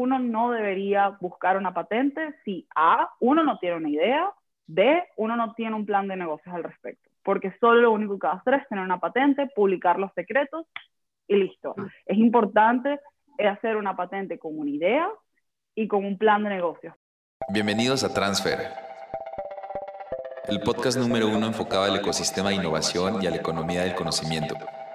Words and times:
uno 0.00 0.18
no 0.18 0.50
debería 0.50 1.10
buscar 1.20 1.58
una 1.58 1.74
patente 1.74 2.34
si 2.44 2.66
A, 2.74 3.10
uno 3.20 3.44
no 3.44 3.58
tiene 3.58 3.76
una 3.76 3.90
idea, 3.90 4.32
B, 4.66 5.04
uno 5.16 5.36
no 5.36 5.52
tiene 5.54 5.76
un 5.76 5.84
plan 5.84 6.08
de 6.08 6.16
negocios 6.16 6.54
al 6.54 6.64
respecto, 6.64 7.10
porque 7.22 7.54
solo 7.60 7.82
lo 7.82 7.92
único 7.92 8.18
que 8.18 8.26
va 8.26 8.34
a 8.34 8.36
hacer 8.36 8.54
es 8.54 8.68
tener 8.68 8.82
una 8.82 8.98
patente, 8.98 9.46
publicar 9.54 9.98
los 9.98 10.10
secretos 10.14 10.66
y 11.28 11.36
listo. 11.36 11.74
Ah. 11.76 11.88
Es 12.06 12.16
importante 12.16 12.98
hacer 13.38 13.76
una 13.76 13.94
patente 13.94 14.38
con 14.38 14.58
una 14.58 14.70
idea 14.70 15.08
y 15.74 15.86
con 15.86 16.04
un 16.04 16.16
plan 16.16 16.44
de 16.44 16.50
negocios. 16.50 16.94
Bienvenidos 17.52 18.02
a 18.02 18.12
Transfer, 18.14 18.58
el 20.48 20.60
podcast 20.60 20.98
número 20.98 21.28
uno 21.28 21.46
enfocado 21.46 21.84
al 21.84 21.96
ecosistema 21.96 22.48
de 22.48 22.56
innovación 22.56 23.22
y 23.22 23.26
a 23.26 23.30
la 23.30 23.36
economía 23.36 23.82
del 23.82 23.94
conocimiento 23.94 24.54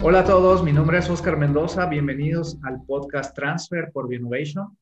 Hola 0.00 0.20
a 0.20 0.24
todos, 0.24 0.62
mi 0.62 0.72
nombre 0.72 0.98
es 0.98 1.10
Oscar 1.10 1.36
Mendoza, 1.36 1.86
bienvenidos 1.86 2.56
al 2.62 2.84
podcast 2.84 3.34
Transfer 3.34 3.90
por 3.92 4.14
Innovation. 4.14 4.78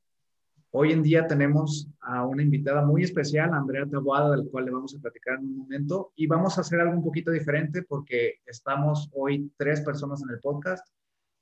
Hoy 0.72 0.92
en 0.92 1.02
día 1.02 1.26
tenemos 1.26 1.88
a 2.00 2.26
una 2.26 2.42
invitada 2.42 2.84
muy 2.84 3.02
especial, 3.02 3.54
Andrea 3.54 3.86
Taboada, 3.86 4.36
del 4.36 4.46
cual 4.50 4.66
le 4.66 4.72
vamos 4.72 4.94
a 4.94 5.00
platicar 5.00 5.38
en 5.38 5.46
un 5.46 5.56
momento, 5.56 6.12
y 6.16 6.26
vamos 6.26 6.58
a 6.58 6.60
hacer 6.60 6.80
algo 6.80 6.98
un 6.98 7.02
poquito 7.02 7.30
diferente 7.30 7.82
porque 7.82 8.34
estamos 8.44 9.08
hoy 9.14 9.50
tres 9.56 9.80
personas 9.80 10.22
en 10.22 10.34
el 10.34 10.38
podcast. 10.38 10.86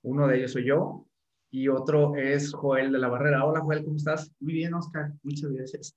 Uno 0.02 0.28
de 0.28 0.38
ellos 0.38 0.52
soy 0.52 0.66
yo 0.66 1.04
y 1.50 1.66
otro 1.66 2.14
es 2.14 2.54
Joel 2.54 2.92
de 2.92 2.98
la 3.00 3.08
Barrera. 3.08 3.44
Hola 3.44 3.60
Joel, 3.60 3.82
¿cómo 3.82 3.96
estás? 3.96 4.30
Muy 4.38 4.52
bien, 4.52 4.72
Oscar, 4.74 5.12
muchas 5.24 5.50
gracias. 5.50 5.96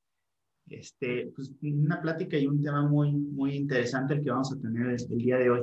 Este, 0.67 1.31
pues 1.36 1.52
una 1.61 2.02
plática 2.02 2.38
y 2.38 2.48
un 2.48 2.59
tema 2.59 2.81
muy, 2.89 3.11
muy 3.11 3.53
interesante 3.53 4.16
el 4.16 4.23
que 4.23 4.31
vamos 4.31 4.52
a 4.52 4.59
tener 4.59 4.98
el 5.00 5.17
día 5.20 5.38
de 5.38 5.52
hoy. 5.52 5.61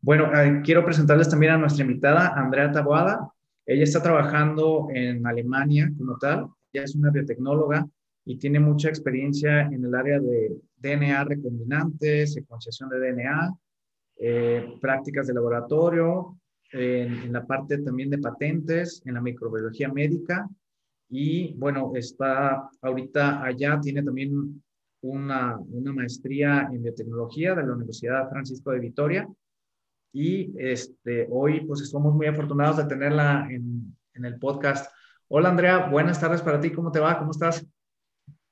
Bueno, 0.00 0.32
eh, 0.32 0.62
quiero 0.64 0.84
presentarles 0.84 1.28
también 1.28 1.52
a 1.52 1.58
nuestra 1.58 1.84
invitada, 1.84 2.32
Andrea 2.36 2.70
Taboada. 2.70 3.32
Ella 3.66 3.82
está 3.82 4.00
trabajando 4.00 4.86
en 4.94 5.26
Alemania 5.26 5.90
como 5.98 6.16
tal. 6.18 6.46
Ella 6.72 6.84
es 6.84 6.94
una 6.94 7.10
biotecnóloga 7.10 7.86
y 8.24 8.38
tiene 8.38 8.60
mucha 8.60 8.88
experiencia 8.88 9.62
en 9.62 9.84
el 9.84 9.94
área 9.94 10.20
de 10.20 10.56
DNA 10.76 11.24
recombinante, 11.24 12.26
secuenciación 12.28 12.90
de 12.90 13.00
DNA, 13.00 13.54
eh, 14.18 14.78
prácticas 14.80 15.26
de 15.26 15.34
laboratorio, 15.34 16.38
en, 16.70 17.32
la 17.32 17.44
parte 17.44 17.78
también 17.78 18.10
de 18.10 18.18
patentes, 18.18 19.02
en 19.04 19.14
la 19.14 19.20
microbiología 19.20 19.92
médica. 19.92 20.48
Y 21.10 21.54
bueno, 21.54 21.92
está 21.96 22.70
ahorita 22.82 23.42
allá, 23.42 23.80
tiene 23.80 24.02
también 24.04 24.62
una, 25.00 25.58
una 25.58 25.92
maestría 25.92 26.68
en 26.72 26.82
biotecnología 26.84 27.56
de 27.56 27.66
la 27.66 27.72
Universidad 27.72 28.30
Francisco 28.30 28.70
de 28.70 28.80
Vitoria 28.80 29.28
y 30.12 30.54
este, 30.58 31.26
hoy 31.30 31.60
pues 31.66 31.80
estamos 31.80 32.14
muy 32.14 32.26
afortunados 32.26 32.76
de 32.76 32.84
tenerla 32.84 33.46
en, 33.50 33.96
el 34.14 34.38
podcast. 34.40 34.92
Hola 35.28 35.50
Andrea, 35.50 35.86
buenas 35.86 36.20
tardes 36.20 36.42
para 36.42 36.58
ti, 36.58 36.72
¿cómo 36.72 36.90
te 36.90 36.98
va? 36.98 37.16
¿Cómo 37.18 37.30
estás? 37.30 37.64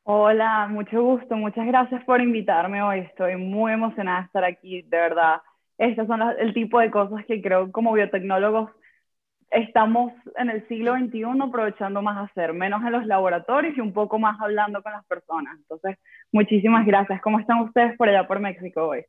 Hola, 0.05 0.69
mucho 0.71 1.03
gusto, 1.03 1.35
muchas 1.35 1.67
gracias 1.67 2.05
por 2.05 2.21
invitarme 2.21 2.83
hoy, 2.83 3.01
estoy 3.01 3.35
muy 3.35 3.73
emocionada 3.73 4.21
de 4.21 4.27
estar 4.27 4.45
aquí, 4.45 4.83
de 4.83 4.97
verdad. 4.97 5.41
Estas 5.77 6.07
son 6.07 6.23
el 6.39 6.55
tipo 6.55 6.79
de 6.79 6.93
cosas 6.93 7.25
que 7.27 7.43
creo 7.43 7.73
como 7.73 7.93
biotecnólogos 7.93 8.71
estamos 9.51 10.13
en 10.37 10.51
el 10.51 10.67
siglo 10.69 10.95
XXI 10.95 11.25
aprovechando 11.41 12.03
más 12.03 12.29
hacer, 12.31 12.53
menos 12.53 12.83
en 12.85 12.93
los 12.93 13.07
laboratorios 13.07 13.77
y 13.77 13.81
un 13.81 13.93
poco 13.93 14.19
más 14.19 14.41
hablando 14.41 14.83
con 14.83 14.93
las 14.93 15.05
personas. 15.07 15.57
Entonces, 15.59 15.97
muchísimas 16.33 16.87
gracias. 16.87 17.21
¿Cómo 17.23 17.41
están 17.41 17.61
ustedes 17.61 17.97
por 17.97 18.09
allá 18.09 18.27
por 18.27 18.41
México 18.41 18.89
hoy? 18.89 19.05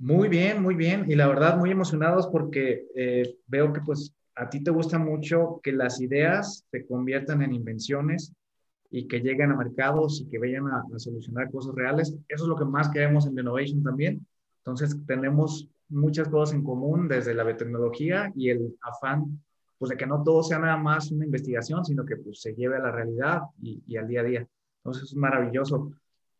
Muy 0.00 0.28
bien, 0.28 0.62
muy 0.62 0.76
bien. 0.76 1.04
Y 1.10 1.14
la 1.14 1.28
verdad, 1.28 1.58
muy 1.58 1.70
emocionados 1.70 2.26
porque 2.28 2.86
eh, 2.96 3.36
veo 3.46 3.70
que 3.70 3.82
pues 3.82 4.14
a 4.34 4.48
ti 4.48 4.62
te 4.62 4.70
gusta 4.70 4.98
mucho 4.98 5.60
que 5.62 5.72
las 5.72 6.00
ideas 6.00 6.64
se 6.70 6.86
conviertan 6.86 7.42
en 7.42 7.52
invenciones 7.52 8.32
y 8.90 9.06
que 9.06 9.20
lleguen 9.20 9.52
a 9.52 9.56
mercados 9.56 10.22
y 10.22 10.30
que 10.30 10.38
vayan 10.38 10.68
a, 10.68 10.82
solucionar 10.96 11.50
cosas 11.50 11.74
reales. 11.74 12.16
Eso 12.28 12.44
es 12.44 12.48
lo 12.48 12.56
que 12.56 12.64
más 12.64 12.88
queremos 12.88 13.26
en 13.26 13.38
Innovation 13.38 13.82
también. 13.82 14.26
Entonces, 14.64 14.96
tenemos 15.06 15.68
muchas 15.90 16.28
cosas 16.28 16.54
en 16.54 16.64
común 16.64 17.06
desde 17.06 17.34
la 17.34 17.44
biotecnología 17.44 18.32
y 18.34 18.48
el 18.48 18.74
afán 18.80 19.42
pues 19.76 19.90
de 19.90 19.98
que 19.98 20.06
no 20.06 20.22
todo 20.22 20.42
sea 20.42 20.58
nada 20.58 20.78
más 20.78 21.10
una 21.10 21.26
investigación, 21.26 21.84
sino 21.84 22.06
que 22.06 22.16
pues 22.16 22.40
se 22.40 22.54
lleve 22.54 22.76
a 22.76 22.80
la 22.80 22.90
realidad 22.90 23.42
y, 23.60 23.82
y 23.86 23.98
al 23.98 24.08
día 24.08 24.20
a 24.20 24.24
día. 24.24 24.48
Entonces, 24.78 25.10
es 25.10 25.14
maravilloso. 25.14 25.92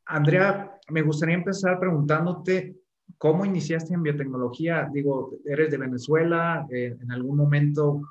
Andrea, 0.07 0.79
me 0.89 1.03
gustaría 1.03 1.35
empezar 1.35 1.79
preguntándote 1.79 2.80
¿Cómo 3.19 3.45
iniciaste 3.45 3.95
en 3.95 4.03
biotecnología? 4.03 4.89
Digo, 4.93 5.33
eres 5.45 5.71
de 5.71 5.79
Venezuela, 5.79 6.67
eh, 6.71 6.97
en 7.01 7.13
algún 7.13 7.37
momento 7.37 8.03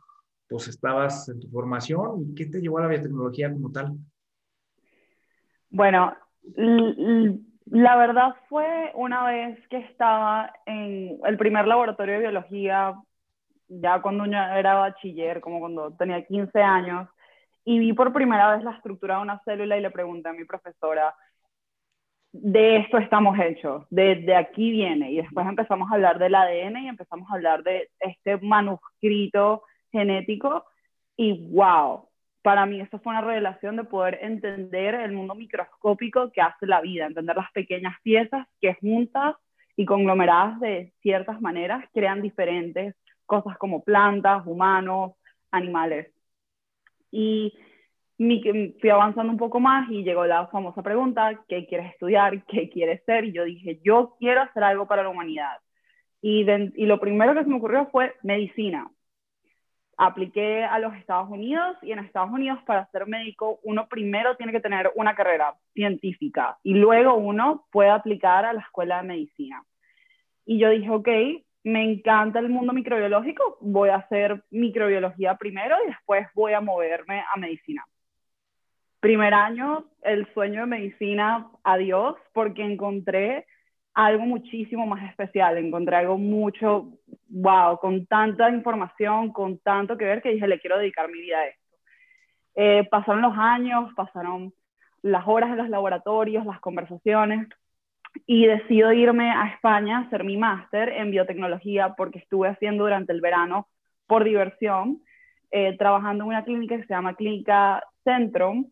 pues 0.50 0.68
estabas 0.68 1.30
en 1.30 1.40
tu 1.40 1.48
formación 1.50 2.34
qué 2.36 2.48
te 2.48 2.60
llevó 2.60 2.80
a 2.80 2.82
la 2.82 2.88
biotecnología 2.88 3.52
como 3.54 3.72
tal? 3.72 3.96
Bueno, 5.70 6.16
la 7.66 7.96
verdad 7.96 8.36
fue 8.50 8.92
una 8.96 9.26
vez 9.28 9.60
que 9.68 9.78
estaba 9.78 10.52
en 10.66 11.20
el 11.24 11.38
primer 11.38 11.68
laboratorio 11.68 12.16
de 12.16 12.22
biología, 12.22 12.96
ya 13.68 14.02
cuando 14.02 14.26
era 14.26 14.74
bachiller, 14.74 15.40
como 15.40 15.60
cuando 15.60 15.92
tenía 15.94 16.26
15 16.26 16.60
años, 16.60 17.08
y 17.64 17.78
vi 17.78 17.94
por 17.94 18.12
primera 18.12 18.56
vez 18.56 18.64
la 18.64 18.72
estructura 18.72 19.18
de 19.18 19.22
una 19.22 19.40
célula 19.46 19.78
y 19.78 19.82
le 19.82 19.92
pregunté 19.92 20.30
a 20.30 20.34
mi 20.34 20.46
profesora, 20.46 21.14
de 22.32 22.78
esto 22.78 22.98
estamos 22.98 23.38
hechos, 23.40 23.86
de, 23.90 24.36
aquí 24.36 24.72
viene. 24.72 25.12
Y 25.12 25.18
después 25.18 25.48
empezamos 25.48 25.92
a 25.92 25.96
hablar 25.96 26.20
del 26.20 26.36
ADN 26.36 26.78
y 26.78 26.88
empezamos 26.88 27.30
a 27.30 27.36
hablar 27.36 27.64
de 27.64 27.90
este 28.00 28.38
manuscrito 28.38 29.64
genético. 29.92 30.66
Y 31.16 31.48
wow, 31.52 32.08
para 32.42 32.66
mí 32.66 32.80
esto 32.82 33.00
fue 33.00 33.12
una 33.12 33.22
revelación 33.22 33.76
de 33.76 33.84
poder 33.84 34.20
entender 34.22 34.96
el 34.96 35.12
mundo 35.12 35.36
microscópico 35.36 36.32
que 36.32 36.42
hace 36.42 36.66
la 36.68 36.82
vida, 36.82 37.06
entender 37.06 37.36
las 37.36 37.52
pequeñas 37.52 37.96
piezas 38.04 38.48
que 38.62 38.76
juntas 38.76 39.36
y 39.76 39.86
conglomeradas 39.86 40.60
de 40.60 40.94
ciertas 41.02 41.42
maneras 41.42 41.86
crean 41.94 42.22
diferentes 42.22 42.96
cosas 43.26 43.58
como 43.58 43.84
plantas, 43.84 44.46
humanos, 44.46 45.14
animales. 45.52 46.12
Y 47.12 47.54
fui 48.82 48.90
avanzando 48.90 49.32
un 49.32 49.38
poco 49.38 49.62
más 49.62 49.90
y 49.90 50.04
llegó 50.04 50.26
la 50.26 50.48
famosa 50.48 50.84
pregunta, 50.84 51.40
¿qué 51.48 51.66
quieres 51.66 51.94
estudiar? 51.94 52.44
¿Qué 52.46 52.70
quieres 52.70 53.02
ser? 53.06 53.24
Y 53.24 53.32
yo 53.32 53.46
dije, 53.46 53.80
yo 53.82 54.16
quiero 54.20 54.42
hacer 54.42 54.62
algo 54.64 54.88
para 54.88 55.04
la 55.04 55.10
humanidad. 55.10 55.58
Y, 56.22 56.46
y 56.50 56.86
lo 56.86 57.00
primero 57.00 57.34
que 57.34 57.44
se 57.44 57.50
me 57.50 57.56
ocurrió 57.56 57.88
fue 57.92 58.14
medicina. 58.24 58.92
Apliqué 59.96 60.66
a 60.66 60.80
los 60.80 60.94
Estados 60.96 61.30
Unidos 61.30 61.78
y 61.82 61.94
en 61.94 62.00
Estados 62.00 62.32
Unidos 62.32 62.60
para 62.66 62.90
ser 62.92 63.08
médico 63.08 63.60
uno 63.64 63.88
primero 63.88 64.36
tiene 64.36 64.52
que 64.52 64.62
tener 64.62 64.92
una 64.96 65.16
carrera 65.16 65.56
científica 65.74 66.58
y 66.64 66.74
luego 66.74 67.16
uno 67.16 67.68
puede 67.72 67.90
aplicar 67.90 68.46
a 68.46 68.54
la 68.54 68.62
escuela 68.62 69.02
de 69.02 69.08
medicina. 69.08 69.64
Y 70.46 70.58
yo 70.60 70.70
dije, 70.70 70.90
ok, 70.90 71.08
me 71.64 71.84
encanta 71.84 72.40
el 72.40 72.50
mundo 72.50 72.74
microbiológico, 72.74 73.58
voy 73.62 73.90
a 73.90 73.98
hacer 73.98 74.44
microbiología 74.52 75.36
primero 75.36 75.76
y 75.86 75.88
después 75.88 76.28
voy 76.34 76.54
a 76.54 76.62
moverme 76.62 77.24
a 77.34 77.38
medicina. 77.38 77.86
Primer 79.00 79.34
año, 79.34 79.86
el 80.02 80.32
sueño 80.34 80.62
de 80.62 80.68
medicina, 80.68 81.48
adiós, 81.64 82.16
porque 82.34 82.64
encontré 82.64 83.46
algo 83.94 84.26
muchísimo 84.26 84.86
más 84.86 85.10
especial, 85.10 85.58
encontré 85.58 85.96
algo 85.96 86.18
mucho, 86.18 86.94
wow, 87.30 87.78
con 87.80 88.06
tanta 88.06 88.50
información, 88.50 89.32
con 89.32 89.58
tanto 89.60 89.98
que 89.98 90.06
ver, 90.06 90.22
que 90.22 90.34
dije, 90.34 90.48
le 90.48 90.60
quiero 90.60 90.78
dedicar 90.78 91.10
mi 91.10 91.22
vida 91.22 91.40
a 91.40 91.48
esto. 91.48 91.78
Eh, 92.56 92.88
pasaron 92.90 93.22
los 93.22 93.38
años, 93.38 93.94
pasaron 93.96 94.54
las 95.02 95.26
horas 95.28 95.52
en 95.52 95.58
los 95.58 95.70
laboratorios, 95.70 96.46
las 96.46 96.60
conversaciones, 96.60 97.48
y 98.26 98.46
decido 98.48 98.92
irme 98.92 99.32
a 99.32 99.48
España 99.48 99.98
a 99.98 100.02
hacer 100.02 100.24
mi 100.24 100.36
máster 100.36 100.90
en 100.90 101.12
biotecnología 101.12 101.94
porque 101.96 102.20
estuve 102.20 102.50
haciendo 102.50 102.84
durante 102.84 103.14
el 103.14 103.22
verano 103.22 103.68
por 104.08 104.24
diversión, 104.24 105.02
eh, 105.52 105.78
trabajando 105.78 106.24
en 106.24 106.30
una 106.30 106.44
clínica 106.44 106.76
que 106.78 106.84
se 106.84 106.94
llama 106.94 107.16
Clínica 107.16 107.84
Centrum, 108.04 108.70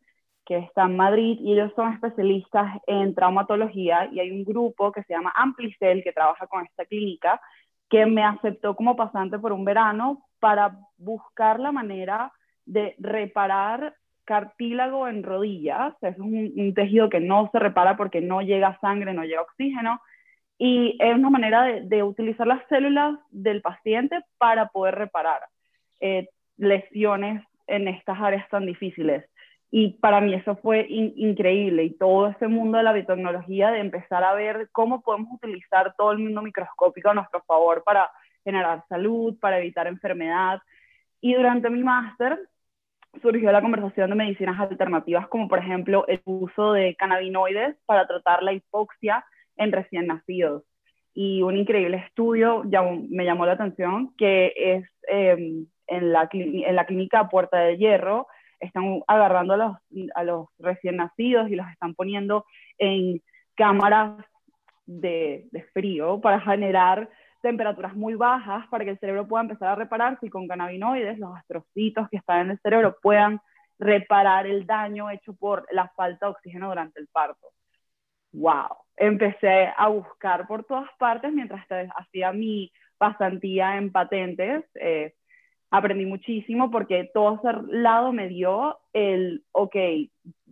que 0.47 0.57
está 0.59 0.83
en 0.83 0.95
Madrid 0.95 1.37
y 1.41 1.51
ellos 1.51 1.73
son 1.75 1.93
especialistas 1.93 2.81
en 2.87 3.13
traumatología 3.13 4.09
y 4.11 4.21
hay 4.21 4.31
un 4.31 4.45
grupo 4.45 4.93
que 4.93 5.03
se 5.03 5.13
llama 5.13 5.33
Amplicel 5.35 6.03
que 6.03 6.13
trabaja 6.13 6.47
con 6.47 6.63
esta 6.65 6.85
clínica 6.85 7.41
que 7.89 8.05
me 8.05 8.23
aceptó 8.23 8.73
como 8.75 8.95
pasante 8.95 9.37
por 9.39 9.51
un 9.51 9.65
verano 9.65 10.25
para 10.39 10.77
buscar 10.97 11.59
la 11.59 11.73
manera 11.73 12.31
de 12.65 12.95
reparar 12.97 13.93
cartílago 14.23 15.07
en 15.07 15.23
rodillas, 15.23 15.93
es 16.01 16.17
un, 16.17 16.73
tejido 16.73 17.09
que 17.09 17.21
no 17.21 17.49
se 17.51 17.59
repara 17.59 17.95
porque 17.95 18.19
no 18.19 18.41
llega 18.41 18.77
sangre, 18.79 19.13
no 19.13 19.23
llega 19.23 19.41
oxígeno, 19.41 20.01
y 20.57 20.97
es 20.99 21.15
una 21.15 21.29
manera 21.29 21.63
de, 21.63 22.03
utilizar 22.03 22.45
las 22.47 22.61
células 22.67 23.17
del 23.31 23.61
paciente 23.61 24.19
para 24.37 24.67
poder 24.67 24.95
reparar 24.95 25.41
eh, 26.01 26.27
lesiones 26.57 27.43
en 27.67 27.87
estas 27.87 28.19
áreas 28.19 28.47
tan 28.49 28.65
difíciles. 28.65 29.23
Y 29.69 29.93
para 29.99 30.21
mí 30.21 30.33
eso 30.33 30.55
fue 30.57 30.85
increíble 30.89 31.83
y 31.83 31.97
todo 31.97 32.27
este 32.27 32.47
mundo 32.47 32.77
de 32.77 32.85
la 32.85 32.93
biotecnología, 32.93 33.71
de 33.71 33.79
empezar 33.79 34.23
a 34.23 34.33
ver 34.33 34.69
cómo 34.71 35.01
podemos 35.01 35.33
utilizar 35.33 35.93
todo 35.97 36.13
el 36.13 36.19
mundo 36.19 36.41
microscópico 36.41 37.09
a 37.09 37.13
nuestro 37.13 37.43
favor 37.43 37.83
para 37.83 38.09
generar 38.45 38.85
salud, 38.87 39.37
para 39.39 39.59
evitar 39.59 39.87
enfermedad. 39.87 40.61
Y 41.19 41.33
durante 41.33 41.69
mi 41.69 41.83
máster 41.83 42.39
surgió 43.21 43.51
la 43.51 43.61
conversación 43.61 44.09
de 44.09 44.15
medicinas 44.15 44.59
alternativas, 44.59 45.27
como 45.27 45.49
por 45.49 45.59
ejemplo 45.59 46.05
el 46.07 46.21
uso 46.23 46.71
de 46.71 46.95
cannabinoides 46.95 47.75
para 47.85 48.07
tratar 48.07 48.43
la 48.43 48.53
hipoxia 48.53 49.25
en 49.57 49.71
recién 49.73 50.07
nacidos. 50.07 50.63
Y 51.13 51.41
un 51.41 51.57
increíble 51.57 51.97
estudio 51.97 52.63
me 53.09 53.25
llamó 53.25 53.45
la 53.45 53.53
atención, 53.53 54.13
que 54.17 54.53
es 54.55 54.85
em, 55.07 55.65
en, 55.87 56.13
la, 56.13 56.29
en 56.31 56.75
la 56.75 56.85
clínica 56.85 57.27
Puerta 57.27 57.57
de 57.59 57.77
Hierro, 57.77 58.27
están 58.59 59.01
agarrando 59.07 59.53
a 59.53 59.57
los, 59.57 59.77
a 60.15 60.23
los 60.23 60.47
recién 60.59 60.97
nacidos 60.97 61.49
y 61.49 61.55
los 61.55 61.67
están 61.69 61.95
poniendo 61.95 62.45
en 62.77 63.21
cámaras 63.55 64.23
de, 64.85 65.49
frío 65.73 66.19
para 66.21 66.39
generar 66.41 67.09
temperaturas 67.41 67.95
muy 67.95 68.15
bajas 68.15 68.65
para 68.69 68.83
que 68.83 68.91
el 68.91 68.99
cerebro 68.99 69.27
pueda 69.27 69.43
empezar 69.43 69.69
a 69.69 69.75
repararse 69.75 70.25
y 70.25 70.29
con 70.29 70.47
cannabinoides 70.47 71.19
los 71.19 71.35
astrocitos 71.35 72.09
que 72.09 72.17
están 72.17 72.41
en 72.41 72.51
el 72.51 72.59
cerebro 72.59 72.97
puedan 73.01 73.39
reparar 73.79 74.47
el 74.47 74.65
daño 74.65 75.11
hecho 75.11 75.35
por 75.35 75.67
la 75.71 75.89
falta 75.95 76.25
de 76.25 76.31
oxígeno 76.31 76.69
durante 76.69 76.99
el 76.99 77.07
parto. 77.07 77.47
¡Wow! 78.31 78.77
Empecé 78.95 79.71
a 79.75 79.87
buscar 79.87 80.47
por 80.47 80.63
todas 80.63 80.89
partes 80.97 81.31
mientras 81.31 81.65
hacía 81.95 82.31
mi 82.31 82.71
pasantía 82.97 83.77
en 83.77 83.91
patentes. 83.91 84.65
Eh, 84.75 85.13
aprendí 85.69 86.05
muchísimo 86.05 86.71
porque 86.71 87.09
todo 87.13 87.35
ese 87.35 87.57
lado 87.69 88.13
me 88.13 88.27
dio 88.27 88.77
el, 88.93 89.43
ok, 89.51 89.75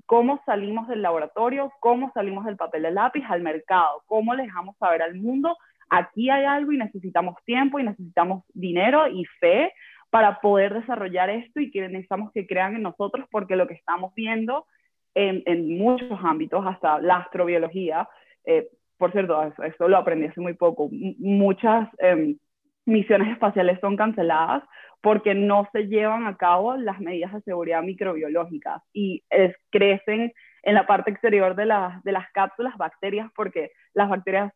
cómo 0.05 0.41
salimos 0.45 0.87
del 0.87 1.01
laboratorio, 1.01 1.71
cómo 1.79 2.11
salimos 2.13 2.45
del 2.45 2.57
papel 2.57 2.83
de 2.83 2.91
lápiz 2.91 3.23
al 3.27 3.41
mercado, 3.41 4.03
cómo 4.05 4.35
le 4.35 4.43
dejamos 4.43 4.77
saber 4.77 5.01
al 5.01 5.15
mundo, 5.15 5.57
aquí 5.89 6.29
hay 6.29 6.45
algo 6.45 6.71
y 6.71 6.77
necesitamos 6.77 7.35
tiempo 7.45 7.79
y 7.79 7.83
necesitamos 7.83 8.43
dinero 8.53 9.07
y 9.07 9.25
fe 9.39 9.71
para 10.09 10.39
poder 10.39 10.73
desarrollar 10.73 11.29
esto 11.29 11.59
y 11.59 11.71
que 11.71 11.81
necesitamos 11.81 12.31
que 12.31 12.45
crean 12.45 12.75
en 12.75 12.83
nosotros 12.83 13.27
porque 13.31 13.55
lo 13.55 13.67
que 13.67 13.73
estamos 13.73 14.13
viendo 14.15 14.65
en, 15.13 15.43
en 15.45 15.77
muchos 15.77 16.19
ámbitos, 16.23 16.65
hasta 16.65 16.99
la 16.99 17.17
astrobiología, 17.17 18.07
eh, 18.45 18.67
por 18.97 19.11
cierto, 19.11 19.53
eso, 19.63 19.87
lo 19.87 19.97
aprendí 19.97 20.27
hace 20.27 20.39
muy 20.39 20.53
poco, 20.53 20.89
muchas 20.91 21.89
em, 21.97 22.37
misiones 22.85 23.29
espaciales 23.33 23.79
son 23.81 23.97
canceladas 23.97 24.63
porque 25.05 25.35
no 25.35 25.69
se 25.71 25.83
llevan 25.83 26.25
a 26.25 26.35
cabo 26.35 26.77
las 26.77 26.99
medidas 26.99 27.31
de 27.31 27.41
seguridad 27.41 27.83
microbiológicas 27.83 28.81
y 28.91 29.23
crecen 29.69 30.33
en 30.63 30.73
la 30.73 30.87
parte 30.87 31.11
exterior 31.11 31.55
de, 31.55 31.71
de 32.03 32.11
las 32.11 32.31
cápsulas 32.31 32.75
bacterias 32.75 33.29
porque 33.35 33.69
las 33.93 34.09
bacterias 34.09 34.51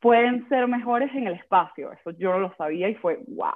pueden 0.00 0.48
ser 0.48 0.66
mejores 0.66 1.14
en 1.14 1.28
el 1.28 1.34
espacio. 1.34 1.92
Eso 1.92 2.10
yo 2.18 2.32
no 2.32 2.40
lo 2.40 2.54
sabía 2.56 2.88
y 2.88 2.96
fue 2.96 3.20
wow. 3.28 3.54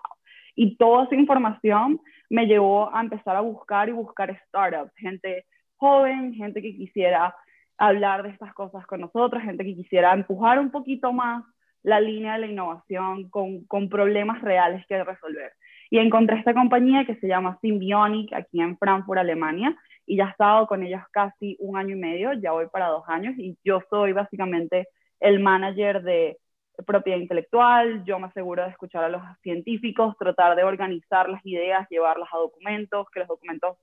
Y 0.55 0.77
toda 0.77 1.07
esa 1.07 1.17
información 1.17 2.01
me 2.31 2.47
llevó 2.47 2.95
a 2.95 3.01
empezar 3.01 3.35
a 3.35 3.41
buscar 3.41 3.89
y 3.89 3.93
buscar 3.93 4.41
startups, 4.47 4.95
gente 4.95 5.47
joven, 5.79 6.33
gente 6.35 6.63
que 6.63 6.77
quisiera 6.77 7.35
hablar 7.77 8.23
de 8.23 8.29
estas 8.29 8.55
cosas 8.55 8.87
con 8.87 9.01
nosotros, 9.01 9.43
gente 9.43 9.65
que 9.65 9.75
quisiera 9.75 10.13
empujar 10.13 10.61
un 10.61 10.71
poquito 10.71 11.13
más 11.13 11.43
la 11.83 12.01
línea 12.01 12.35
de 12.35 12.39
la 12.39 12.47
innovación 12.47 13.29
con, 13.31 13.65
con 13.65 13.89
problemas 13.89 14.43
reales 14.43 14.87
que 14.87 15.03
resolver. 15.03 15.55
Y 15.91 15.99
encontré 15.99 16.39
esta 16.39 16.55
compañía 16.55 17.05
que 17.05 17.17
se 17.17 17.29
llama 17.29 17.59
Symbionic 17.61 18.33
aquí 18.33 18.61
en 18.61 18.77
Frankfurt, 18.79 19.19
Alemania, 19.19 19.77
y 20.07 20.17
ya 20.17 20.27
he 20.27 20.31
estado 20.31 20.67
con 20.67 20.83
ellos 20.83 21.03
casi 21.11 21.57
un 21.61 21.77
año 21.77 21.97
y 21.97 21.99
medio, 21.99 22.33
ya 22.35 22.53
voy 22.53 22.67
para 22.67 22.89
dos 22.89 23.05
años, 23.09 23.35
y 23.39 23.57
yo 23.65 23.81
soy 23.91 24.13
básicamente 24.13 24.89
el 25.21 25.41
manager 25.41 26.03
de 26.03 26.39
propiedad 26.87 27.19
intelectual, 27.19 28.05
yo 28.05 28.19
me 28.19 28.27
aseguro 28.27 28.65
de 28.65 28.71
escuchar 28.71 29.05
a 29.05 29.09
los 29.09 29.23
científicos, 29.43 30.17
tratar 30.19 30.57
de 30.57 30.65
organizar 30.65 31.29
las 31.29 31.45
ideas, 31.47 31.89
llevarlas 31.89 32.29
a 32.33 32.39
documentos, 32.39 33.07
que 33.11 33.21
los 33.21 33.29
documentos 33.29 33.77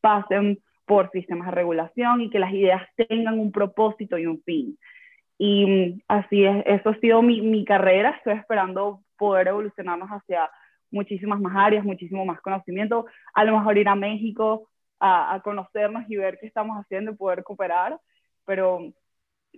pasen 0.00 0.58
por 0.86 1.10
sistemas 1.10 1.48
de 1.48 1.54
regulación 1.54 2.22
y 2.22 2.30
que 2.30 2.38
las 2.38 2.52
ideas 2.52 2.82
tengan 2.96 3.38
un 3.38 3.52
propósito 3.52 4.16
y 4.16 4.26
un 4.26 4.42
fin. 4.42 4.78
Y 5.36 5.66
mm, 5.66 6.00
así 6.08 6.44
es, 6.44 6.64
eso 6.66 6.90
ha 6.90 7.00
sido 7.00 7.22
mi, 7.22 7.42
mi 7.42 7.64
carrera, 7.64 8.10
estoy 8.10 8.34
esperando 8.34 9.02
poder 9.18 9.48
evolucionarnos 9.48 10.08
hacia 10.08 10.50
muchísimas 10.90 11.40
más 11.40 11.54
áreas, 11.56 11.84
muchísimo 11.84 12.24
más 12.24 12.40
conocimiento, 12.40 13.06
a 13.34 13.44
lo 13.44 13.58
mejor 13.58 13.78
ir 13.78 13.88
a 13.88 13.94
México 13.94 14.68
a, 15.00 15.40
conocernos 15.44 16.04
y 16.08 16.16
ver 16.16 16.38
qué 16.40 16.46
estamos 16.46 16.76
haciendo 16.76 17.12
y 17.12 17.16
poder 17.16 17.44
cooperar, 17.44 17.98
pero 18.44 18.92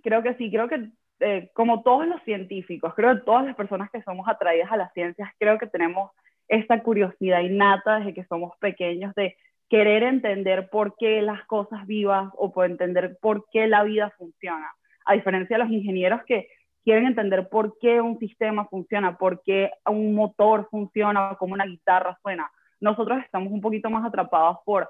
creo 0.03 0.21
que 0.21 0.35
sí, 0.35 0.51
creo 0.51 0.67
que 0.67 0.89
eh, 1.19 1.49
como 1.53 1.83
todos 1.83 2.07
los 2.07 2.21
científicos, 2.23 2.93
creo 2.95 3.15
que 3.15 3.21
todas 3.23 3.45
las 3.45 3.55
personas 3.55 3.89
que 3.91 4.01
somos 4.01 4.27
atraídas 4.27 4.71
a 4.71 4.77
las 4.77 4.93
ciencias, 4.93 5.29
creo 5.39 5.57
que 5.57 5.67
tenemos 5.67 6.11
esta 6.47 6.81
curiosidad 6.83 7.41
innata 7.41 7.99
desde 7.99 8.13
que 8.13 8.25
somos 8.25 8.57
pequeños 8.57 9.13
de 9.15 9.37
querer 9.69 10.03
entender 10.03 10.69
por 10.69 10.95
qué 10.97 11.21
las 11.21 11.45
cosas 11.45 11.87
vivas 11.87 12.29
o 12.35 12.51
por 12.51 12.65
entender 12.65 13.17
por 13.21 13.45
qué 13.51 13.67
la 13.67 13.83
vida 13.83 14.13
funciona. 14.17 14.69
A 15.05 15.13
diferencia 15.13 15.57
de 15.57 15.63
los 15.63 15.71
ingenieros 15.71 16.21
que 16.25 16.49
quieren 16.83 17.05
entender 17.05 17.47
por 17.49 17.77
qué 17.79 18.01
un 18.01 18.17
sistema 18.19 18.67
funciona, 18.67 19.17
por 19.17 19.41
qué 19.43 19.71
un 19.85 20.13
motor 20.15 20.67
funciona, 20.69 21.35
cómo 21.39 21.53
una 21.53 21.65
guitarra 21.65 22.17
suena. 22.21 22.51
Nosotros 22.79 23.19
estamos 23.23 23.51
un 23.51 23.61
poquito 23.61 23.89
más 23.89 24.05
atrapados 24.05 24.57
por 24.65 24.89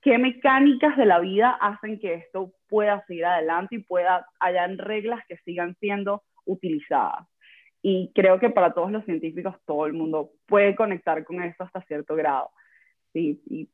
qué 0.00 0.18
mecánicas 0.18 0.96
de 0.96 1.06
la 1.06 1.20
vida 1.20 1.50
hacen 1.50 1.98
que 1.98 2.14
esto 2.14 2.52
pueda 2.68 3.04
seguir 3.06 3.26
adelante 3.26 3.76
y 3.76 3.82
pueda 3.82 4.26
hayan 4.40 4.78
reglas 4.78 5.24
que 5.28 5.36
sigan 5.38 5.76
siendo 5.80 6.22
utilizadas. 6.44 7.26
Y 7.82 8.10
creo 8.14 8.40
que 8.40 8.50
para 8.50 8.74
todos 8.74 8.90
los 8.90 9.04
científicos 9.04 9.54
todo 9.64 9.86
el 9.86 9.92
mundo 9.92 10.30
puede 10.46 10.74
conectar 10.74 11.24
con 11.24 11.42
esto 11.42 11.64
hasta 11.64 11.82
cierto 11.82 12.16
grado. 12.16 12.50
Sí, 13.12 13.40
y, 13.46 13.70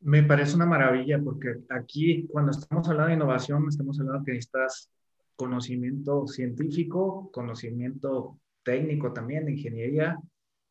Me 0.00 0.22
parece 0.22 0.56
una 0.56 0.66
maravilla 0.66 1.18
porque 1.22 1.56
aquí 1.68 2.26
cuando 2.28 2.52
estamos 2.52 2.88
hablando 2.88 3.08
de 3.08 3.14
innovación 3.14 3.66
estamos 3.68 4.00
hablando 4.00 4.24
que 4.24 4.32
necesitas 4.32 4.90
conocimiento 5.36 6.26
científico, 6.26 7.30
conocimiento 7.32 8.38
técnico 8.64 9.12
también 9.12 9.44
de 9.44 9.52
ingeniería, 9.52 10.18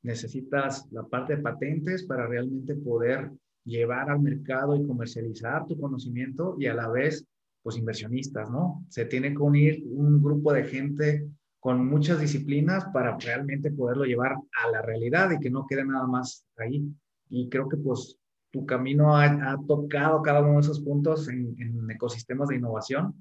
necesitas 0.03 0.87
la 0.91 1.03
parte 1.03 1.35
de 1.35 1.41
patentes 1.41 2.03
para 2.03 2.27
realmente 2.27 2.75
poder 2.75 3.31
llevar 3.63 4.09
al 4.09 4.19
mercado 4.19 4.75
y 4.75 4.85
comercializar 4.85 5.65
tu 5.65 5.79
conocimiento 5.79 6.55
y 6.59 6.67
a 6.67 6.73
la 6.73 6.89
vez, 6.89 7.25
pues 7.63 7.77
inversionistas, 7.77 8.49
¿no? 8.51 8.83
Se 8.89 9.05
tiene 9.05 9.31
que 9.31 9.41
unir 9.41 9.83
un 9.87 10.21
grupo 10.21 10.53
de 10.53 10.65
gente 10.65 11.27
con 11.59 11.87
muchas 11.87 12.19
disciplinas 12.19 12.85
para 12.93 13.17
realmente 13.17 13.71
poderlo 13.71 14.05
llevar 14.05 14.33
a 14.33 14.71
la 14.71 14.83
realidad 14.83 15.31
y 15.31 15.39
que 15.39 15.49
no 15.49 15.65
quede 15.65 15.83
nada 15.83 16.05
más 16.05 16.45
ahí. 16.57 16.85
Y 17.29 17.49
creo 17.49 17.67
que 17.67 17.77
pues 17.77 18.17
tu 18.51 18.67
camino 18.67 19.17
ha, 19.17 19.57
tocado 19.67 20.21
cada 20.21 20.41
uno 20.41 20.53
de 20.53 20.59
esos 20.59 20.79
puntos 20.79 21.27
en, 21.27 21.55
en 21.57 21.89
ecosistemas 21.89 22.49
de 22.49 22.57
innovación 22.57 23.15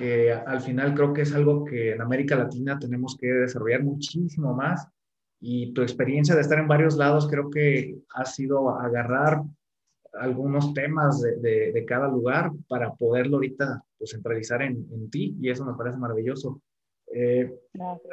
que 0.00 0.32
al 0.32 0.62
final 0.62 0.94
creo 0.94 1.12
que 1.12 1.22
es 1.22 1.34
algo 1.34 1.62
que 1.62 1.92
en 1.92 2.00
América 2.00 2.34
Latina 2.34 2.78
tenemos 2.78 3.18
que 3.20 3.26
desarrollar 3.26 3.82
muchísimo 3.82 4.54
más. 4.54 4.88
Y 5.42 5.74
tu 5.74 5.82
experiencia 5.82 6.34
de 6.34 6.40
estar 6.40 6.58
en 6.58 6.68
varios 6.68 6.96
lados 6.96 7.28
creo 7.28 7.50
que 7.50 7.98
ha 8.14 8.24
sido 8.24 8.70
agarrar 8.70 9.42
algunos 10.14 10.72
temas 10.72 11.20
de, 11.20 11.72
de, 11.72 11.84
cada 11.84 12.08
lugar 12.08 12.50
para 12.66 12.94
poderlo 12.94 13.36
ahorita 13.36 13.84
pues, 13.98 14.12
centralizar 14.12 14.62
en, 14.62 14.86
en, 14.90 15.10
ti 15.10 15.36
y 15.38 15.50
eso 15.50 15.66
me 15.66 15.74
parece 15.74 15.98
maravilloso. 15.98 16.62
Eh, 17.14 17.52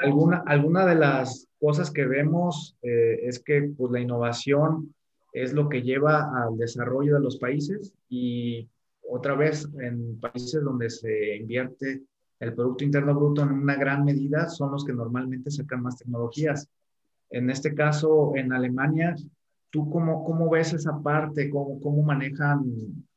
alguna, 0.01 0.43
alguna 0.45 0.85
de 0.85 0.95
las 0.95 1.47
cosas 1.57 1.89
que 1.89 2.05
vemos 2.05 2.77
eh, 2.81 3.21
es 3.23 3.39
que 3.39 3.71
pues, 3.77 3.91
la 3.93 4.01
innovación 4.01 4.93
es 5.31 5.53
lo 5.53 5.69
que 5.69 5.83
lleva 5.83 6.43
al 6.43 6.57
desarrollo 6.57 7.15
de 7.15 7.21
los 7.21 7.37
países 7.37 7.93
y 8.09 8.67
otra 9.09 9.35
vez, 9.35 9.67
en 9.79 10.19
países 10.19 10.63
donde 10.63 10.89
se 10.89 11.37
invierte 11.37 12.03
el 12.39 12.53
Producto 12.53 12.83
Interno 12.83 13.15
Bruto 13.15 13.41
en 13.41 13.51
una 13.51 13.75
gran 13.75 14.05
medida, 14.05 14.47
son 14.49 14.71
los 14.71 14.85
que 14.85 14.93
normalmente 14.93 15.49
sacan 15.49 15.81
más 15.81 15.97
tecnologías. 15.97 16.69
En 17.29 17.49
este 17.49 17.73
caso, 17.73 18.33
en 18.35 18.53
Alemania, 18.53 19.15
¿tú 19.69 19.89
cómo, 19.89 20.23
cómo 20.23 20.49
ves 20.49 20.73
esa 20.73 21.01
parte? 21.01 21.49
¿Cómo, 21.49 21.79
¿Cómo 21.81 22.03
manejan 22.03 22.63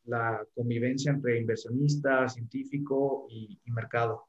la 0.05 0.43
convivencia 0.55 1.13
entre 1.13 1.41
inversionista, 1.41 2.29
científico 2.29 3.27
y, 3.29 3.59
y 3.65 3.71
mercado? 3.71 4.25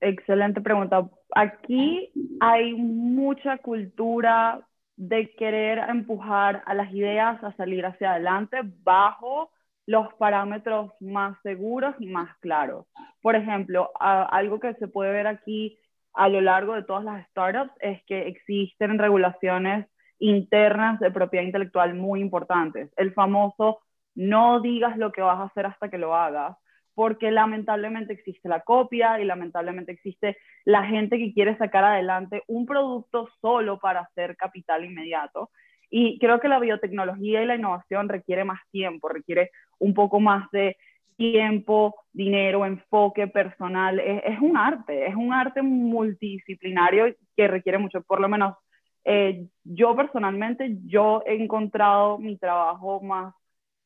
Excelente 0.00 0.60
pregunta. 0.60 1.08
Aquí 1.34 2.12
hay 2.40 2.74
mucha 2.74 3.58
cultura 3.58 4.66
de 4.96 5.34
querer 5.34 5.78
empujar 5.88 6.62
a 6.66 6.74
las 6.74 6.92
ideas 6.92 7.42
a 7.42 7.54
salir 7.56 7.84
hacia 7.84 8.12
adelante 8.12 8.58
bajo 8.84 9.50
los 9.86 10.12
parámetros 10.14 10.92
más 11.00 11.36
seguros 11.42 11.94
y 11.98 12.06
más 12.06 12.36
claros. 12.38 12.86
Por 13.20 13.36
ejemplo, 13.36 13.90
algo 13.98 14.60
que 14.60 14.74
se 14.74 14.88
puede 14.88 15.12
ver 15.12 15.26
aquí 15.26 15.78
a 16.14 16.28
lo 16.28 16.40
largo 16.40 16.74
de 16.74 16.84
todas 16.84 17.04
las 17.04 17.26
startups 17.28 17.72
es 17.80 18.02
que 18.04 18.28
existen 18.28 18.98
regulaciones 18.98 19.86
internas 20.18 21.00
de 21.00 21.10
propiedad 21.10 21.44
intelectual 21.44 21.94
muy 21.94 22.20
importantes. 22.20 22.90
El 22.96 23.12
famoso 23.12 23.80
no 24.14 24.60
digas 24.60 24.96
lo 24.96 25.10
que 25.10 25.22
vas 25.22 25.38
a 25.38 25.44
hacer 25.44 25.66
hasta 25.66 25.88
que 25.88 25.98
lo 25.98 26.14
hagas, 26.14 26.56
porque 26.94 27.30
lamentablemente 27.30 28.12
existe 28.12 28.48
la 28.48 28.60
copia 28.60 29.18
y 29.20 29.24
lamentablemente 29.24 29.92
existe 29.92 30.36
la 30.64 30.84
gente 30.84 31.18
que 31.18 31.32
quiere 31.32 31.56
sacar 31.56 31.84
adelante 31.84 32.42
un 32.46 32.66
producto 32.66 33.28
solo 33.40 33.80
para 33.80 34.00
hacer 34.00 34.36
capital 34.36 34.84
inmediato. 34.84 35.50
Y 35.94 36.18
creo 36.18 36.40
que 36.40 36.48
la 36.48 36.58
biotecnología 36.58 37.42
y 37.42 37.46
la 37.46 37.56
innovación 37.56 38.08
requiere 38.08 38.44
más 38.44 38.60
tiempo, 38.70 39.10
requiere 39.10 39.50
un 39.78 39.92
poco 39.92 40.20
más 40.20 40.50
de 40.50 40.78
tiempo, 41.18 41.94
dinero, 42.14 42.64
enfoque 42.64 43.26
personal. 43.26 44.00
Es, 44.00 44.40
un 44.40 44.56
arte, 44.56 45.06
es 45.06 45.14
un 45.14 45.34
arte 45.34 45.60
multidisciplinario 45.60 47.14
que 47.36 47.46
requiere 47.46 47.76
mucho, 47.76 48.00
por 48.04 48.22
lo 48.22 48.28
menos 48.30 48.56
eh, 49.04 49.46
yo 49.64 49.94
personalmente, 49.94 50.78
yo 50.86 51.22
he 51.26 51.34
encontrado 51.34 52.18
mi 52.18 52.38
trabajo 52.38 53.02
más 53.02 53.34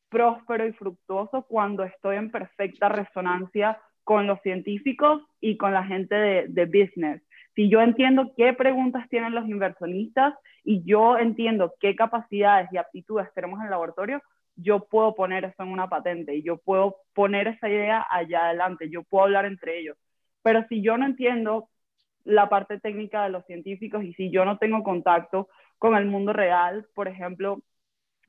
próspero 0.08 0.64
y 0.64 0.72
fructuoso 0.74 1.42
cuando 1.48 1.82
estoy 1.82 2.18
en 2.18 2.30
perfecta 2.30 2.88
resonancia 2.88 3.80
con 4.04 4.28
los 4.28 4.40
científicos 4.42 5.24
y 5.40 5.56
con 5.56 5.72
la 5.72 5.82
gente 5.82 6.14
de, 6.14 6.46
de 6.50 6.66
business. 6.66 7.20
Si 7.56 7.70
yo 7.70 7.80
entiendo 7.80 8.34
qué 8.36 8.52
preguntas 8.52 9.08
tienen 9.08 9.34
los 9.34 9.48
inversionistas 9.48 10.34
y 10.62 10.84
yo 10.84 11.18
entiendo 11.18 11.74
qué 11.80 11.96
capacidades 11.96 12.68
y 12.70 12.76
aptitudes 12.76 13.32
tenemos 13.34 13.58
en 13.60 13.64
el 13.64 13.70
laboratorio, 13.70 14.22
yo 14.56 14.86
puedo 14.86 15.14
poner 15.14 15.44
eso 15.44 15.62
en 15.62 15.70
una 15.70 15.88
patente 15.88 16.34
y 16.34 16.42
yo 16.42 16.58
puedo 16.58 16.96
poner 17.14 17.48
esa 17.48 17.68
idea 17.68 18.06
allá 18.10 18.46
adelante, 18.46 18.90
yo 18.90 19.02
puedo 19.04 19.24
hablar 19.24 19.46
entre 19.46 19.80
ellos. 19.80 19.96
Pero 20.42 20.66
si 20.68 20.82
yo 20.82 20.98
no 20.98 21.06
entiendo 21.06 21.70
la 22.24 22.48
parte 22.50 22.78
técnica 22.78 23.24
de 23.24 23.30
los 23.30 23.46
científicos 23.46 24.04
y 24.04 24.12
si 24.14 24.30
yo 24.30 24.44
no 24.44 24.58
tengo 24.58 24.82
contacto 24.82 25.48
con 25.78 25.96
el 25.96 26.06
mundo 26.06 26.34
real, 26.34 26.86
por 26.94 27.08
ejemplo, 27.08 27.62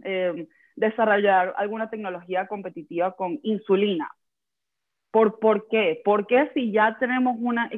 eh, 0.03 0.48
desarrollar 0.75 1.53
alguna 1.57 1.89
tecnología 1.89 2.48
competitiva 2.48 3.15
con 3.15 3.39
insulina. 3.43 4.10
¿Por, 5.12 5.40
¿Por 5.40 5.68
qué? 5.70 6.02
Porque 6.04 6.50
si 6.54 6.72
ya 6.72 6.98
tenemos 7.00 7.36
una, 7.40 7.70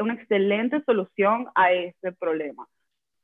una 0.00 0.14
excelente 0.14 0.82
solución 0.84 1.48
a 1.54 1.72
ese 1.72 2.12
problema, 2.12 2.66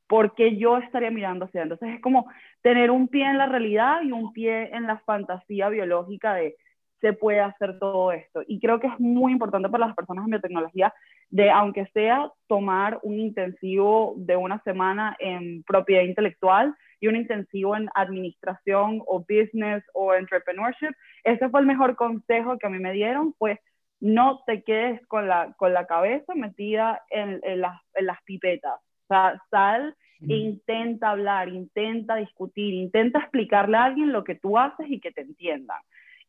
¿por 0.06 0.34
qué 0.34 0.56
yo 0.56 0.78
estaría 0.78 1.10
mirando 1.10 1.46
hacia 1.46 1.62
Entonces 1.62 1.90
es 1.94 2.00
como 2.00 2.30
tener 2.62 2.90
un 2.90 3.08
pie 3.08 3.24
en 3.24 3.38
la 3.38 3.46
realidad 3.46 4.02
y 4.02 4.12
un 4.12 4.32
pie 4.32 4.74
en 4.74 4.86
la 4.86 4.98
fantasía 5.00 5.68
biológica 5.68 6.34
de 6.34 6.56
se 7.02 7.12
puede 7.12 7.40
hacer 7.40 7.78
todo 7.78 8.12
esto. 8.12 8.42
Y 8.46 8.60
creo 8.60 8.80
que 8.80 8.86
es 8.86 8.98
muy 8.98 9.32
importante 9.32 9.68
para 9.68 9.86
las 9.86 9.96
personas 9.96 10.24
en 10.24 10.30
biotecnología 10.30 10.94
de, 11.28 11.50
aunque 11.50 11.84
sea 11.92 12.30
tomar 12.46 13.00
un 13.02 13.18
intensivo 13.18 14.14
de 14.16 14.36
una 14.36 14.62
semana 14.62 15.16
en 15.18 15.64
propiedad 15.64 16.04
intelectual 16.04 16.74
y 17.00 17.08
un 17.08 17.16
intensivo 17.16 17.76
en 17.76 17.90
administración 17.94 19.02
o 19.06 19.18
business 19.18 19.82
o 19.92 20.14
entrepreneurship, 20.14 20.94
ese 21.24 21.50
fue 21.50 21.60
el 21.60 21.66
mejor 21.66 21.96
consejo 21.96 22.56
que 22.56 22.68
a 22.68 22.70
mí 22.70 22.78
me 22.78 22.92
dieron, 22.92 23.34
pues 23.34 23.58
no 24.00 24.42
te 24.46 24.62
quedes 24.62 25.04
con 25.08 25.28
la, 25.28 25.52
con 25.56 25.74
la 25.74 25.86
cabeza 25.86 26.34
metida 26.34 27.02
en, 27.10 27.40
en, 27.42 27.60
las, 27.60 27.80
en 27.94 28.06
las 28.06 28.22
pipetas. 28.22 28.80
O 29.04 29.06
sea, 29.08 29.42
sal 29.50 29.96
e 30.28 30.34
intenta 30.34 31.10
hablar, 31.10 31.48
intenta 31.48 32.14
discutir, 32.14 32.74
intenta 32.74 33.18
explicarle 33.18 33.76
a 33.76 33.84
alguien 33.84 34.12
lo 34.12 34.22
que 34.22 34.36
tú 34.36 34.56
haces 34.56 34.86
y 34.88 35.00
que 35.00 35.10
te 35.10 35.22
entiendan. 35.22 35.80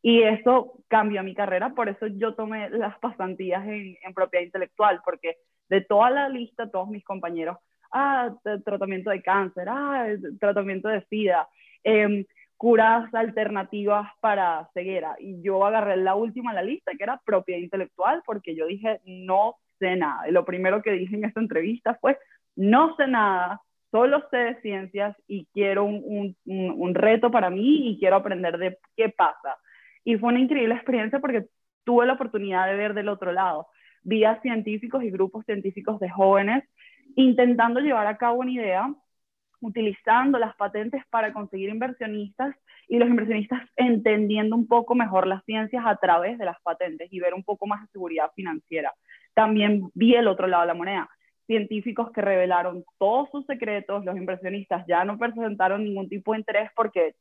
Y 0.05 0.21
eso 0.21 0.83
cambió 0.89 1.23
mi 1.23 1.33
carrera, 1.33 1.69
por 1.69 1.87
eso 1.87 2.07
yo 2.07 2.35
tomé 2.35 2.69
las 2.69 2.99
pasantías 2.99 3.65
en, 3.65 3.95
propiedad 4.13 4.43
intelectual, 4.43 4.99
porque 5.05 5.37
de 5.69 5.79
toda 5.79 6.09
la 6.09 6.27
lista, 6.27 6.69
todos 6.69 6.89
mis 6.89 7.05
compañeros, 7.05 7.57
ah, 7.93 8.29
tratamiento 8.65 9.11
de 9.11 9.21
cáncer, 9.21 9.69
ah, 9.69 10.05
tratamiento 10.41 10.89
de 10.89 11.05
SIDA, 11.05 11.47
em, 11.85 12.25
curas 12.57 13.13
alternativas 13.13 14.11
para 14.19 14.69
ceguera. 14.73 15.15
Y 15.19 15.41
yo 15.41 15.65
agarré 15.65 15.95
la 15.95 16.15
última 16.15 16.51
en 16.51 16.55
la 16.57 16.63
lista, 16.63 16.91
que 16.97 17.03
era 17.05 17.21
propiedad 17.25 17.61
intelectual, 17.61 18.21
porque 18.25 18.55
yo 18.55 18.65
dije, 18.67 18.99
no 19.05 19.55
sé 19.79 19.95
nada. 19.95 20.27
Y 20.27 20.33
lo 20.33 20.43
primero 20.43 20.81
que 20.81 20.91
dije 20.91 21.15
en 21.15 21.23
esta 21.23 21.39
entrevista 21.39 21.97
fue, 22.01 22.17
no 22.57 22.93
sé 22.97 23.07
nada, 23.07 23.61
solo 23.89 24.21
sé 24.31 24.37
de 24.37 24.61
ciencias 24.61 25.15
y 25.27 25.45
quiero 25.53 25.85
un, 25.85 26.35
reto 26.93 27.31
para 27.31 27.49
mí 27.49 27.89
y 27.89 27.99
quiero 27.99 28.17
aprender 28.17 28.57
de 28.57 28.77
qué 28.97 29.07
pasa 29.07 29.57
y 30.03 30.17
fue 30.17 30.29
una 30.29 30.39
increíble 30.39 30.75
experiencia 30.75 31.19
porque 31.19 31.45
tuve 31.83 32.05
la 32.05 32.13
oportunidad 32.13 32.67
de 32.67 32.75
ver 32.75 32.93
del 32.93 33.09
otro 33.09 33.31
lado. 33.31 33.67
Vi 34.03 34.23
a 34.25 34.41
científicos 34.41 35.03
y 35.03 35.11
grupos 35.11 35.45
científicos 35.45 35.99
de 35.99 36.09
jóvenes 36.09 36.63
intentando 37.15 37.79
llevar 37.79 38.07
a 38.07 38.17
cabo 38.17 38.39
una 38.39 38.51
idea, 38.51 38.93
utilizando 39.61 40.39
las 40.39 40.55
patentes 40.55 41.03
para 41.09 41.31
conseguir 41.31 41.69
inversionistas 41.69 42.55
y 42.87 42.97
los 42.97 43.07
inversionistas 43.07 43.61
entendiendo 43.75 44.55
un 44.55 44.67
poco 44.67 44.93
mejor 44.95 45.27
las 45.27 45.43
ciencias 45.45 45.83
a 45.85 45.95
través 45.95 46.37
de 46.37 46.45
las 46.45 46.61
patentes 46.61 47.11
y 47.11 47.19
ver 47.19 47.33
un 47.33 47.43
poco 47.43 47.65
más 47.65 47.81
de 47.81 47.87
seguridad 47.87 48.31
financiera. 48.35 48.93
También 49.33 49.89
vi 49.93 50.15
el 50.15 50.27
otro 50.27 50.47
lado 50.47 50.63
de 50.63 50.67
la 50.67 50.73
moneda, 50.73 51.09
científicos 51.47 52.11
que 52.11 52.21
revelaron 52.21 52.83
todos 52.97 53.29
sus 53.31 53.45
secretos, 53.45 54.05
los 54.05 54.17
inversionistas 54.17 54.85
ya 54.87 55.05
no 55.05 55.17
presentaron 55.17 55.83
ningún 55.83 56.09
tipo 56.09 56.33
de 56.33 56.39
interés 56.39 56.69
porque 56.75 57.15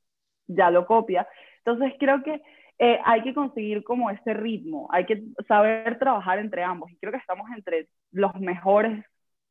ya 0.46 0.70
lo 0.70 0.86
copia. 0.86 1.26
Entonces 1.58 1.94
creo 1.98 2.22
que 2.22 2.42
eh, 2.84 2.98
hay 3.04 3.22
que 3.22 3.32
conseguir 3.32 3.84
como 3.84 4.10
ese 4.10 4.34
ritmo, 4.34 4.88
hay 4.90 5.06
que 5.06 5.22
saber 5.46 6.00
trabajar 6.00 6.40
entre 6.40 6.64
ambos 6.64 6.90
y 6.90 6.96
creo 6.96 7.12
que 7.12 7.18
estamos 7.18 7.48
entre 7.56 7.88
los 8.10 8.34
mejores 8.40 9.04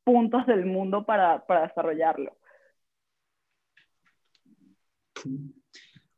puntos 0.03 0.45
del 0.47 0.65
mundo 0.65 1.05
para, 1.05 1.45
para 1.45 1.61
desarrollarlo. 1.61 2.35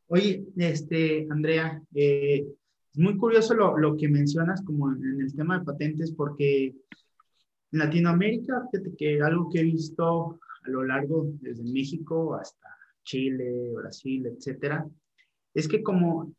Oye, 0.08 0.44
este, 0.56 1.28
Andrea, 1.30 1.80
eh, 1.94 2.44
es 2.92 2.98
muy 2.98 3.16
curioso 3.16 3.54
lo, 3.54 3.78
lo, 3.78 3.96
que 3.96 4.08
mencionas 4.08 4.64
como 4.64 4.90
en, 4.90 5.20
el 5.20 5.36
tema 5.36 5.60
de 5.60 5.64
patentes 5.64 6.10
porque 6.10 6.66
en 6.66 7.78
Latinoamérica, 7.78 8.66
fíjate 8.72 8.96
que 8.96 9.22
algo 9.22 9.48
que 9.52 9.60
he 9.60 9.64
visto 9.64 10.40
a 10.64 10.68
lo 10.68 10.82
largo 10.82 11.26
desde 11.40 11.62
México 11.62 12.34
hasta 12.34 12.76
Chile, 13.04 13.70
Brasil, 13.72 14.26
etcétera, 14.26 14.84
es 15.54 15.68
que 15.68 15.80
como 15.80 16.34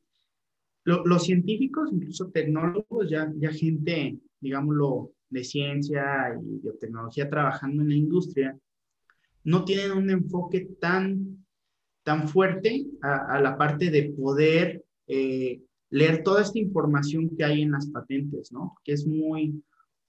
los 0.85 1.23
científicos, 1.23 1.89
incluso 1.91 2.29
tecnólogos, 2.29 3.09
ya, 3.09 3.31
ya 3.37 3.51
gente, 3.51 4.19
digámoslo, 4.39 5.11
de 5.29 5.43
ciencia 5.43 6.39
y 6.39 6.59
biotecnología 6.61 7.29
trabajando 7.29 7.81
en 7.81 7.89
la 7.89 7.95
industria, 7.95 8.57
no 9.43 9.65
tienen 9.65 9.91
un 9.91 10.09
enfoque 10.09 10.67
tan, 10.79 11.45
tan 12.03 12.27
fuerte 12.27 12.85
a, 13.01 13.39
la 13.41 13.57
parte 13.57 13.89
de 13.89 14.11
poder 14.11 14.83
eh, 15.07 15.59
leer 15.89 16.23
toda 16.23 16.43
esta 16.43 16.59
información 16.59 17.35
que 17.35 17.43
hay 17.43 17.61
en 17.63 17.71
las 17.71 17.87
patentes, 17.87 18.51
¿no? 18.51 18.75
Que 18.83 18.93
es 18.93 19.05
muy, 19.05 19.61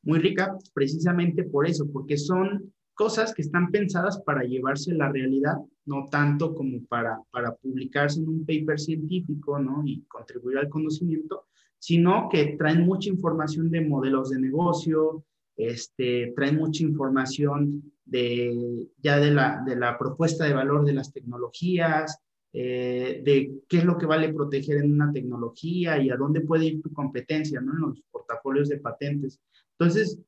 muy 0.02 0.18
rica 0.18 0.56
precisamente 0.74 1.44
por 1.44 1.66
eso, 1.66 1.90
porque 1.90 2.16
son 2.16 2.72
cosas 2.96 3.34
que 3.34 3.42
están 3.42 3.70
pensadas 3.70 4.20
para 4.22 4.42
llevarse 4.42 4.92
la 4.94 5.12
realidad, 5.12 5.56
no 5.84 6.08
tanto 6.10 6.54
como 6.54 6.82
para, 6.86 7.20
para 7.30 7.54
publicarse 7.54 8.20
en 8.20 8.28
un 8.28 8.46
paper 8.46 8.80
científico 8.80 9.58
¿no? 9.58 9.82
y 9.84 10.02
contribuir 10.08 10.58
al 10.58 10.70
conocimiento, 10.70 11.44
sino 11.78 12.28
que 12.30 12.56
traen 12.58 12.86
mucha 12.86 13.10
información 13.10 13.70
de 13.70 13.82
modelos 13.82 14.30
de 14.30 14.40
negocio, 14.40 15.24
este, 15.56 16.32
traen 16.34 16.56
mucha 16.56 16.82
información 16.82 17.92
de, 18.04 18.88
ya 18.98 19.18
de 19.18 19.30
la, 19.30 19.62
de 19.64 19.76
la 19.76 19.98
propuesta 19.98 20.44
de 20.44 20.54
valor 20.54 20.84
de 20.84 20.94
las 20.94 21.12
tecnologías, 21.12 22.18
eh, 22.52 23.20
de 23.22 23.60
qué 23.68 23.78
es 23.78 23.84
lo 23.84 23.98
que 23.98 24.06
vale 24.06 24.32
proteger 24.32 24.78
en 24.78 24.92
una 24.92 25.12
tecnología 25.12 26.00
y 26.00 26.08
a 26.08 26.16
dónde 26.16 26.40
puede 26.40 26.64
ir 26.64 26.80
tu 26.80 26.90
competencia 26.94 27.60
¿no? 27.60 27.74
en 27.74 27.80
los 27.80 28.02
portafolios 28.10 28.70
de 28.70 28.78
patentes. 28.78 29.38
Entonces, 29.78 30.18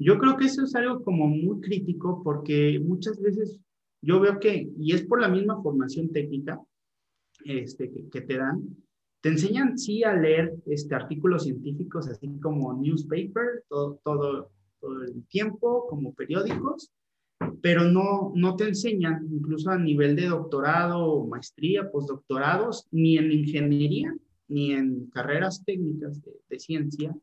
yo 0.00 0.18
creo 0.18 0.36
que 0.36 0.46
eso 0.46 0.64
es 0.64 0.74
algo 0.74 1.04
como 1.04 1.28
muy 1.28 1.60
crítico 1.60 2.22
porque 2.24 2.80
muchas 2.82 3.20
veces 3.20 3.60
yo 4.00 4.18
veo 4.18 4.40
que, 4.40 4.70
y 4.78 4.94
es 4.94 5.02
por 5.02 5.20
la 5.20 5.28
misma 5.28 5.62
formación 5.62 6.10
técnica 6.10 6.58
este, 7.44 7.92
que, 8.10 8.20
te 8.22 8.38
dan, 8.38 8.62
te 9.20 9.28
enseñan 9.28 9.76
sí 9.78 10.02
a 10.02 10.14
leer 10.14 10.54
este, 10.66 10.94
artículos 10.94 11.44
científicos 11.44 12.08
así 12.08 12.28
como 12.42 12.72
newspaper 12.72 13.64
todo, 13.68 14.00
todo, 14.02 14.50
todo 14.80 15.02
el 15.02 15.26
tiempo, 15.26 15.86
como 15.90 16.14
periódicos, 16.14 16.90
pero 17.60 17.84
no, 17.84 18.32
no 18.34 18.56
te 18.56 18.68
enseñan, 18.68 19.28
incluso 19.30 19.68
a 19.68 19.78
nivel 19.78 20.16
de 20.16 20.28
doctorado, 20.28 21.26
maestría, 21.26 21.90
postdoctorados, 21.90 22.86
ni 22.90 23.18
en 23.18 23.32
ingeniería, 23.32 24.14
ni 24.48 24.72
en 24.72 25.10
carreras 25.10 25.62
técnicas 25.62 26.22
de, 26.22 26.32
de 26.48 26.58
ciencia, 26.58 27.14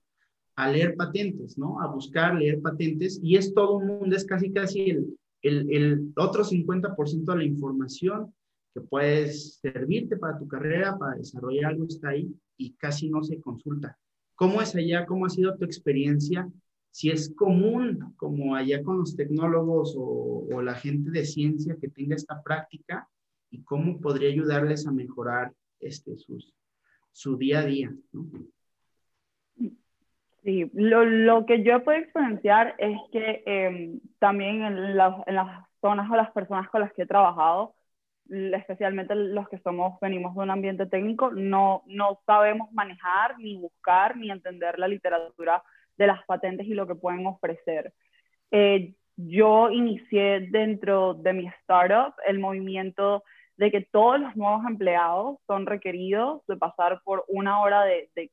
a 0.57 0.69
leer 0.71 0.95
patentes, 0.95 1.57
¿no? 1.57 1.79
A 1.79 1.87
buscar 1.87 2.35
leer 2.35 2.59
patentes 2.61 3.19
y 3.21 3.37
es 3.37 3.53
todo 3.53 3.77
un 3.77 3.87
mundo, 3.87 4.15
es 4.15 4.25
casi 4.25 4.51
casi 4.51 4.89
el, 4.89 5.17
el, 5.43 5.71
el 5.71 6.13
otro 6.15 6.43
50% 6.43 7.25
de 7.25 7.37
la 7.37 7.43
información 7.43 8.33
que 8.73 8.81
puedes 8.81 9.59
servirte 9.61 10.17
para 10.17 10.37
tu 10.37 10.47
carrera, 10.47 10.97
para 10.97 11.15
desarrollar 11.15 11.71
algo, 11.71 11.85
está 11.85 12.09
ahí 12.09 12.35
y 12.57 12.73
casi 12.73 13.07
no 13.07 13.23
se 13.23 13.39
consulta. 13.39 13.97
¿Cómo 14.33 14.59
es 14.59 14.75
allá? 14.75 15.05
¿Cómo 15.05 15.27
ha 15.27 15.29
sido 15.29 15.55
tu 15.57 15.63
experiencia? 15.63 16.49
Si 16.89 17.11
es 17.11 17.31
común, 17.35 18.15
como 18.17 18.55
allá 18.55 18.81
con 18.81 18.97
los 18.97 19.15
tecnólogos 19.15 19.93
o, 19.95 20.61
la 20.63 20.73
gente 20.73 21.11
de 21.11 21.23
ciencia 21.23 21.77
que 21.79 21.87
tenga 21.87 22.15
esta 22.15 22.41
práctica 22.41 23.07
y 23.51 23.61
cómo 23.61 24.01
podría 24.01 24.29
ayudarles 24.29 24.87
a 24.87 24.91
mejorar 24.91 25.53
este, 25.79 26.17
sus, 26.17 26.51
su 27.11 27.37
día 27.37 27.59
a 27.59 27.65
día. 27.65 27.95
¿no? 28.11 28.27
Sí, 30.43 30.69
lo, 30.73 31.03
lo, 31.03 31.45
que 31.45 31.63
yo 31.63 31.83
puedo 31.83 31.97
experienciar 31.97 32.75
es 32.77 32.97
que 33.11 33.43
eh, 33.45 33.99
también 34.19 34.63
en, 34.63 34.95
la, 34.95 35.23
en, 35.25 35.35
las 35.35 35.67
zonas 35.81 36.09
o 36.09 36.15
las 36.15 36.31
personas 36.31 36.69
con 36.69 36.81
las 36.81 36.93
que 36.93 37.01
he 37.01 37.07
trabajado, 37.07 37.75
especialmente 38.29 39.15
los 39.15 39.49
que 39.49 39.59
somos, 39.59 39.99
venimos 39.99 40.35
de 40.35 40.41
un 40.41 40.51
ambiente 40.51 40.85
técnico, 40.85 41.31
no, 41.31 41.83
no 41.87 42.21
sabemos 42.25 42.71
manejar, 42.71 43.37
ni 43.39 43.57
buscar, 43.57 44.15
ni 44.15 44.31
entender 44.31 44.79
la 44.79 44.87
literatura 44.87 45.63
de 45.97 46.07
las 46.07 46.23
patentes 46.25 46.67
y 46.67 46.73
lo 46.73 46.87
que 46.87 46.95
pueden 46.95 47.25
ofrecer. 47.25 47.93
Eh, 48.51 48.93
yo 49.17 49.69
inicié 49.71 50.47
dentro 50.51 51.15
de 51.15 51.33
mi 51.33 51.47
startup 51.47 52.13
el 52.27 52.39
movimiento 52.39 53.23
de 53.57 53.71
que 53.71 53.81
todos 53.81 54.19
los 54.19 54.35
nuevos 54.35 54.63
empleados 54.65 55.39
son 55.47 55.65
requeridos 55.65 56.45
de 56.47 56.57
pasar 56.57 57.01
por 57.03 57.25
una 57.27 57.59
hora 57.61 57.83
de, 57.83 58.09
de 58.15 58.31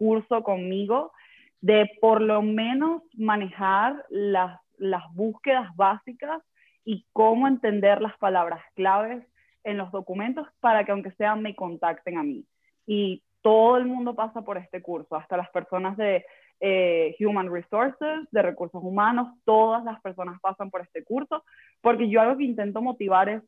curso 0.00 0.42
conmigo, 0.42 1.12
de 1.60 1.90
por 2.00 2.22
lo 2.22 2.40
menos 2.40 3.02
manejar 3.12 4.02
las, 4.08 4.58
las 4.78 5.02
búsquedas 5.12 5.68
básicas 5.76 6.42
y 6.86 7.04
cómo 7.12 7.46
entender 7.46 8.00
las 8.00 8.16
palabras 8.16 8.62
claves 8.74 9.22
en 9.62 9.76
los 9.76 9.92
documentos 9.92 10.48
para 10.60 10.84
que 10.84 10.92
aunque 10.92 11.12
sea 11.12 11.36
me 11.36 11.54
contacten 11.54 12.16
a 12.16 12.22
mí. 12.22 12.46
Y 12.86 13.22
todo 13.42 13.76
el 13.76 13.84
mundo 13.84 14.14
pasa 14.14 14.40
por 14.40 14.56
este 14.56 14.80
curso, 14.80 15.16
hasta 15.16 15.36
las 15.36 15.50
personas 15.50 15.98
de 15.98 16.24
eh, 16.60 17.14
Human 17.20 17.52
Resources, 17.52 18.26
de 18.30 18.40
recursos 18.42 18.82
humanos, 18.82 19.28
todas 19.44 19.84
las 19.84 20.00
personas 20.00 20.40
pasan 20.40 20.70
por 20.70 20.80
este 20.80 21.04
curso, 21.04 21.44
porque 21.82 22.08
yo 22.08 22.22
algo 22.22 22.38
que 22.38 22.44
intento 22.44 22.80
motivar 22.80 23.28
es 23.28 23.42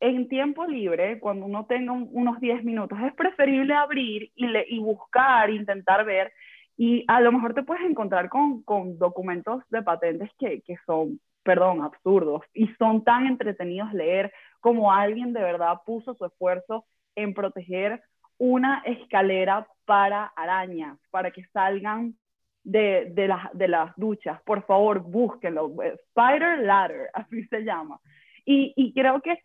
en 0.00 0.28
tiempo 0.28 0.66
libre, 0.66 1.18
cuando 1.20 1.46
uno 1.46 1.66
tenga 1.66 1.92
un, 1.92 2.08
unos 2.12 2.40
10 2.40 2.64
minutos, 2.64 2.98
es 3.04 3.14
preferible 3.14 3.74
abrir 3.74 4.30
y, 4.34 4.46
le, 4.46 4.64
y 4.68 4.78
buscar, 4.78 5.50
intentar 5.50 6.04
ver, 6.04 6.32
y 6.76 7.04
a 7.08 7.20
lo 7.20 7.32
mejor 7.32 7.54
te 7.54 7.62
puedes 7.62 7.84
encontrar 7.84 8.28
con, 8.28 8.62
con 8.62 8.98
documentos 8.98 9.62
de 9.70 9.82
patentes 9.82 10.30
que, 10.38 10.60
que 10.62 10.76
son, 10.84 11.20
perdón, 11.42 11.82
absurdos, 11.82 12.42
y 12.52 12.68
son 12.78 13.04
tan 13.04 13.26
entretenidos 13.26 13.92
leer 13.94 14.32
como 14.60 14.92
alguien 14.92 15.32
de 15.32 15.40
verdad 15.40 15.80
puso 15.86 16.14
su 16.14 16.26
esfuerzo 16.26 16.84
en 17.14 17.32
proteger 17.32 18.02
una 18.38 18.82
escalera 18.84 19.66
para 19.86 20.24
arañas, 20.36 20.98
para 21.10 21.30
que 21.30 21.44
salgan 21.52 22.14
de, 22.62 23.12
de, 23.14 23.28
la, 23.28 23.50
de 23.54 23.68
las 23.68 23.96
duchas. 23.96 24.42
Por 24.42 24.66
favor, 24.66 25.00
búsquenlo. 25.00 25.72
Spider 25.82 26.58
Ladder, 26.58 27.08
así 27.14 27.44
se 27.44 27.62
llama. 27.62 28.00
Y, 28.44 28.74
y 28.76 28.92
creo 28.92 29.20
que 29.22 29.38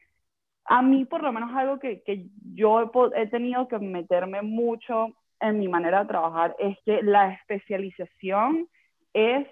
a 0.72 0.82
mí 0.82 1.04
por 1.04 1.22
lo 1.22 1.34
menos 1.34 1.52
algo 1.54 1.80
que, 1.80 2.02
que 2.02 2.28
yo 2.54 2.80
he, 2.82 3.22
he, 3.22 3.28
tenido 3.28 3.68
que 3.68 3.78
meterme 3.78 4.42
mucho 4.42 5.10
en 5.42 5.60
mi 5.60 5.68
manera 5.68 6.00
de 6.00 6.08
trabajar 6.08 6.56
es 6.60 6.78
que 6.86 7.02
la 7.04 7.34
especialización 7.34 8.70
es 9.14 9.46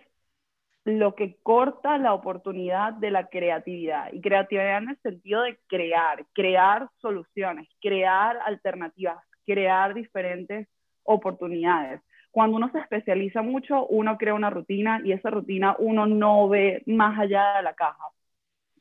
lo 0.86 1.16
que 1.16 1.36
corta 1.44 1.98
la 1.98 2.14
oportunidad 2.14 2.94
de 2.94 3.12
la 3.12 3.28
creatividad. 3.28 4.14
Y 4.14 4.22
creatividad 4.22 4.78
en 4.78 4.90
el 4.92 5.02
sentido 5.02 5.42
de 5.42 5.60
crear, 5.68 6.26
crear 6.34 6.88
soluciones, 7.02 7.68
crear 7.82 8.40
alternativas, 8.46 9.18
crear 9.46 9.94
diferentes 9.94 10.70
oportunidades. 11.04 12.00
Cuando 12.32 12.56
uno 12.56 12.72
se 12.72 12.80
especializa 12.80 13.42
mucho, 13.42 13.86
uno 13.88 14.18
crea 14.18 14.36
una 14.36 14.52
rutina 14.52 15.02
y 15.04 15.12
esa 15.12 15.30
rutina 15.32 15.76
uno 15.80 16.06
no 16.06 16.48
ve 16.48 16.82
más 16.86 17.20
allá 17.20 17.58
de 17.58 17.64
la 17.64 17.74
caja. 17.74 18.06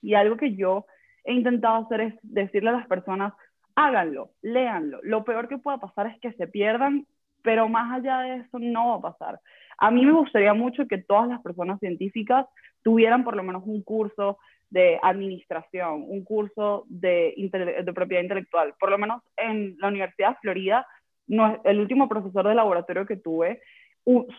Y 0.00 0.14
algo 0.14 0.36
que 0.36 0.54
yo 0.54 0.86
he 1.28 1.34
intentado 1.34 1.84
hacer 1.84 2.00
es 2.00 2.14
decirle 2.22 2.70
a 2.70 2.78
las 2.78 2.86
personas, 2.86 3.34
háganlo, 3.76 4.30
léanlo. 4.42 4.98
Lo 5.02 5.24
peor 5.24 5.46
que 5.46 5.58
pueda 5.58 5.78
pasar 5.78 6.06
es 6.06 6.18
que 6.20 6.32
se 6.32 6.46
pierdan, 6.46 7.06
pero 7.42 7.68
más 7.68 7.92
allá 7.92 8.20
de 8.20 8.36
eso 8.36 8.58
no 8.58 8.88
va 8.88 8.96
a 8.96 9.12
pasar. 9.12 9.40
A 9.76 9.90
mí 9.90 10.04
me 10.04 10.12
gustaría 10.12 10.54
mucho 10.54 10.88
que 10.88 10.98
todas 10.98 11.28
las 11.28 11.42
personas 11.42 11.78
científicas 11.80 12.46
tuvieran 12.82 13.24
por 13.24 13.36
lo 13.36 13.42
menos 13.42 13.62
un 13.66 13.82
curso 13.82 14.38
de 14.70 14.98
administración, 15.02 16.04
un 16.08 16.24
curso 16.24 16.84
de, 16.88 17.34
de 17.84 17.92
propiedad 17.92 18.22
intelectual. 18.22 18.74
Por 18.80 18.90
lo 18.90 18.98
menos 18.98 19.22
en 19.36 19.76
la 19.78 19.88
Universidad 19.88 20.30
de 20.30 20.40
Florida, 20.40 20.86
no, 21.26 21.60
el 21.64 21.78
último 21.78 22.08
profesor 22.08 22.48
de 22.48 22.54
laboratorio 22.54 23.06
que 23.06 23.16
tuve, 23.16 23.60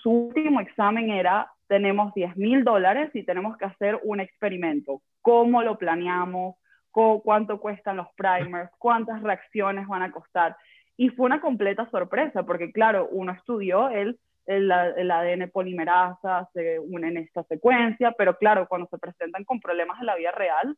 su 0.01 0.09
último 0.09 0.59
examen 0.59 1.11
era, 1.11 1.51
tenemos 1.67 2.13
10 2.15 2.35
mil 2.37 2.63
dólares 2.63 3.11
y 3.13 3.23
tenemos 3.23 3.55
que 3.57 3.65
hacer 3.65 3.99
un 4.03 4.19
experimento. 4.19 5.03
¿Cómo 5.21 5.61
lo 5.61 5.77
planeamos? 5.77 6.55
Cuánto 6.91 7.59
cuestan 7.59 7.97
los 7.97 8.07
primers, 8.15 8.71
cuántas 8.77 9.21
reacciones 9.21 9.87
van 9.87 10.03
a 10.03 10.11
costar. 10.11 10.55
Y 10.97 11.09
fue 11.09 11.25
una 11.27 11.41
completa 11.41 11.89
sorpresa, 11.89 12.43
porque 12.43 12.71
claro, 12.71 13.07
uno 13.11 13.31
estudió 13.31 13.89
el, 13.89 14.19
el, 14.45 14.71
el 14.71 15.11
ADN 15.11 15.49
polimerasa, 15.51 16.49
se 16.53 16.79
une 16.79 17.07
en 17.07 17.17
esta 17.17 17.43
secuencia, 17.43 18.11
pero 18.17 18.37
claro, 18.37 18.67
cuando 18.67 18.87
se 18.87 18.97
presentan 18.97 19.43
con 19.45 19.59
problemas 19.59 19.99
en 19.99 20.07
la 20.07 20.15
vida 20.15 20.31
real, 20.31 20.75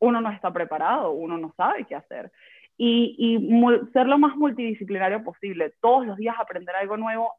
uno 0.00 0.20
no 0.20 0.30
está 0.30 0.52
preparado, 0.52 1.12
uno 1.12 1.38
no 1.38 1.52
sabe 1.56 1.84
qué 1.84 1.94
hacer. 1.94 2.30
Y, 2.76 3.14
y 3.16 3.90
ser 3.92 4.08
lo 4.08 4.18
más 4.18 4.36
multidisciplinario 4.36 5.22
posible, 5.22 5.72
todos 5.80 6.06
los 6.06 6.16
días 6.16 6.34
aprender 6.38 6.74
algo 6.74 6.96
nuevo, 6.96 7.32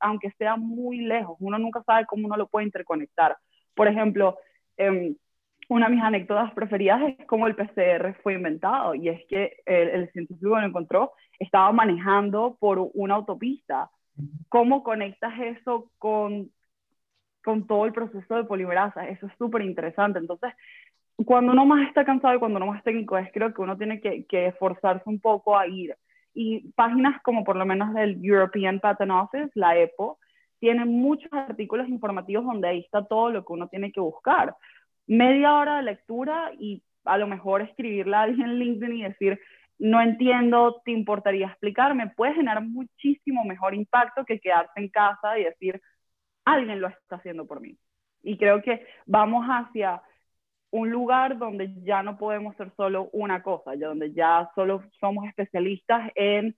aunque 0.00 0.32
sea 0.32 0.56
muy 0.56 0.98
lejos, 0.98 1.36
uno 1.38 1.58
nunca 1.58 1.82
sabe 1.84 2.06
cómo 2.06 2.26
uno 2.26 2.36
lo 2.36 2.48
puede 2.48 2.66
interconectar. 2.66 3.36
Por 3.74 3.86
ejemplo, 3.86 4.36
eh, 4.76 5.14
una 5.70 5.86
de 5.88 5.94
mis 5.94 6.02
anécdotas 6.02 6.52
preferidas 6.52 7.00
es 7.02 7.26
cómo 7.26 7.46
el 7.46 7.54
PCR 7.54 8.14
fue 8.22 8.34
inventado 8.34 8.94
y 8.96 9.08
es 9.08 9.24
que 9.26 9.62
el, 9.64 9.88
el 9.88 10.10
científico 10.10 10.58
lo 10.58 10.66
encontró 10.66 11.12
estaba 11.38 11.70
manejando 11.70 12.56
por 12.58 12.90
una 12.94 13.14
autopista. 13.14 13.88
¿Cómo 14.48 14.82
conectas 14.82 15.32
eso 15.38 15.90
con, 15.98 16.50
con 17.44 17.68
todo 17.68 17.86
el 17.86 17.92
proceso 17.92 18.34
de 18.34 18.44
polimerasa? 18.44 19.08
Eso 19.08 19.26
es 19.26 19.32
súper 19.38 19.62
interesante. 19.62 20.18
Entonces, 20.18 20.52
cuando 21.24 21.52
uno 21.52 21.64
más 21.64 21.86
está 21.86 22.04
cansado 22.04 22.34
y 22.34 22.40
cuando 22.40 22.56
uno 22.56 22.66
más 22.66 22.82
técnico 22.82 23.16
es 23.16 23.30
creo 23.32 23.54
que 23.54 23.62
uno 23.62 23.78
tiene 23.78 24.00
que, 24.00 24.26
que 24.26 24.48
esforzarse 24.48 25.08
un 25.08 25.20
poco 25.20 25.56
a 25.56 25.68
ir. 25.68 25.96
Y 26.34 26.72
páginas 26.72 27.22
como 27.22 27.44
por 27.44 27.54
lo 27.54 27.64
menos 27.64 27.94
del 27.94 28.18
European 28.24 28.80
Patent 28.80 29.12
Office, 29.12 29.50
la 29.54 29.78
EPO, 29.78 30.18
tienen 30.58 30.88
muchos 30.88 31.32
artículos 31.32 31.88
informativos 31.88 32.44
donde 32.44 32.68
ahí 32.68 32.80
está 32.80 33.04
todo 33.04 33.30
lo 33.30 33.44
que 33.44 33.52
uno 33.52 33.68
tiene 33.68 33.92
que 33.92 34.00
buscar 34.00 34.56
media 35.06 35.54
hora 35.54 35.76
de 35.78 35.82
lectura 35.82 36.52
y 36.58 36.82
a 37.04 37.18
lo 37.18 37.26
mejor 37.26 37.62
escribirle 37.62 38.16
a 38.16 38.22
alguien 38.22 38.48
en 38.48 38.58
LinkedIn 38.58 38.96
y 38.96 39.02
decir, 39.02 39.40
no 39.78 40.00
entiendo, 40.00 40.82
¿te 40.84 40.90
importaría 40.90 41.46
explicarme? 41.46 42.12
Puede 42.14 42.34
generar 42.34 42.62
muchísimo 42.62 43.44
mejor 43.44 43.74
impacto 43.74 44.24
que 44.24 44.38
quedarse 44.38 44.72
en 44.76 44.88
casa 44.88 45.38
y 45.38 45.44
decir, 45.44 45.80
alguien 46.44 46.80
lo 46.80 46.88
está 46.88 47.16
haciendo 47.16 47.46
por 47.46 47.60
mí. 47.60 47.76
Y 48.22 48.36
creo 48.36 48.62
que 48.62 48.86
vamos 49.06 49.46
hacia 49.46 50.02
un 50.70 50.90
lugar 50.90 51.38
donde 51.38 51.74
ya 51.82 52.02
no 52.02 52.16
podemos 52.16 52.54
ser 52.56 52.70
solo 52.76 53.08
una 53.12 53.42
cosa, 53.42 53.74
ya 53.74 53.88
donde 53.88 54.12
ya 54.12 54.50
solo 54.54 54.84
somos 55.00 55.26
especialistas 55.26 56.12
en 56.14 56.54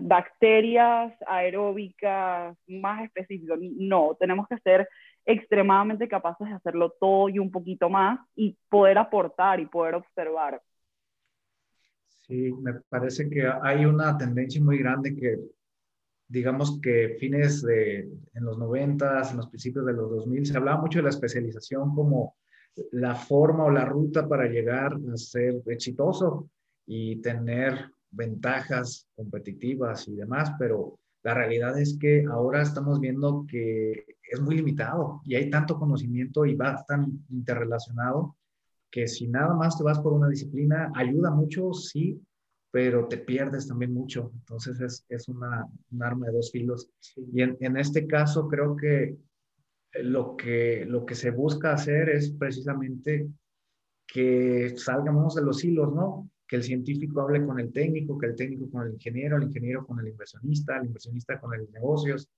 bacterias 0.00 1.12
aeróbicas 1.26 2.56
más 2.66 3.04
específicas. 3.04 3.58
No, 3.60 4.16
tenemos 4.18 4.48
que 4.48 4.58
ser 4.58 4.88
extremadamente 5.26 6.08
capaces 6.08 6.46
de 6.46 6.54
hacerlo 6.54 6.94
todo 6.98 7.28
y 7.28 7.38
un 7.38 7.50
poquito 7.50 7.90
más 7.90 8.20
y 8.34 8.56
poder 8.68 8.96
aportar 8.98 9.60
y 9.60 9.66
poder 9.66 9.96
observar. 9.96 10.62
Sí, 12.26 12.52
me 12.60 12.74
parece 12.88 13.28
que 13.28 13.46
hay 13.62 13.84
una 13.84 14.16
tendencia 14.16 14.62
muy 14.62 14.78
grande 14.78 15.14
que, 15.14 15.38
digamos 16.28 16.80
que 16.80 17.16
fines 17.20 17.62
de, 17.62 18.08
en 18.34 18.44
los 18.44 18.58
90, 18.58 19.30
en 19.30 19.36
los 19.36 19.48
principios 19.48 19.86
de 19.86 19.92
los 19.92 20.10
2000, 20.10 20.46
se 20.46 20.56
hablaba 20.56 20.80
mucho 20.80 21.00
de 21.00 21.04
la 21.04 21.10
especialización 21.10 21.94
como 21.94 22.36
la 22.92 23.14
forma 23.14 23.64
o 23.64 23.70
la 23.70 23.84
ruta 23.84 24.28
para 24.28 24.46
llegar 24.46 24.94
a 24.94 25.16
ser 25.16 25.62
exitoso 25.66 26.50
y 26.86 27.16
tener 27.20 27.90
ventajas 28.10 29.08
competitivas 29.14 30.08
y 30.08 30.16
demás, 30.16 30.52
pero 30.58 30.98
la 31.26 31.34
realidad 31.34 31.76
es 31.76 31.98
que 31.98 32.24
ahora 32.30 32.62
estamos 32.62 33.00
viendo 33.00 33.44
que 33.50 34.06
es 34.30 34.40
muy 34.40 34.54
limitado 34.54 35.22
y 35.24 35.34
hay 35.34 35.50
tanto 35.50 35.76
conocimiento 35.76 36.46
y 36.46 36.54
va 36.54 36.84
tan 36.86 37.26
interrelacionado 37.30 38.36
que 38.92 39.08
si 39.08 39.26
nada 39.26 39.52
más 39.52 39.76
te 39.76 39.82
vas 39.82 39.98
por 39.98 40.12
una 40.12 40.28
disciplina, 40.28 40.92
ayuda 40.94 41.32
mucho, 41.32 41.72
sí, 41.72 42.22
pero 42.70 43.08
te 43.08 43.18
pierdes 43.18 43.66
también 43.66 43.92
mucho. 43.92 44.30
Entonces 44.34 44.80
es, 44.80 45.04
es 45.08 45.26
una, 45.26 45.66
un 45.90 46.02
arma 46.04 46.26
de 46.26 46.32
dos 46.34 46.52
filos. 46.52 46.88
Y 47.16 47.42
en, 47.42 47.56
en, 47.58 47.76
este 47.76 48.06
caso 48.06 48.46
creo 48.46 48.76
que 48.76 49.16
lo 49.94 50.36
que, 50.36 50.84
lo 50.86 51.04
que 51.04 51.16
se 51.16 51.32
busca 51.32 51.72
hacer 51.72 52.08
es 52.08 52.30
precisamente 52.30 53.28
que 54.06 54.74
salgamos 54.76 55.34
de 55.34 55.42
los 55.42 55.64
hilos, 55.64 55.92
¿no? 55.92 56.30
Que 56.46 56.56
el 56.56 56.62
científico 56.62 57.20
hable 57.20 57.44
con 57.44 57.58
el 57.58 57.72
técnico, 57.72 58.18
que 58.18 58.26
el 58.26 58.36
técnico 58.36 58.70
con 58.70 58.86
el 58.86 58.94
ingeniero, 58.94 59.36
el 59.36 59.44
ingeniero 59.44 59.86
con 59.86 59.98
el 60.00 60.08
inversionista, 60.08 60.78
el 60.78 60.86
inversionista 60.86 61.40
con 61.40 61.54
el 61.54 61.70
negocios, 61.72 62.28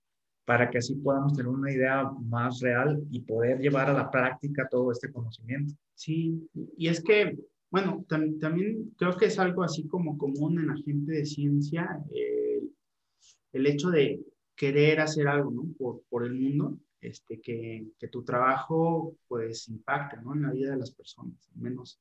para 0.45 0.69
que 0.69 0.79
así 0.79 0.95
podamos 0.95 1.35
tener 1.35 1.47
una 1.47 1.71
idea 1.71 2.09
más 2.23 2.59
real 2.59 3.03
y 3.11 3.21
poder 3.21 3.59
llevar 3.59 3.89
a 3.89 3.93
la 3.93 4.09
práctica 4.09 4.67
todo 4.67 4.91
este 4.91 5.11
conocimiento. 5.11 5.75
Sí, 5.93 6.49
y 6.75 6.87
es 6.87 7.03
que, 7.03 7.37
bueno, 7.69 8.03
también 8.07 8.91
creo 8.97 9.15
que 9.15 9.25
es 9.25 9.37
algo 9.37 9.61
así 9.61 9.87
como 9.87 10.17
común 10.17 10.59
en 10.59 10.67
la 10.67 10.77
gente 10.77 11.11
de 11.11 11.25
ciencia, 11.25 12.03
eh, 12.11 12.63
el 13.53 13.67
hecho 13.67 13.91
de 13.91 14.21
querer 14.55 15.01
hacer 15.01 15.27
algo, 15.27 15.51
¿no? 15.51 15.65
Por, 15.77 16.01
por 16.09 16.25
el 16.25 16.33
mundo 16.33 16.79
este, 17.01 17.39
que, 17.39 17.87
que, 17.97 18.07
tu 18.07 18.23
trabajo 18.23 19.15
pues 19.27 19.69
impacte 19.69 20.17
¿no? 20.21 20.33
en 20.33 20.41
la 20.41 20.51
vida 20.51 20.71
de 20.71 20.77
las 20.77 20.91
personas, 20.91 21.49
al 21.55 21.61
menos 21.61 21.99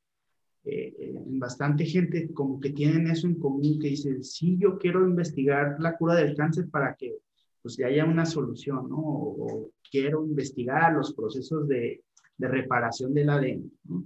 eh, 0.70 1.14
bastante 1.26 1.86
gente 1.86 2.30
como 2.34 2.60
que 2.60 2.70
tienen 2.70 3.06
eso 3.08 3.26
en 3.26 3.36
común, 3.36 3.78
que 3.80 3.88
dicen, 3.88 4.22
sí, 4.22 4.58
yo 4.58 4.76
quiero 4.78 5.06
investigar 5.06 5.76
la 5.80 5.96
cura 5.96 6.14
del 6.14 6.36
cáncer 6.36 6.68
para 6.68 6.94
que 6.94 7.16
pues 7.62 7.80
haya 7.80 8.04
una 8.04 8.26
solución, 8.26 8.88
¿no? 8.88 8.98
O, 8.98 9.70
quiero 9.90 10.22
investigar 10.24 10.92
los 10.92 11.14
procesos 11.14 11.66
de, 11.66 12.02
de 12.36 12.48
reparación 12.48 13.14
del 13.14 13.30
ADN, 13.30 13.72
¿no? 13.84 14.04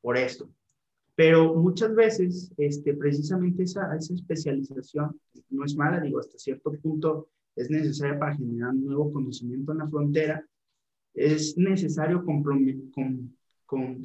Por 0.00 0.16
esto. 0.16 0.48
Pero 1.14 1.54
muchas 1.54 1.94
veces, 1.94 2.50
este, 2.56 2.94
precisamente 2.94 3.64
esa, 3.64 3.94
esa 3.94 4.14
especialización 4.14 5.20
no 5.50 5.64
es 5.66 5.76
mala, 5.76 6.00
digo, 6.00 6.18
hasta 6.18 6.38
cierto 6.38 6.72
punto 6.82 7.28
es 7.54 7.68
necesaria 7.68 8.18
para 8.18 8.34
generar 8.34 8.74
nuevo 8.74 9.12
conocimiento 9.12 9.72
en 9.72 9.78
la 9.78 9.88
frontera, 9.88 10.42
es 11.12 11.58
necesario 11.58 12.24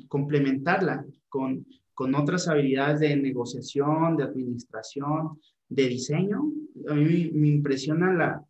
complementarla 0.10 1.06
con, 1.30 1.66
con 1.96 2.14
otras 2.14 2.48
habilidades 2.48 3.00
de 3.00 3.16
negociación, 3.16 4.18
de 4.18 4.24
administración, 4.24 5.40
de 5.70 5.88
diseño. 5.88 6.52
A 6.88 6.94
mí 6.94 7.32
me, 7.34 7.48
impresiona 7.48 8.14
la, 8.14 8.46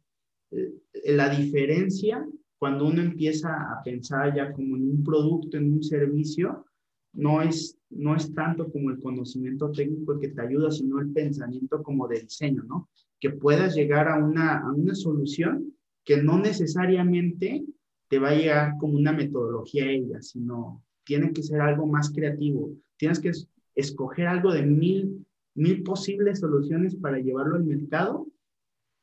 eh, 0.52 0.74
la 1.06 1.30
diferencia 1.30 2.28
cuando 2.58 2.88
uno 2.88 3.02
empieza 3.02 3.50
a 3.50 3.82
pensar 3.84 4.36
ya 4.36 4.52
como 4.52 4.76
en 4.76 4.90
un 4.90 5.04
producto, 5.04 5.58
en 5.58 5.72
un 5.72 5.84
servicio, 5.84 6.66
no 7.14 7.42
es, 7.42 7.78
no 7.90 8.16
es 8.16 8.34
tanto 8.34 8.72
como 8.72 8.90
el 8.90 9.00
conocimiento 9.00 9.72
técnico 9.72 10.20
que 10.20 10.30
te 10.30 10.42
ayuda, 10.42 10.72
sino 10.72 11.00
el 11.00 11.12
pensamiento 11.12 11.82
como 11.84 12.08
de 12.08 12.22
diseño, 12.22 12.64
¿no? 12.64 12.90
que 13.20 13.30
puedas 13.30 13.76
llegar 13.76 14.08
a 14.08 14.18
una, 14.18 14.60
a 14.60 14.72
una 14.72 14.96
solución 14.96 15.74
que 16.04 16.22
no 16.22 16.38
necesariamente 16.38 17.64
te 18.08 18.20
va 18.20 18.30
a 18.30 18.36
llegar 18.36 18.74
como 18.80 18.96
una 18.96 19.12
metodología 19.12 19.90
ella, 19.90 20.22
sino 20.22 20.84
tiene 21.04 21.32
que 21.34 21.44
ser 21.44 21.62
algo 21.62 21.88
más 21.88 22.12
creativo. 22.12 22.72
Tienes 22.98 23.20
que 23.20 23.32
escoger 23.76 24.28
algo 24.28 24.52
de 24.52 24.64
mil, 24.64 25.26
mil 25.56 25.84
posibles 25.84 26.40
soluciones 26.40 26.96
para 26.96 27.20
llevarlo 27.20 27.56
al 27.56 27.66
mercado 27.66 28.28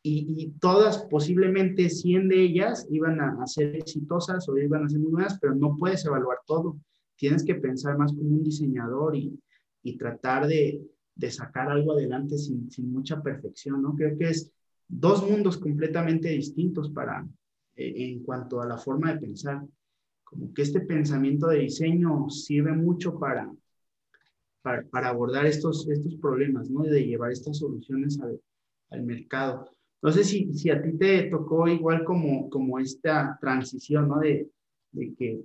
y, 0.03 0.27
y, 0.37 0.51
todas, 0.59 1.05
posiblemente 1.05 1.89
100 1.89 2.29
de 2.29 2.43
ellas 2.43 2.87
iban 2.91 3.21
a, 3.21 3.47
ser 3.47 3.77
exitosas 3.77 4.49
o 4.49 4.59
iban 4.59 4.85
a 4.85 4.89
ser 4.89 4.99
muy 4.99 5.13
buenas, 5.13 5.39
pero 5.39 5.55
no 5.55 5.77
puedes 5.77 6.05
evaluar 6.05 6.39
todo. 6.45 6.77
Tienes 7.17 7.45
que 7.45 7.55
pensar 7.55 7.97
más 7.97 8.13
como 8.13 8.31
un 8.31 8.43
diseñador 8.43 9.15
y, 9.15 9.39
y 9.85 9.97
tratar 9.97 10.49
de, 10.49 10.83
de 11.15 11.31
sacar 11.31 11.71
algo 11.71 11.93
adelante 11.93 12.37
sin, 12.37 12.71
sin, 12.71 12.93
mucha 12.93 13.23
perfección, 13.23 13.81
¿no? 13.81 13.95
Creo 13.95 14.19
que 14.19 14.31
es 14.31 14.51
dos 14.89 15.29
mundos 15.29 15.59
completamente 15.59 16.31
distintos 16.31 16.91
para, 16.91 17.27
eh, 17.77 17.95
en 17.97 18.25
cuanto 18.25 18.61
a 18.61 18.67
la 18.67 18.79
forma 18.79 19.13
de 19.13 19.21
pensar. 19.21 19.63
Como 20.25 20.53
que 20.53 20.63
este 20.63 20.81
pensamiento 20.81 21.49
de 21.49 21.61
diseño 21.61 22.29
sirve 22.29 22.73
mucho 22.73 23.19
para, 23.19 23.53
para, 24.63 24.83
para 24.85 25.09
abordar 25.09 25.47
estos, 25.47 25.89
estos 25.89 26.15
problemas, 26.17 26.71
¿no? 26.71 26.83
De 26.83 27.05
llevar 27.05 27.33
estas 27.33 27.59
soluciones 27.59 28.21
al, 28.21 28.41
al 28.91 29.03
mercado. 29.03 29.69
Sé 30.11 30.25
si, 30.25 30.53
si 30.55 30.71
a 30.71 30.83
ti 30.83 30.93
te 30.99 31.25
tocó 31.25 31.69
igual 31.69 32.05
como, 32.05 32.51
como 32.51 32.79
esta 32.79 33.39
transición, 33.41 34.09
¿no? 34.09 34.19
De, 34.19 34.49
de 34.93 35.15
que 35.15 35.41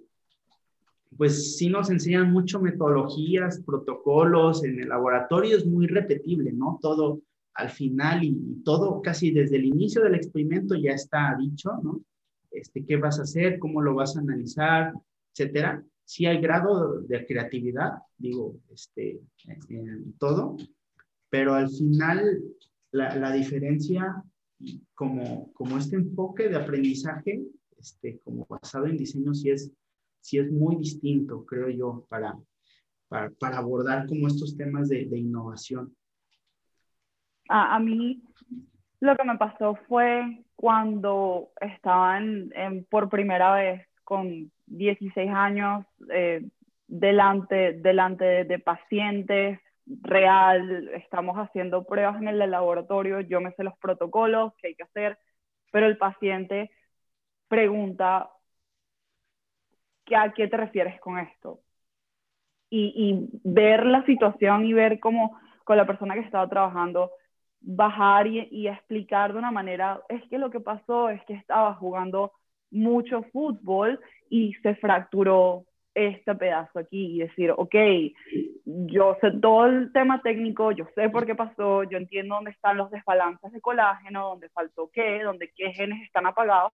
pues 1.15 1.57
sí 1.57 1.69
nos 1.69 1.89
enseñan 1.89 2.31
mucho 2.31 2.59
metodologías, 2.59 3.61
protocolos, 3.65 4.63
en 4.63 4.79
el 4.79 4.89
laboratorio 4.89 5.57
es 5.57 5.65
muy 5.65 5.87
repetible, 5.87 6.51
¿no? 6.51 6.79
Todo 6.81 7.21
al 7.53 7.69
final 7.69 8.23
y, 8.23 8.61
todo 8.63 9.01
casi 9.01 9.31
desde 9.31 9.55
el 9.55 9.65
inicio 9.65 10.03
del 10.03 10.15
experimento 10.15 10.75
ya 10.75 10.91
está 10.91 11.35
dicho, 11.39 11.71
¿no? 11.81 12.01
Este, 12.51 12.85
¿Qué 12.85 12.97
vas 12.97 13.19
a 13.19 13.23
hacer? 13.23 13.59
¿Cómo 13.59 13.81
lo 13.81 13.95
vas 13.95 14.15
a 14.15 14.19
analizar? 14.19 14.93
Etcétera. 15.33 15.83
Sí 16.07 16.25
hay 16.25 16.39
grado 16.39 17.01
de 17.01 17.25
creatividad, 17.25 17.95
digo, 18.17 18.55
este, 18.73 19.19
en 19.67 20.13
todo, 20.17 20.55
pero 21.29 21.53
al 21.53 21.69
final 21.69 22.41
la, 22.91 23.31
diferencia 23.33 24.23
como, 24.95 25.51
como 25.51 25.77
este 25.77 25.97
enfoque 25.97 26.47
de 26.47 26.55
aprendizaje, 26.55 27.43
este, 27.77 28.19
como 28.23 28.45
basado 28.47 28.85
en 28.85 28.95
diseño, 28.95 29.33
sí 29.33 29.49
es 29.49 29.71
sí 30.27 30.39
es 30.39 30.51
muy 30.51 30.75
distinto, 30.75 31.45
creo 31.45 31.69
yo, 31.69 32.05
para, 32.09 32.37
para, 33.07 33.57
abordar 33.57 34.05
como 34.07 34.27
estos 34.27 34.57
temas 34.57 34.89
de, 34.89 35.07
innovación. 35.17 35.95
A, 37.47 37.79
mí 37.79 38.21
lo 38.99 39.15
que 39.15 39.23
me 39.23 39.37
pasó 39.37 39.75
fue 39.87 40.43
cuando 40.57 41.51
estaba 41.61 42.17
en, 42.17 42.85
por 42.89 43.07
primera 43.09 43.53
vez 43.53 43.87
con 44.07 44.49
16 44.67 45.29
años 45.29 45.85
eh, 46.09 46.41
delante, 46.87 47.73
delante 47.73 48.45
de, 48.45 48.59
pacientes 48.59 49.59
real, 49.85 50.87
estamos 50.93 51.35
haciendo 51.37 51.83
pruebas 51.83 52.15
en 52.21 52.29
el 52.29 52.39
laboratorio, 52.49 53.19
yo 53.19 53.41
me 53.41 53.51
sé 53.51 53.65
los 53.65 53.77
protocolos 53.79 54.53
que 54.61 54.69
hay 54.69 54.75
que 54.75 54.83
hacer, 54.83 55.19
pero 55.73 55.87
el 55.87 55.97
paciente 55.97 56.71
pregunta 57.49 58.29
¿a 60.15 60.31
qué 60.31 60.47
te 60.47 60.55
refieres 60.55 61.01
con 61.01 61.19
esto? 61.19 61.59
Y, 62.69 63.29
ver 63.43 63.85
la 63.85 64.05
situación 64.05 64.65
y 64.65 64.71
ver 64.71 65.01
cómo 65.01 65.37
con 65.65 65.75
la 65.75 65.85
persona 65.85 66.13
que 66.13 66.21
estaba 66.21 66.47
trabajando 66.47 67.11
bajar 67.59 68.25
y, 68.27 68.69
explicar 68.69 69.33
de 69.33 69.39
una 69.39 69.51
manera, 69.51 70.01
es 70.07 70.23
que 70.29 70.37
lo 70.37 70.49
que 70.49 70.61
pasó 70.61 71.09
es 71.09 71.21
que 71.25 71.33
estaba 71.33 71.73
jugando 71.73 72.31
mucho 72.71 73.23
fútbol 73.31 73.99
y 74.29 74.53
se 74.55 74.75
fracturó 74.75 75.65
este 75.97 76.35
pedazo 76.35 76.77
aquí 76.77 77.15
y 77.15 77.19
decir, 77.19 77.51
ok, 77.57 77.75
yo 78.65 79.17
sé 79.19 79.31
todo 79.41 79.65
el 79.65 79.91
tema 79.91 80.21
técnico, 80.21 80.71
yo 80.71 80.85
sé 80.93 81.09
por 81.09 81.25
qué 81.25 81.33
pasó, 81.33 81.83
yo 81.83 81.97
entiendo 81.97 82.35
dónde 82.35 82.51
están 82.51 82.77
los 82.77 82.91
desbalances 82.91 83.51
de 83.51 83.61
colágeno, 83.61 84.29
dónde 84.29 84.49
faltó 84.49 84.91
qué, 84.93 85.23
dónde 85.23 85.51
qué 85.55 85.73
genes 85.73 86.03
están 86.03 86.27
apagados, 86.27 86.73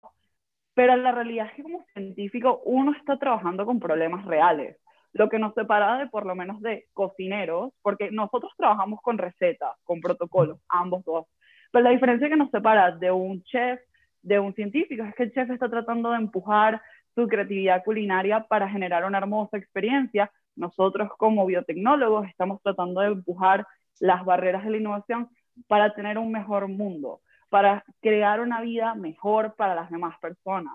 pero 0.75 0.97
la 0.97 1.13
realidad 1.13 1.47
es 1.47 1.53
que 1.53 1.63
como 1.63 1.85
científico 1.93 2.63
uno 2.65 2.93
está 2.93 3.17
trabajando 3.19 3.65
con 3.65 3.79
problemas 3.79 4.25
reales. 4.25 4.77
Lo 5.13 5.29
que 5.29 5.39
nos 5.39 5.55
separa 5.55 5.99
de 5.99 6.07
por 6.09 6.25
lo 6.25 6.35
menos 6.35 6.61
de 6.61 6.87
cocineros, 6.93 7.73
porque 7.83 8.11
nosotros 8.11 8.51
trabajamos 8.57 9.01
con 9.03 9.19
recetas, 9.19 9.77
con 9.85 10.01
protocolos, 10.01 10.59
ambos 10.69 11.05
dos. 11.05 11.27
Pero 11.71 11.85
la 11.85 11.91
diferencia 11.91 12.29
que 12.29 12.37
nos 12.37 12.51
separa 12.51 12.91
de 12.93 13.11
un 13.11 13.43
chef, 13.45 13.79
de 14.23 14.39
un 14.39 14.55
científico, 14.55 15.05
es 15.05 15.15
que 15.15 15.25
el 15.25 15.33
chef 15.33 15.51
está 15.51 15.69
tratando 15.69 16.11
de 16.11 16.19
empujar 16.19 16.81
su 17.15 17.29
creatividad 17.29 17.85
culinaria 17.85 18.47
para 18.49 18.69
generar 18.69 19.05
una 19.05 19.19
hermosa 19.19 19.57
experiencia. 19.57 20.31
Nosotros 20.57 21.11
como 21.19 21.47
biotecnólogos 21.47 22.29
estamos 22.29 22.63
tratando 22.63 23.01
de 23.01 23.09
empujar 23.09 23.67
las 24.01 24.25
barreras 24.25 24.65
de 24.65 24.71
la 24.71 24.77
innovación 24.79 25.29
para 25.67 25.95
tener 25.95 26.19
un 26.19 26.33
mejor 26.33 26.69
mundo 26.69 27.21
para 27.53 27.85
crear 28.01 28.41
una 28.41 28.63
vida 28.63 28.95
mejor 28.95 29.55
para 29.57 29.75
las 29.75 29.91
demás 29.91 30.19
personas. 30.21 30.75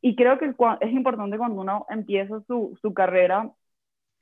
Y 0.00 0.14
creo 0.14 0.38
que 0.38 0.54
es 0.80 0.92
importante 0.92 1.36
cuando 1.36 1.60
uno 1.60 1.84
empieza 1.90 2.40
su, 2.46 2.78
su 2.80 2.94
carrera, 2.94 3.50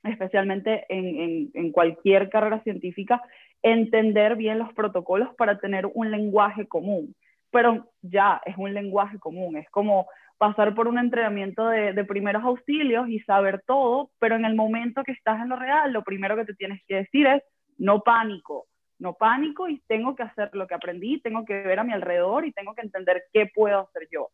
especialmente 0.03 0.83
en, 0.89 1.51
en, 1.53 1.71
cualquier 1.71 2.29
carrera 2.29 2.63
científica, 2.63 3.21
entender 3.61 4.35
bien 4.35 4.57
los 4.57 4.73
protocolos 4.73 5.29
para 5.35 5.59
tener 5.59 5.85
un 5.93 6.09
lenguaje 6.09 6.67
común. 6.67 7.15
Pero 7.51 7.91
ya 8.01 8.41
es 8.45 8.55
un 8.57 8.73
lenguaje 8.73 9.19
común, 9.19 9.57
es 9.57 9.69
como 9.69 10.07
pasar 10.37 10.73
por 10.73 10.87
un 10.87 10.97
entrenamiento 10.97 11.67
de, 11.67 12.03
primeros 12.05 12.43
auxilios 12.43 13.07
y 13.09 13.19
saber 13.19 13.61
todo, 13.67 14.09
pero 14.17 14.35
en 14.35 14.45
el 14.45 14.55
momento 14.55 15.03
que 15.03 15.11
estás 15.11 15.39
en 15.39 15.49
lo 15.49 15.55
real, 15.55 15.93
lo 15.93 16.03
primero 16.03 16.35
que 16.35 16.45
te 16.45 16.55
tienes 16.55 16.81
que 16.87 16.95
decir 16.95 17.27
es 17.27 17.43
no 17.77 18.01
pánico, 18.01 18.65
no 18.97 19.13
pánico 19.13 19.69
y 19.69 19.83
tengo 19.87 20.15
que 20.15 20.23
hacer 20.23 20.49
lo 20.53 20.65
que 20.65 20.73
aprendí, 20.73 21.21
tengo 21.21 21.45
que 21.45 21.61
ver 21.61 21.77
a 21.77 21.83
mi 21.83 21.93
alrededor 21.93 22.45
y 22.45 22.53
tengo 22.53 22.73
que 22.73 22.81
entender 22.81 23.23
qué 23.31 23.51
puedo 23.53 23.81
hacer 23.81 24.07
yo. 24.11 24.29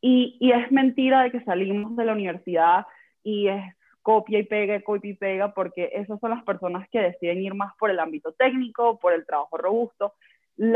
Y, 0.00 0.36
y 0.38 0.52
es 0.52 0.70
mentira 0.70 1.22
de 1.22 1.32
que 1.32 1.42
salimos 1.42 1.96
de 1.96 2.04
la 2.04 2.12
universidad 2.12 2.86
y 3.24 3.48
es 3.48 3.64
copia 4.02 4.38
y 4.38 4.44
pega, 4.44 4.80
copia 4.80 5.10
y 5.10 5.14
pega, 5.14 5.52
porque 5.52 5.90
esas 5.92 6.20
son 6.20 6.30
las 6.30 6.44
personas 6.44 6.88
que 6.90 7.00
deciden 7.00 7.42
ir 7.42 7.54
más 7.54 7.74
por 7.78 7.90
el 7.90 7.98
ámbito 7.98 8.32
técnico, 8.32 8.98
por 8.98 9.12
el 9.12 9.26
trabajo 9.26 9.58
robusto. 9.58 10.14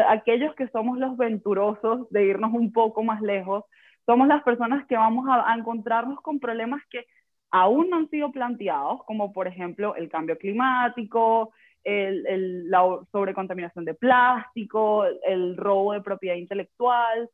Aquellos 0.08 0.54
que 0.54 0.68
somos 0.68 0.98
los 0.98 1.16
venturosos 1.16 2.08
de 2.10 2.24
irnos 2.26 2.52
un 2.52 2.72
poco 2.72 3.02
más 3.02 3.20
lejos, 3.20 3.64
somos 4.06 4.28
las 4.28 4.42
personas 4.42 4.86
que 4.86 4.96
vamos 4.96 5.26
a, 5.28 5.54
encontrarnos 5.54 6.20
con 6.20 6.40
problemas 6.40 6.82
que 6.90 7.04
aún 7.50 7.90
no 7.90 7.96
han 7.96 8.10
sido 8.10 8.32
planteados, 8.32 9.04
como 9.04 9.32
por 9.32 9.46
ejemplo 9.46 9.94
el 9.94 10.08
cambio 10.08 10.38
climático, 10.38 11.52
el, 11.84 12.70
la 12.70 12.82
sobrecontaminación 13.10 13.84
de 13.84 13.94
plástico, 13.94 15.04
el 15.04 15.56
robo 15.56 15.92
de 15.92 16.00
propiedad 16.00 16.36
intelectual. 16.36 17.28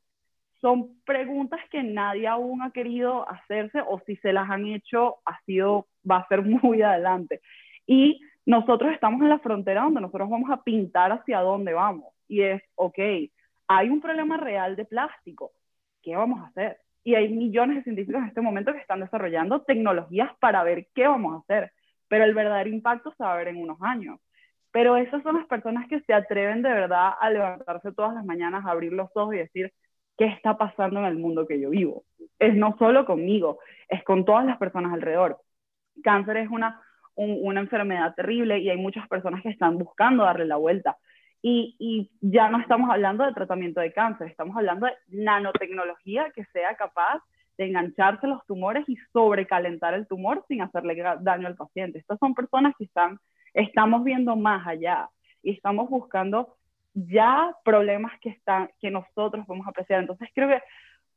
Son 0.60 1.00
preguntas 1.04 1.60
que 1.70 1.82
nadie 1.82 2.26
aún 2.26 2.62
ha 2.62 2.72
querido 2.72 3.28
hacerse 3.28 3.80
o 3.80 4.00
si 4.06 4.16
se 4.16 4.32
las 4.32 4.50
han 4.50 4.66
hecho, 4.66 5.16
ha 5.24 5.38
sido, 5.44 5.86
va 6.10 6.18
a 6.18 6.28
ser 6.28 6.42
muy 6.62 6.82
adelante. 6.82 7.40
Y 7.86 8.20
nosotros 8.44 8.92
estamos 8.92 9.22
en 9.22 9.28
la 9.28 9.38
frontera 9.38 9.82
donde 9.82 10.00
nosotros 10.00 10.28
vamos 10.28 10.50
a 10.50 10.62
pintar 10.62 11.12
hacia 11.12 11.40
dónde 11.40 11.74
vamos. 11.74 12.17
Y 12.28 12.42
es, 12.42 12.62
ok, 12.74 12.98
hay 13.68 13.88
un 13.90 14.00
problema 14.00 14.36
real 14.36 14.76
de 14.76 14.84
plástico. 14.84 15.52
¿Qué 16.02 16.14
vamos 16.14 16.40
a 16.40 16.46
hacer? 16.46 16.78
Y 17.04 17.14
hay 17.14 17.28
millones 17.28 17.78
de 17.78 17.82
científicos 17.84 18.22
en 18.22 18.28
este 18.28 18.40
momento 18.40 18.72
que 18.72 18.78
están 18.78 19.00
desarrollando 19.00 19.62
tecnologías 19.62 20.30
para 20.40 20.62
ver 20.62 20.88
qué 20.94 21.06
vamos 21.06 21.34
a 21.34 21.38
hacer. 21.38 21.72
Pero 22.08 22.24
el 22.24 22.34
verdadero 22.34 22.70
impacto 22.70 23.12
se 23.16 23.24
va 23.24 23.34
a 23.34 23.36
ver 23.36 23.48
en 23.48 23.56
unos 23.56 23.78
años. 23.82 24.20
Pero 24.70 24.96
esas 24.96 25.22
son 25.22 25.36
las 25.36 25.46
personas 25.46 25.88
que 25.88 26.00
se 26.00 26.12
atreven 26.12 26.62
de 26.62 26.68
verdad 26.68 27.12
a 27.20 27.30
levantarse 27.30 27.92
todas 27.92 28.14
las 28.14 28.24
mañanas, 28.24 28.64
a 28.64 28.70
abrir 28.70 28.92
los 28.92 29.10
ojos 29.14 29.34
y 29.34 29.38
decir, 29.38 29.72
¿qué 30.16 30.26
está 30.26 30.58
pasando 30.58 31.00
en 31.00 31.06
el 31.06 31.16
mundo 31.16 31.46
que 31.46 31.60
yo 31.60 31.70
vivo? 31.70 32.04
Es 32.38 32.54
no 32.54 32.76
solo 32.78 33.06
conmigo, 33.06 33.58
es 33.88 34.02
con 34.04 34.24
todas 34.24 34.44
las 34.44 34.58
personas 34.58 34.92
alrededor. 34.92 35.40
Cáncer 36.02 36.38
es 36.38 36.50
una, 36.50 36.82
una 37.16 37.60
enfermedad 37.60 38.14
terrible 38.14 38.58
y 38.58 38.68
hay 38.68 38.76
muchas 38.76 39.08
personas 39.08 39.42
que 39.42 39.48
están 39.48 39.78
buscando 39.78 40.24
darle 40.24 40.44
la 40.44 40.56
vuelta. 40.56 40.98
Y, 41.40 41.76
y, 41.78 42.10
ya 42.20 42.48
no 42.48 42.60
estamos 42.60 42.90
hablando 42.90 43.24
de 43.24 43.32
tratamiento 43.32 43.80
de 43.80 43.92
cáncer, 43.92 44.26
estamos 44.26 44.56
hablando 44.56 44.86
de 44.86 44.92
nanotecnología 45.08 46.30
que 46.34 46.44
sea 46.46 46.74
capaz 46.74 47.22
de 47.56 47.66
engancharse 47.66 48.26
los 48.26 48.44
tumores 48.46 48.88
y 48.88 48.96
sobrecalentar 49.12 49.94
el 49.94 50.06
tumor 50.06 50.44
sin 50.48 50.62
hacerle 50.62 51.02
daño 51.20 51.46
al 51.46 51.56
paciente. 51.56 51.98
Estas 51.98 52.18
son 52.18 52.34
personas 52.34 52.74
que 52.78 52.84
están, 52.84 53.18
estamos 53.54 54.04
viendo 54.04 54.36
más 54.36 54.66
allá 54.66 55.08
y 55.42 55.52
estamos 55.52 55.88
buscando 55.90 56.56
ya 56.94 57.54
problemas 57.64 58.18
que, 58.20 58.30
están, 58.30 58.70
que 58.80 58.90
nosotros 58.90 59.44
podemos 59.46 59.66
apreciar. 59.66 60.00
Entonces 60.00 60.28
creo 60.34 60.48
que 60.48 60.62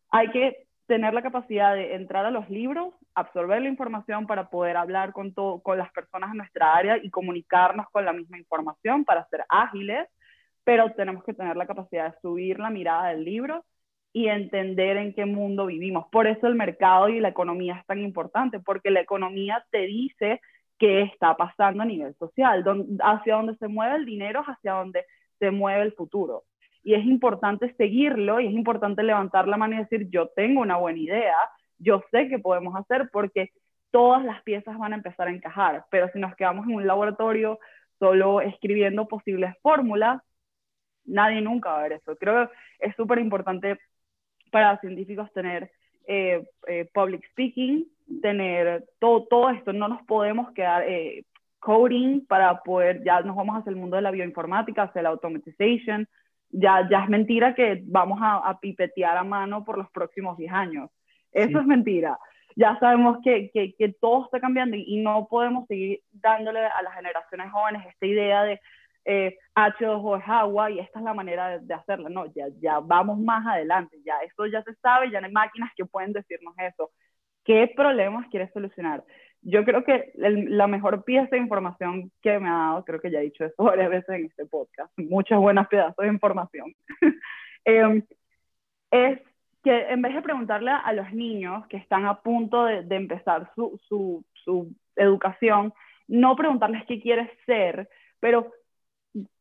hay 0.10 0.29
que 0.29 0.67
tener 0.91 1.13
la 1.13 1.21
capacidad 1.21 1.73
de 1.73 1.95
entrar 1.95 2.25
a 2.25 2.32
los 2.32 2.49
libros, 2.49 2.93
absorber 3.15 3.62
la 3.62 3.69
información 3.69 4.27
para 4.27 4.49
poder 4.49 4.75
hablar 4.75 5.13
con, 5.13 5.32
con 5.32 5.77
las 5.77 5.89
personas 5.93 6.32
en 6.32 6.39
nuestra 6.39 6.75
área 6.75 6.97
y 7.01 7.10
comunicarnos 7.10 7.86
con 7.93 8.04
la 8.04 8.12
misma 8.12 8.38
información 8.38 9.06
para 9.06 9.25
ser 9.30 9.45
ágiles, 9.47 10.10
pero 10.65 10.91
tenemos 10.91 11.23
que 11.23 11.34
tener 11.34 11.56
la 11.56 11.65
capacidad 11.65 12.12
de 12.12 12.19
subir 12.19 12.60
la 12.60 12.69
mirada 12.69 13.08
del 13.08 13.23
libro 13.23 13.63
y 14.12 14.27
entender 14.27 14.97
en 14.97 15.13
qué 15.13 15.23
mundo 15.23 15.67
vivimos. 15.67 16.08
Por 16.12 16.27
eso 16.27 16.45
el 16.45 16.56
mercado 16.56 17.08
y 17.08 17.21
la 17.21 17.30
economía 17.30 17.77
es 17.80 17.86
tan 17.86 17.99
importante, 17.99 18.60
porque 18.60 18.91
la 18.91 18.99
economía 18.99 19.65
te 19.71 19.86
dice 19.86 20.41
qué 20.77 21.04
está 21.04 21.38
pasando 21.38 21.84
a 21.84 21.86
nivel 21.86 22.13
social, 22.15 22.65
hacia 23.01 23.36
dónde 23.36 23.56
se 23.56 23.69
mueve 23.69 23.95
el 23.95 24.06
dinero, 24.06 24.43
hacia 24.45 24.73
dónde 24.73 25.06
se 25.39 25.51
mueve 25.51 25.84
el 25.84 25.93
futuro 25.93 26.43
y 26.84 26.96
es 26.96 27.06
importante 27.06 27.74
seguirlo 27.76 28.39
y 28.39 28.48
es 28.48 28.54
importante 28.54 29.04
levantar 29.04 29.48
la 29.48 29.58
mano 29.58 29.76
y 29.76 29.80
decir, 29.80 30.10
yo 30.10 30.28
tengo 30.30 30.62
una 30.62 30.78
buena 30.78 31.00
idea, 31.00 31.36
yo 31.78 32.04
sé 32.12 32.28
qué 32.28 32.39
podemos 32.39 32.76
hacer 32.76 33.10
porque 33.12 33.52
todas 33.91 34.24
las 34.24 34.41
piezas 34.44 34.78
van 34.78 34.94
a 34.94 34.98
empezar 34.98 35.28
a 35.28 35.32
encajar, 35.32 35.86
pero 35.91 36.10
si 36.13 36.20
nos 36.20 36.36
quedamos 36.36 36.67
en 36.67 36.76
un 36.76 36.88
laboratorio 36.88 37.60
solo 38.00 38.41
escribiendo 38.41 39.08
posibles 39.08 39.54
fórmulas, 39.62 40.22
nadie 41.06 41.41
nunca 41.41 41.72
va 41.72 41.80
a 41.80 41.84
ver 41.84 41.94
eso. 41.94 42.15
Creo 42.17 42.48
que 42.48 42.88
es 42.88 42.96
súper 42.96 43.20
importante 43.20 43.80
para 44.52 44.80
científicos 44.80 45.32
tener 45.34 45.72
eh, 46.08 46.44
eh, 46.67 46.89
public 46.94 47.24
speaking, 47.32 47.86
tener 48.22 48.86
todo, 49.00 49.26
todo 49.30 49.50
esto, 49.52 49.72
no 49.72 49.88
nos 49.88 50.02
podemos 50.04 50.52
quedar 50.54 50.84
eh, 50.88 51.26
coding 51.60 52.26
para 52.26 52.62
poder, 52.63 53.04
ya 53.04 53.22
nos 53.22 53.36
vamos 53.36 53.58
hacia 53.58 53.70
el 53.70 53.76
mundo 53.76 53.96
de 53.96 54.02
la 54.02 54.12
bioinformática, 54.12 54.84
hacia 54.84 55.04
la 55.04 55.10
automation, 55.10 56.08
ya, 56.52 56.88
ya 56.90 57.04
es 57.04 57.10
mentira 57.10 57.56
que 57.56 57.82
vamos 57.86 58.20
a, 58.22 58.60
pipetear 58.60 59.18
a 59.18 59.24
mano 59.24 59.64
por 59.64 59.78
los 59.78 59.90
próximos 59.92 60.38
10 60.38 60.52
años. 60.52 60.90
Eso 61.32 61.60
es 61.60 61.66
mentira. 61.66 62.18
Ya 62.56 62.78
sabemos 62.80 63.20
que, 63.24 63.50
que, 63.52 63.74
que, 63.76 63.90
todo 63.94 64.26
está 64.26 64.40
cambiando 64.40 64.76
y, 64.76 65.02
no 65.02 65.28
podemos 65.30 65.66
seguir 65.68 66.02
dándole 66.12 66.60
a 66.60 66.82
las 66.82 66.94
generaciones 66.94 67.50
jóvenes 67.52 67.86
esta 67.88 68.06
idea 68.06 68.44
de 68.44 68.60
eh, 69.06 69.38
H2O 69.56 70.22
es 70.22 70.28
agua 70.28 70.70
y 70.70 70.80
esta 70.80 71.00
es 71.00 71.06
la 71.06 71.14
manera 71.14 71.60
de, 71.60 71.74
hacerlo. 71.74 72.10
No, 72.10 72.26
ya, 72.34 72.48
ya 72.60 72.80
vamos 72.80 73.20
más 73.20 73.46
adelante, 73.48 73.98
ya 74.06 74.16
eso 74.20 74.46
ya 74.48 74.62
se 74.64 74.76
sabe, 74.76 75.10
ya 75.10 75.22
no 75.22 75.28
hay 75.28 75.34
máquinas 75.34 75.72
que 75.76 75.86
pueden 75.86 76.14
decirnos 76.14 76.54
eso. 76.58 76.92
¿Qué 77.44 77.72
problemas 77.76 78.28
quieres 78.30 78.52
solucionar? 78.54 79.04
Yo 79.41 79.63
creo 79.65 79.84
que 79.84 80.12
la 80.15 80.67
mejor 80.67 81.04
pieza 81.04 81.30
de 81.32 81.41
información 81.41 82.12
que 82.21 82.39
me 82.39 82.49
ha 82.49 82.54
dado, 82.54 82.86
creo 82.86 82.99
que 82.99 83.12
ya 83.12 83.19
he 83.19 83.23
dicho 83.23 83.45
eso 83.45 83.56
varias 83.63 83.89
veces 83.89 84.10
en 84.10 84.25
este 84.25 84.45
podcast, 84.45 84.91
muchas 84.97 85.39
buenas 85.39 85.67
pedazos 85.67 86.04
de 86.04 86.08
información, 86.08 86.73
em, 87.65 88.04
es 88.91 89.19
que 89.63 89.89
en 89.89 90.01
vez 90.01 90.15
de 90.15 90.21
preguntarle 90.21 90.71
a 90.71 90.91
los 90.93 91.12
niños 91.13 91.67
que 91.67 91.77
están 91.77 92.06
a 92.06 92.21
punto 92.21 92.65
de, 92.65 92.84
de 92.84 92.95
empezar 92.95 93.51
su, 93.56 93.80
su, 93.88 94.23
su, 94.43 94.73
educación, 94.95 95.73
no 96.08 96.36
preguntarles 96.36 96.84
qué 96.86 96.99
quieres 96.99 97.30
ser, 97.45 97.88
pero 98.19 98.51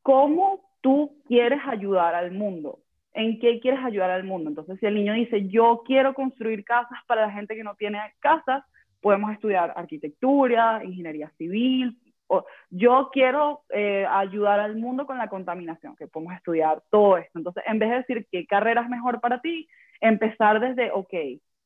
cómo 0.02 0.60
tú 0.80 1.20
quieres 1.26 1.60
ayudar 1.66 2.14
al 2.14 2.30
mundo, 2.30 2.78
en 3.12 3.40
qué 3.40 3.60
quieres 3.60 3.80
ayudar 3.84 4.10
al 4.10 4.24
mundo. 4.24 4.50
Entonces, 4.50 4.78
si 4.78 4.86
el 4.86 4.94
niño 4.94 5.14
dice, 5.14 5.48
yo 5.48 5.82
quiero 5.84 6.14
construir 6.14 6.64
casas 6.64 6.98
para 7.06 7.26
la 7.26 7.32
gente 7.32 7.56
que 7.56 7.64
no 7.64 7.74
tiene 7.74 7.98
casas, 8.20 8.64
podemos 9.00 9.32
estudiar 9.32 9.72
arquitectura, 9.76 10.82
ingeniería 10.84 11.30
civil. 11.38 11.98
O, 12.26 12.44
yo 12.70 13.10
quiero 13.12 13.62
eh, 13.70 14.06
ayudar 14.08 14.60
al 14.60 14.76
mundo 14.76 15.06
con 15.06 15.18
la 15.18 15.28
contaminación, 15.28 15.96
que 15.96 16.06
podemos 16.06 16.34
estudiar 16.34 16.82
todo 16.90 17.18
esto. 17.18 17.38
Entonces, 17.38 17.64
en 17.66 17.78
vez 17.78 17.90
de 17.90 17.96
decir 17.96 18.26
qué 18.30 18.46
carrera 18.46 18.82
es 18.82 18.88
mejor 18.88 19.20
para 19.20 19.40
ti, 19.40 19.68
empezar 20.00 20.60
desde, 20.60 20.92
ok, 20.92 21.12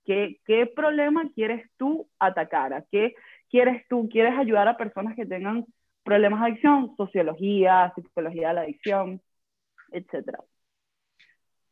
¿qué, 0.04 0.40
qué 0.46 0.66
problema 0.66 1.30
quieres 1.34 1.68
tú 1.76 2.08
atacar? 2.18 2.72
¿A 2.72 2.84
qué 2.90 3.14
quieres 3.50 3.86
tú? 3.88 4.08
¿Quieres 4.10 4.38
ayudar 4.38 4.68
a 4.68 4.76
personas 4.76 5.14
que 5.16 5.26
tengan 5.26 5.66
problemas 6.02 6.40
de 6.40 6.46
adicción? 6.46 6.94
Sociología, 6.96 7.92
psicología 7.94 8.48
de 8.48 8.54
la 8.54 8.60
adicción, 8.62 9.20
etcétera. 9.92 10.38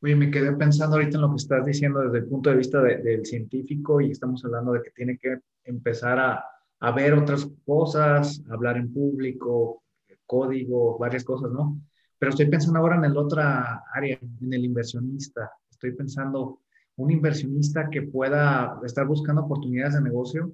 Oye, 0.02 0.16
me 0.16 0.32
quedé 0.32 0.52
pensando 0.52 0.96
ahorita 0.96 1.16
en 1.16 1.22
lo 1.22 1.30
que 1.30 1.36
estás 1.36 1.64
diciendo 1.64 2.00
desde 2.00 2.18
el 2.18 2.26
punto 2.26 2.50
de 2.50 2.56
vista 2.56 2.82
del 2.82 3.24
científico 3.24 4.00
y 4.00 4.10
estamos 4.10 4.44
hablando 4.44 4.72
de 4.72 4.82
que 4.82 4.90
tiene 4.90 5.16
que 5.16 5.38
empezar 5.62 6.18
a, 6.18 6.44
a 6.80 6.90
ver 6.90 7.14
otras 7.14 7.48
cosas, 7.64 8.42
hablar 8.50 8.78
en 8.78 8.92
público, 8.92 9.84
código, 10.26 10.98
varias 10.98 11.22
cosas, 11.22 11.52
¿no? 11.52 11.80
Pero 12.18 12.30
estoy 12.30 12.46
pensando 12.46 12.80
ahora 12.80 12.96
en 12.96 13.04
el 13.04 13.16
otra 13.16 13.84
área, 13.94 14.18
en 14.40 14.52
el 14.52 14.64
inversionista. 14.64 15.52
Estoy 15.70 15.92
pensando 15.92 16.62
un 16.96 17.10
inversionista 17.12 17.88
que 17.88 18.02
pueda 18.02 18.80
estar 18.84 19.06
buscando 19.06 19.42
oportunidades 19.42 19.94
de 19.94 20.02
negocio. 20.02 20.52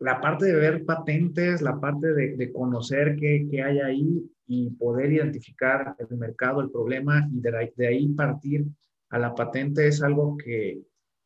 La 0.00 0.20
parte 0.20 0.46
de 0.46 0.54
ver 0.54 0.84
patentes, 0.84 1.60
la 1.60 1.78
parte 1.78 2.12
de, 2.14 2.52
conocer 2.52 3.16
qué, 3.16 3.46
qué 3.50 3.62
hay 3.62 3.80
ahí 3.80 4.30
y 4.46 4.70
poder 4.70 5.12
identificar 5.12 5.94
el 5.98 6.16
mercado, 6.16 6.60
el 6.60 6.70
problema 6.70 7.28
y 7.32 7.40
de, 7.40 7.86
ahí 7.86 8.08
partir 8.08 8.66
a 9.10 9.18
la 9.18 9.34
patente 9.34 9.86
es 9.86 10.02
algo 10.02 10.36
que 10.36 10.80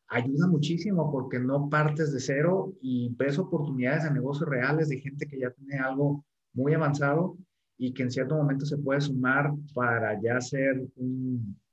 ayuda 0.09 0.47
muchísimo 0.47 1.11
porque 1.11 1.39
no 1.39 1.69
partes 1.69 2.13
de 2.13 2.19
cero 2.19 2.73
y 2.81 3.15
ves 3.15 3.39
oportunidades 3.39 4.03
de 4.03 4.11
negocios 4.11 4.49
reales 4.49 4.89
de 4.89 4.99
gente 4.99 5.25
que 5.25 5.39
ya 5.39 5.49
tiene 5.51 5.79
algo 5.79 6.25
muy 6.53 6.73
avanzado 6.73 7.37
y 7.77 7.93
que 7.93 8.03
en 8.03 8.11
cierto 8.11 8.35
momento 8.35 8.65
se 8.65 8.77
puede 8.77 9.01
sumar 9.01 9.51
para 9.73 10.21
ya 10.21 10.39
ser 10.41 10.85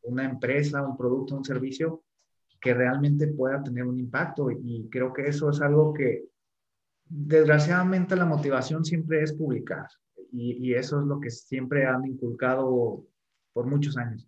una 0.02 0.24
empresa, 0.24 0.86
un 0.86 0.96
producto, 0.96 1.36
un 1.36 1.44
servicio 1.44 2.02
que 2.60 2.74
realmente 2.74 3.26
pueda 3.26 3.62
tener 3.62 3.84
un 3.84 3.98
impacto. 3.98 4.50
Y 4.50 4.88
creo 4.90 5.12
que 5.12 5.26
eso 5.26 5.50
es 5.50 5.60
algo 5.60 5.92
que 5.92 6.31
desgraciadamente 7.14 8.16
la 8.16 8.24
motivación 8.24 8.84
siempre 8.84 9.22
es 9.22 9.34
publicar 9.34 9.86
y, 10.32 10.72
eso 10.72 11.00
es 11.00 11.06
lo 11.06 11.20
que 11.20 11.30
siempre 11.30 11.84
han 11.84 12.06
inculcado 12.06 13.04
por 13.52 13.66
muchos 13.66 13.98
años. 13.98 14.26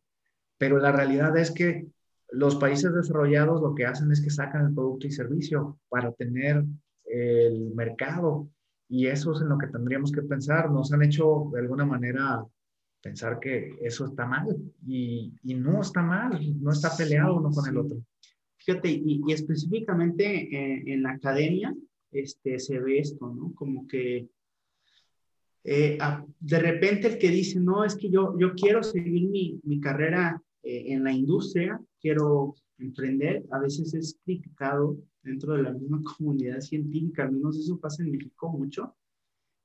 Pero 0.58 0.78
la 0.78 0.92
realidad 0.92 1.34
es 1.38 1.50
que 1.50 1.86
los 2.30 2.56
países 2.56 2.92
desarrollados 2.92 3.62
lo 3.62 3.74
que 3.74 3.86
hacen 3.86 4.12
es 4.12 4.20
que 4.20 4.28
sacan 4.28 4.66
el 4.66 4.74
producto 4.74 5.06
y 5.06 5.12
servicio 5.12 5.78
para 5.88 6.12
tener 6.12 6.62
el 7.06 7.74
mercado 7.74 8.48
y 8.86 9.06
eso 9.06 9.32
es 9.32 9.40
en 9.40 9.48
lo 9.48 9.56
que 9.56 9.68
tendríamos 9.68 10.12
que 10.12 10.22
pensar. 10.22 10.70
Nos 10.70 10.92
han 10.92 11.02
hecho 11.02 11.50
de 11.54 11.60
alguna 11.60 11.86
manera 11.86 12.44
pensar 13.00 13.40
que 13.40 13.78
eso 13.80 14.04
está 14.04 14.26
mal 14.26 14.56
y, 14.86 15.32
y 15.42 15.54
no 15.54 15.80
está 15.80 16.02
mal, 16.02 16.38
no 16.62 16.70
está 16.70 16.94
peleado 16.94 17.36
uno 17.36 17.50
con 17.50 17.66
el 17.66 17.78
otro. 17.78 17.96
Fíjate, 18.58 18.90
y, 18.90 19.22
y 19.26 19.32
específicamente 19.32 20.54
en, 20.54 20.88
en, 20.88 21.02
la 21.02 21.12
academia 21.12 21.74
este, 22.14 22.58
se 22.58 22.78
ve 22.78 22.98
esto, 22.98 23.32
¿no? 23.32 23.52
Como 23.54 23.86
que 23.86 24.28
eh, 25.64 25.98
de 26.40 26.58
repente 26.58 27.08
el 27.08 27.18
que 27.18 27.30
dice, 27.30 27.58
no, 27.58 27.84
es 27.84 27.96
que 27.96 28.10
yo, 28.10 28.38
yo 28.38 28.54
quiero 28.54 28.82
seguir 28.82 29.28
mi, 29.28 29.60
mi 29.64 29.80
carrera 29.80 30.42
eh, 30.62 30.84
en 30.88 31.04
la 31.04 31.12
industria, 31.12 31.80
quiero 32.00 32.54
emprender 32.78 33.44
a 33.50 33.58
veces 33.58 33.94
es 33.94 34.18
criticado 34.24 34.98
dentro 35.22 35.54
de 35.54 35.62
la 35.62 35.72
misma 35.72 36.02
comunidad 36.18 36.60
científica, 36.60 37.24
al 37.24 37.32
menos 37.32 37.58
eso 37.58 37.78
pasa 37.78 38.02
en 38.02 38.10
México 38.10 38.50
mucho, 38.50 38.94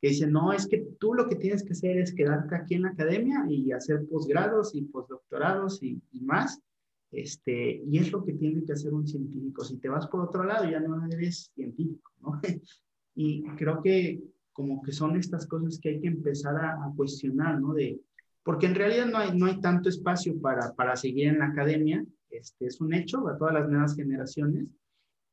que 0.02 0.10
dicen, 0.10 0.32
no, 0.32 0.54
es 0.54 0.66
que 0.66 0.88
tú 0.98 1.14
lo 1.14 1.28
que 1.28 1.36
tienes 1.36 1.64
que 1.64 1.74
hacer 1.74 1.98
es 1.98 2.14
quedarte 2.14 2.56
aquí 2.56 2.76
en 2.76 2.84
la 2.84 2.90
academia 2.90 3.46
y 3.50 3.74
hacer 3.74 4.08
posgrados 4.08 4.74
y 4.74 4.84
postdoctorados 4.84 5.84
y 5.84 6.02
más, 6.22 6.62
este, 7.12 7.82
y 7.86 7.98
es 7.98 8.12
lo 8.12 8.24
que 8.24 8.34
tiene 8.34 8.64
que 8.64 8.74
hacer 8.74 8.94
un 8.94 9.08
científico. 9.08 9.64
Si 9.64 9.78
te 9.78 9.90
vas 9.90 10.08
por 10.08 10.22
otro 10.22 10.44
lado, 10.44 10.70
ya 10.70 10.80
no 10.80 11.06
eres 11.08 11.52
científico, 11.56 12.12
¿no? 12.22 12.40
y 13.16 13.44
creo 13.58 13.82
que 13.82 14.22
como 14.54 14.82
que 14.82 14.92
son 14.92 15.16
estas 15.16 15.48
cosas 15.48 15.80
que 15.80 15.90
hay 15.90 16.02
que 16.02 16.08
empezar 16.08 16.56
a, 16.56 16.74
a 16.74 16.94
cuestionar, 16.96 17.60
¿no? 17.62 17.74
De, 17.74 18.00
porque 18.44 18.66
en 18.66 18.76
realidad 18.76 19.06
no 19.06 19.18
hay, 19.18 19.38
no 19.38 19.46
hay 19.46 19.60
tanto 19.62 19.90
espacio 19.90 20.40
para, 20.40 20.74
para 20.74 20.96
seguir 20.96 21.28
en 21.28 21.40
la 21.40 21.48
academia, 21.48 22.06
este, 22.30 22.68
es 22.68 22.82
un 22.82 22.94
hecho 22.94 23.28
a 23.28 23.38
todas 23.38 23.54
las 23.54 23.70
nuevas 23.70 23.96
generaciones, 23.96 24.68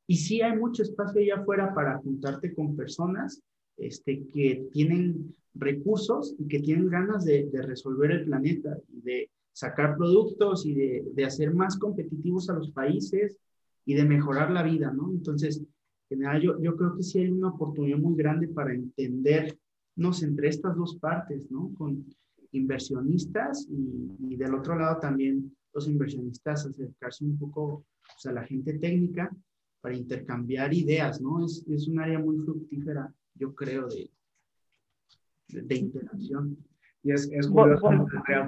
y 0.07 0.17
sí 0.17 0.41
hay 0.41 0.57
mucho 0.57 0.83
espacio 0.83 1.21
allá 1.21 1.41
afuera 1.41 1.73
para 1.73 1.97
juntarte 1.97 2.53
con 2.53 2.75
personas 2.75 3.41
este, 3.77 4.25
que 4.27 4.67
tienen 4.71 5.35
recursos 5.53 6.35
y 6.39 6.47
que 6.47 6.59
tienen 6.59 6.89
ganas 6.89 7.25
de, 7.25 7.49
de 7.51 7.61
resolver 7.61 8.11
el 8.11 8.25
planeta 8.25 8.77
y 8.93 9.01
de 9.01 9.29
sacar 9.57 9.97
productos 9.97 10.67
y 10.67 10.75
de, 10.75 11.03
de, 11.15 11.25
hacer 11.25 11.51
más 11.51 11.79
competitivos 11.79 12.47
a 12.47 12.53
los 12.53 12.69
países 12.69 13.39
y 13.85 13.95
de 13.95 14.05
mejorar 14.05 14.51
la 14.51 14.61
vida, 14.61 14.93
¿no? 14.93 15.09
Entonces, 15.09 15.57
en 15.57 15.67
general, 16.09 16.41
yo, 16.43 16.61
yo 16.61 16.75
creo 16.75 16.95
que 16.95 17.01
sí 17.01 17.21
hay 17.21 17.31
una 17.31 17.49
oportunidad 17.49 17.97
muy 17.97 18.15
grande 18.15 18.49
para 18.49 18.71
entendernos 18.71 20.21
entre 20.21 20.49
estas 20.49 20.75
dos 20.75 20.97
partes, 20.97 21.49
¿no? 21.49 21.73
Con 21.75 22.05
inversionistas 22.51 23.67
y, 23.67 24.33
y 24.33 24.35
del 24.35 24.53
otro 24.53 24.77
lado 24.77 24.99
también 24.99 25.51
los 25.73 25.87
inversionistas 25.87 26.67
acercarse 26.67 27.25
un 27.25 27.39
poco 27.39 27.83
pues, 28.13 28.27
a 28.27 28.33
la 28.33 28.43
gente 28.43 28.77
técnica 28.77 29.35
para 29.81 29.95
intercambiar 29.95 30.71
ideas, 30.71 31.19
¿no? 31.19 31.43
Es, 31.43 31.65
es 31.67 31.87
un 31.87 31.99
área 31.99 32.19
muy 32.19 32.37
fructífera, 32.45 33.11
yo 33.33 33.55
creo, 33.55 33.87
de, 33.87 34.11
de, 35.47 35.61
de 35.63 35.75
interacción. 35.75 36.57
Y 37.07 37.13
es, 37.13 37.29
es 37.31 37.47
curioso, 37.47 37.89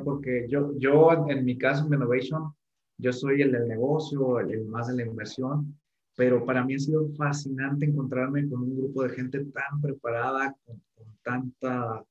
porque 0.04 0.45
yo, 0.50 0.78
yo 0.78 1.30
en, 1.30 1.45
mi 1.45 1.58
caso 1.58 1.88
en 1.88 1.93
Innovation, 1.93 2.54
yo 2.98 3.13
soy 3.13 3.41
el 3.41 3.54
del 3.54 3.69
negocio, 3.69 4.38
el, 4.41 4.52
el, 4.52 4.65
más 4.65 4.89
de 4.89 4.95
la 4.98 5.06
inversión, 5.06 5.80
pero 6.17 6.43
para 6.43 6.65
mí 6.65 6.76
ha 6.76 6.80
sido 6.80 7.08
fascinante 7.13 7.86
encontrarme 7.86 8.50
con 8.50 8.63
un 8.63 8.78
grupo 8.78 9.04
de 9.04 9.12
gente 9.12 9.45
tan 9.45 9.80
preparada, 9.80 10.54
con, 10.65 10.82
con 10.93 11.08
tanta 11.24 12.04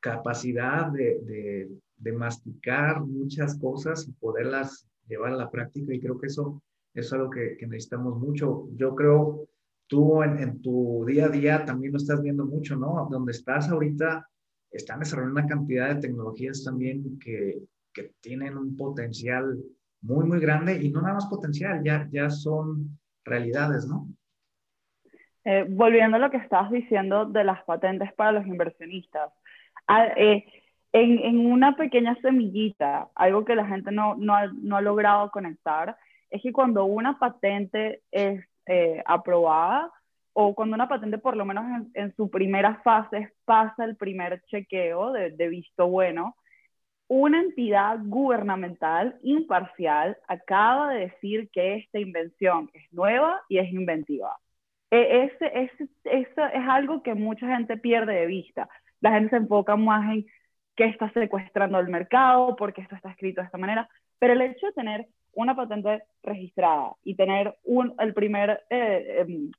capacidad 0.00 0.92
de, 0.92 1.18
de, 1.22 1.70
de, 1.96 2.12
masticar 2.12 3.00
muchas 3.00 3.58
cosas 3.58 4.06
y 4.06 4.12
poderlas 4.12 4.86
llevar 5.08 5.32
a 5.32 5.36
la 5.36 5.50
práctica 5.50 5.94
y 5.94 6.00
creo 6.00 6.20
que 6.20 6.26
eso, 6.26 6.60
eso 6.92 7.06
es 7.06 7.12
algo 7.14 7.30
que, 7.30 7.56
que 7.56 7.66
necesitamos 7.66 8.18
mucho. 8.18 8.68
Yo 8.76 8.94
creo, 8.94 9.48
tú 9.86 10.22
en, 10.22 10.40
en, 10.40 10.60
tu 10.60 11.06
día 11.06 11.24
a 11.24 11.30
día 11.30 11.64
también 11.64 11.92
lo 11.92 11.96
estás 11.96 12.20
viendo 12.20 12.44
mucho, 12.44 12.76
¿no? 12.76 13.08
Donde 13.10 13.32
estás 13.32 13.70
ahorita, 13.70 14.28
están 14.70 15.00
desarrollando 15.00 15.40
una 15.40 15.48
cantidad 15.48 15.94
de 15.94 16.00
tecnologías 16.00 16.62
también 16.64 17.18
que, 17.18 17.58
que 17.92 18.12
tienen 18.20 18.56
un 18.56 18.76
potencial 18.76 19.58
muy, 20.02 20.26
muy 20.26 20.40
grande 20.40 20.80
y 20.80 20.90
no 20.90 21.02
nada 21.02 21.14
más 21.14 21.26
potencial, 21.26 21.82
ya, 21.84 22.08
ya 22.10 22.30
son 22.30 22.98
realidades, 23.24 23.86
¿no? 23.86 24.08
Eh, 25.44 25.64
volviendo 25.68 26.16
a 26.16 26.20
lo 26.20 26.30
que 26.30 26.36
estabas 26.36 26.70
diciendo 26.70 27.24
de 27.24 27.44
las 27.44 27.64
patentes 27.64 28.12
para 28.12 28.32
los 28.32 28.46
inversionistas, 28.46 29.32
a, 29.86 30.06
eh, 30.08 30.44
en, 30.92 31.18
en, 31.20 31.38
una 31.46 31.76
pequeña 31.76 32.16
semillita, 32.20 33.08
algo 33.14 33.44
que 33.44 33.54
la 33.54 33.66
gente 33.66 33.90
no, 33.90 34.14
no, 34.16 34.34
ha, 34.34 34.46
no 34.46 34.76
ha 34.76 34.80
logrado 34.80 35.30
conectar, 35.30 35.96
es 36.30 36.42
que 36.42 36.52
cuando 36.52 36.84
una 36.84 37.18
patente 37.18 38.02
es 38.10 38.44
eh, 38.66 39.02
aprobada, 39.06 39.90
o 40.40 40.54
cuando 40.54 40.76
una 40.76 40.86
patente 40.86 41.18
por 41.18 41.36
lo 41.36 41.44
menos 41.44 41.64
en, 41.64 41.90
en, 41.94 42.14
su 42.14 42.30
primera 42.30 42.76
fase 42.84 43.32
pasa 43.44 43.84
el 43.84 43.96
primer 43.96 44.40
chequeo 44.44 45.10
de, 45.10 45.32
de 45.32 45.48
visto 45.48 45.88
bueno, 45.88 46.36
una 47.08 47.40
entidad 47.40 47.98
gubernamental 48.04 49.18
imparcial 49.24 50.16
acaba 50.28 50.92
de 50.92 51.08
decir 51.08 51.50
que 51.50 51.74
esta 51.78 51.98
invención 51.98 52.70
es 52.72 52.84
nueva 52.92 53.40
y 53.48 53.58
es 53.58 53.68
inventiva. 53.72 54.36
E, 54.92 55.24
ese, 55.24 55.46
ese, 55.58 55.88
eso 56.04 56.46
es 56.46 56.68
algo 56.68 57.02
que 57.02 57.14
mucha 57.14 57.48
gente 57.48 57.76
pierde 57.76 58.14
de 58.14 58.26
vista. 58.26 58.68
La 59.00 59.10
gente 59.14 59.30
se 59.30 59.36
enfoca 59.38 59.74
más 59.74 60.08
en 60.12 60.24
qué 60.76 60.84
está 60.84 61.10
secuestrando 61.14 61.80
el 61.80 61.88
mercado, 61.88 62.54
porque 62.54 62.82
esto 62.82 62.94
está 62.94 63.10
escrito 63.10 63.40
de 63.40 63.46
esta 63.46 63.58
manera, 63.58 63.88
pero 64.20 64.34
el 64.34 64.42
hecho 64.42 64.68
de 64.68 64.72
tener 64.72 65.08
una 65.32 65.56
patente 65.56 66.04
registrada 66.22 66.92
y 67.02 67.16
tener 67.16 67.56
un, 67.64 67.92
el 67.98 68.14
primer 68.14 68.62
eh, 68.70 69.24
um, 69.26 69.50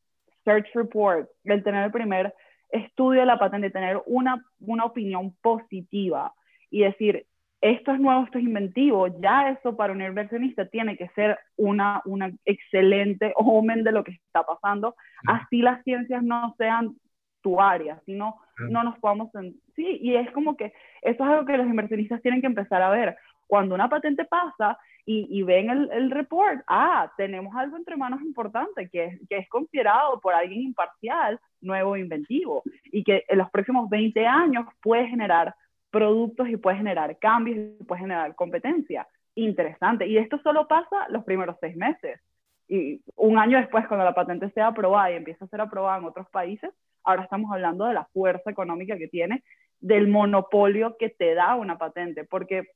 search 0.50 0.68
report, 0.74 1.30
el 1.44 1.64
tener 1.64 1.86
el 1.86 1.92
primer 1.92 2.34
estudio 2.72 3.22
de 3.22 3.26
la 3.26 3.40
patente, 3.40 3.70
tener 3.70 4.02
una, 4.06 4.44
una 4.60 4.86
opinión 4.86 5.36
positiva 5.42 6.34
y 6.72 6.82
decir, 6.82 7.26
esto 7.62 7.92
es 7.92 8.00
nuevo, 8.00 8.24
esto 8.24 8.38
es 8.38 8.44
inventivo, 8.44 9.08
ya 9.20 9.50
eso 9.50 9.76
para 9.76 9.94
un 9.94 10.02
inversionista 10.02 10.66
tiene 10.66 10.98
que 10.98 11.10
ser 11.10 11.38
una, 11.58 12.02
una 12.06 12.32
excelente 12.46 13.34
omen 13.36 13.84
de 13.84 13.92
lo 13.92 14.04
que 14.04 14.12
está 14.12 14.44
pasando, 14.44 14.96
así 15.28 15.62
las 15.62 15.84
ciencias 15.84 16.24
no 16.24 16.56
sean 16.58 16.96
tu 17.42 17.62
área, 17.62 18.02
sino 18.06 18.36
no 18.70 18.84
nos 18.84 19.00
podamos... 19.00 19.30
Sí, 19.76 20.00
y 20.02 20.16
es 20.16 20.30
como 20.32 20.58
que 20.58 20.74
eso 21.02 21.24
es 21.24 21.30
algo 21.30 21.46
que 21.46 21.56
los 21.56 21.68
inversionistas 21.68 22.22
tienen 22.22 22.42
que 22.42 22.48
empezar 22.48 22.82
a 22.82 22.90
ver. 22.90 23.16
Cuando 23.48 23.76
una 23.76 23.88
patente 23.88 24.26
pasa 24.26 24.78
y, 25.12 25.26
y 25.28 25.42
ven 25.42 25.72
el, 25.72 25.90
el, 25.92 26.12
report, 26.12 26.62
ah, 26.68 27.12
tenemos 27.18 27.56
algo 27.56 27.78
entre 27.78 27.98
manos 27.98 28.22
importante 28.22 28.88
que 28.90 29.06
es, 29.06 29.20
que 29.28 29.38
es 29.38 29.50
considerado 29.50 30.20
por 30.20 30.36
alguien 30.36 30.62
imparcial, 30.62 31.40
nuevo, 31.62 31.98
inventivo, 31.98 32.62
y 32.86 33.04
que 33.04 33.26
en 33.28 33.40
los 33.40 33.50
próximos 33.50 33.90
20 33.90 34.28
años 34.28 34.68
puede 34.84 35.08
generar 35.08 35.56
productos 35.90 36.48
y 36.48 36.58
puede 36.58 36.78
generar 36.78 37.18
cambios 37.18 37.58
y 37.58 37.84
puede 37.86 38.02
generar 38.02 38.36
competencia. 38.36 39.08
Interesante. 39.34 40.06
Y 40.06 40.20
esto 40.20 40.38
solo 40.44 40.68
pasa 40.68 41.08
los 41.10 41.24
primeros 41.24 41.56
seis 41.60 41.76
meses. 41.76 42.22
Y 42.68 43.02
un 43.16 43.40
año 43.40 43.58
después, 43.58 43.88
cuando 43.88 44.06
la 44.06 44.14
patente 44.14 44.52
sea 44.52 44.68
aprobada 44.68 45.12
y 45.12 45.16
empieza 45.16 45.44
a 45.46 45.48
ser 45.48 45.60
aprobada 45.60 45.98
en 45.98 46.06
otros 46.06 46.30
países, 46.30 46.70
ahora 47.04 47.24
estamos 47.24 47.52
hablando 47.52 47.86
de 47.86 47.96
la 47.96 48.06
fuerza 48.14 48.52
económica 48.52 48.96
que 48.96 49.08
tiene, 49.08 49.44
del 49.80 50.08
monopolio 50.08 50.98
que 51.00 51.10
te 51.10 51.34
da 51.34 51.56
una 51.56 51.80
patente, 51.80 52.26
porque 52.26 52.68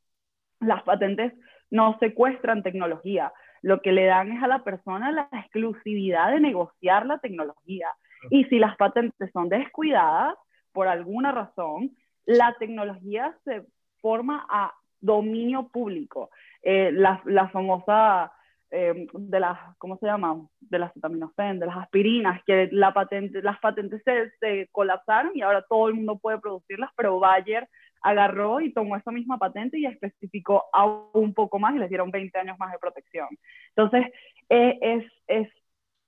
las 0.60 0.82
patentes 0.82 1.32
no 1.74 1.98
secuestran 2.00 2.62
tecnología, 2.62 3.34
lo 3.64 3.82
que 3.82 3.92
le 3.92 4.06
dan 4.06 4.32
es 4.32 4.44
a 4.44 4.48
la 4.48 4.64
persona 4.64 5.12
la 5.12 5.28
exclusividad 5.32 6.32
de 6.32 6.40
negociar 6.40 7.08
la 7.08 7.18
tecnología. 7.18 7.88
Y 8.30 8.44
si 8.46 8.60
las 8.60 8.78
patentes 8.78 9.32
son 9.34 9.50
descuidadas, 9.50 10.36
por 10.72 10.88
alguna 10.88 11.32
razón, 11.32 11.90
la 12.26 12.56
tecnología 12.60 13.36
se 13.44 13.64
forma 14.02 14.46
a 14.50 14.72
dominio 15.02 15.70
público. 15.70 16.30
Eh, 16.62 16.92
la, 16.94 17.24
la, 17.26 17.50
famosa 17.50 18.32
eh, 18.70 19.08
de 19.12 19.40
las, 19.40 19.58
¿cómo 19.80 19.98
se 19.98 20.06
llama? 20.06 20.46
De 20.60 20.78
las 20.78 20.92
acetaminofén, 20.92 21.60
de 21.60 21.66
las 21.66 21.78
aspirinas, 21.78 22.44
que 22.46 22.70
las 22.72 22.94
patentes 22.94 24.04
se, 24.06 24.32
se, 24.40 24.70
colapsaron 24.72 25.32
y 25.34 25.42
ahora 25.42 25.66
todo 25.68 25.88
el 25.88 25.96
mundo 25.96 26.20
puede 26.20 26.38
producirlas, 26.38 26.92
pero 26.96 27.20
Bayer 27.20 27.68
agarró 28.04 28.62
y 28.62 28.74
tomó 28.74 28.96
esa 28.96 29.12
misma 29.12 29.38
patente 29.38 29.80
y 29.80 29.86
especificó 29.86 30.66
aún 30.74 31.10
un 31.14 31.34
poco 31.34 31.58
más 31.58 31.74
y 31.74 31.80
les 31.80 31.90
dieron 31.90 32.12
20 32.12 32.38
años 32.38 32.60
más 32.60 32.72
de 32.72 32.78
protección. 32.78 33.28
Entonces, 33.76 34.12
eh, 34.50 34.78
es, 34.82 35.06
es, 35.28 35.50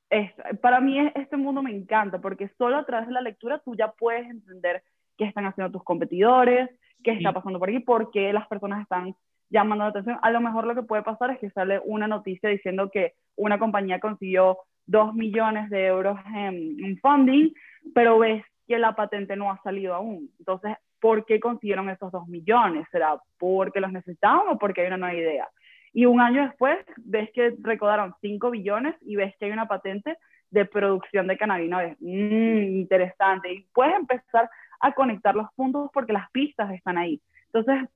es, 0.10 0.32
para 0.62 0.82
mí 0.82 1.00
este 1.16 1.38
mundo 1.38 1.64
me 1.64 1.72
encanta 1.72 2.20
porque 2.20 2.50
solo 2.58 2.78
a 2.78 2.86
través 2.86 3.08
de 3.08 3.14
la 3.14 3.22
lectura 3.22 3.60
tú 3.60 3.76
ya 3.76 3.92
puedes 3.94 4.30
entender 4.30 4.84
qué 5.18 5.26
están 5.26 5.46
haciendo 5.46 5.72
tus 5.72 5.84
competidores, 5.84 6.70
qué 7.04 7.12
está 7.12 7.32
pasando 7.32 7.60
por 7.60 7.70
aquí, 7.70 7.80
por 7.80 8.12
qué 8.12 8.34
las 8.34 8.48
personas 8.48 8.82
están 8.82 9.16
llamando 9.50 9.86
la 9.86 9.92
atención. 9.92 10.20
A 10.22 10.32
lo 10.32 10.42
mejor 10.42 10.68
lo 10.68 10.76
que 10.76 10.84
puede 10.84 11.04
pasar 11.04 11.32
es 11.32 11.40
que 11.40 11.50
sale 11.52 11.80
una 11.86 12.08
noticia 12.08 12.50
diciendo 12.50 12.92
que 12.92 13.14
una 13.38 13.58
compañía 13.58 14.02
consiguió 14.02 14.58
dos 14.86 15.14
millones 15.14 15.70
de 15.70 15.88
euros 15.88 16.20
en, 16.36 16.84
en 16.84 16.98
funding, 17.00 17.54
pero 17.94 18.20
ves 18.20 18.44
que 18.68 18.78
la 18.80 18.96
patente 18.96 19.36
no 19.36 19.52
ha 19.52 19.62
salido 19.64 19.94
aún. 19.94 20.30
Entonces, 20.40 20.76
¿por 21.06 21.24
qué 21.24 21.40
consiguieron 21.40 21.88
esos 21.92 22.12
dos 22.12 22.28
millones? 22.28 22.88
¿Será 22.92 23.16
porque 23.38 23.80
los 23.80 23.92
necesitaban 23.92 24.48
o 24.50 24.58
porque 24.58 24.82
hay 24.82 24.88
una 24.88 24.98
nueva 24.98 25.14
idea? 25.14 25.48
Y 25.94 26.08
un 26.08 26.20
año 26.20 26.42
después 26.42 26.80
ves 26.98 27.30
que 27.32 27.54
recaudaron 27.62 28.16
5 28.22 28.50
billones 28.50 28.96
y 29.02 29.16
ves 29.16 29.36
que 29.38 29.46
hay 29.46 29.52
una 29.52 29.68
patente 29.68 30.18
de 30.50 30.66
producción 30.66 31.28
de 31.28 31.38
cannabinoides. 31.38 31.96
Mmm, 32.00 32.80
interesante. 32.80 33.54
Y 33.54 33.68
puedes 33.72 33.96
empezar 33.96 34.50
a 34.80 34.94
conectar 34.94 35.36
los 35.36 35.46
puntos 35.54 35.92
porque 35.94 36.12
las 36.12 36.28
pistas 36.32 36.74
están 36.74 36.98
ahí. 36.98 37.22
Entonces, 37.54 37.88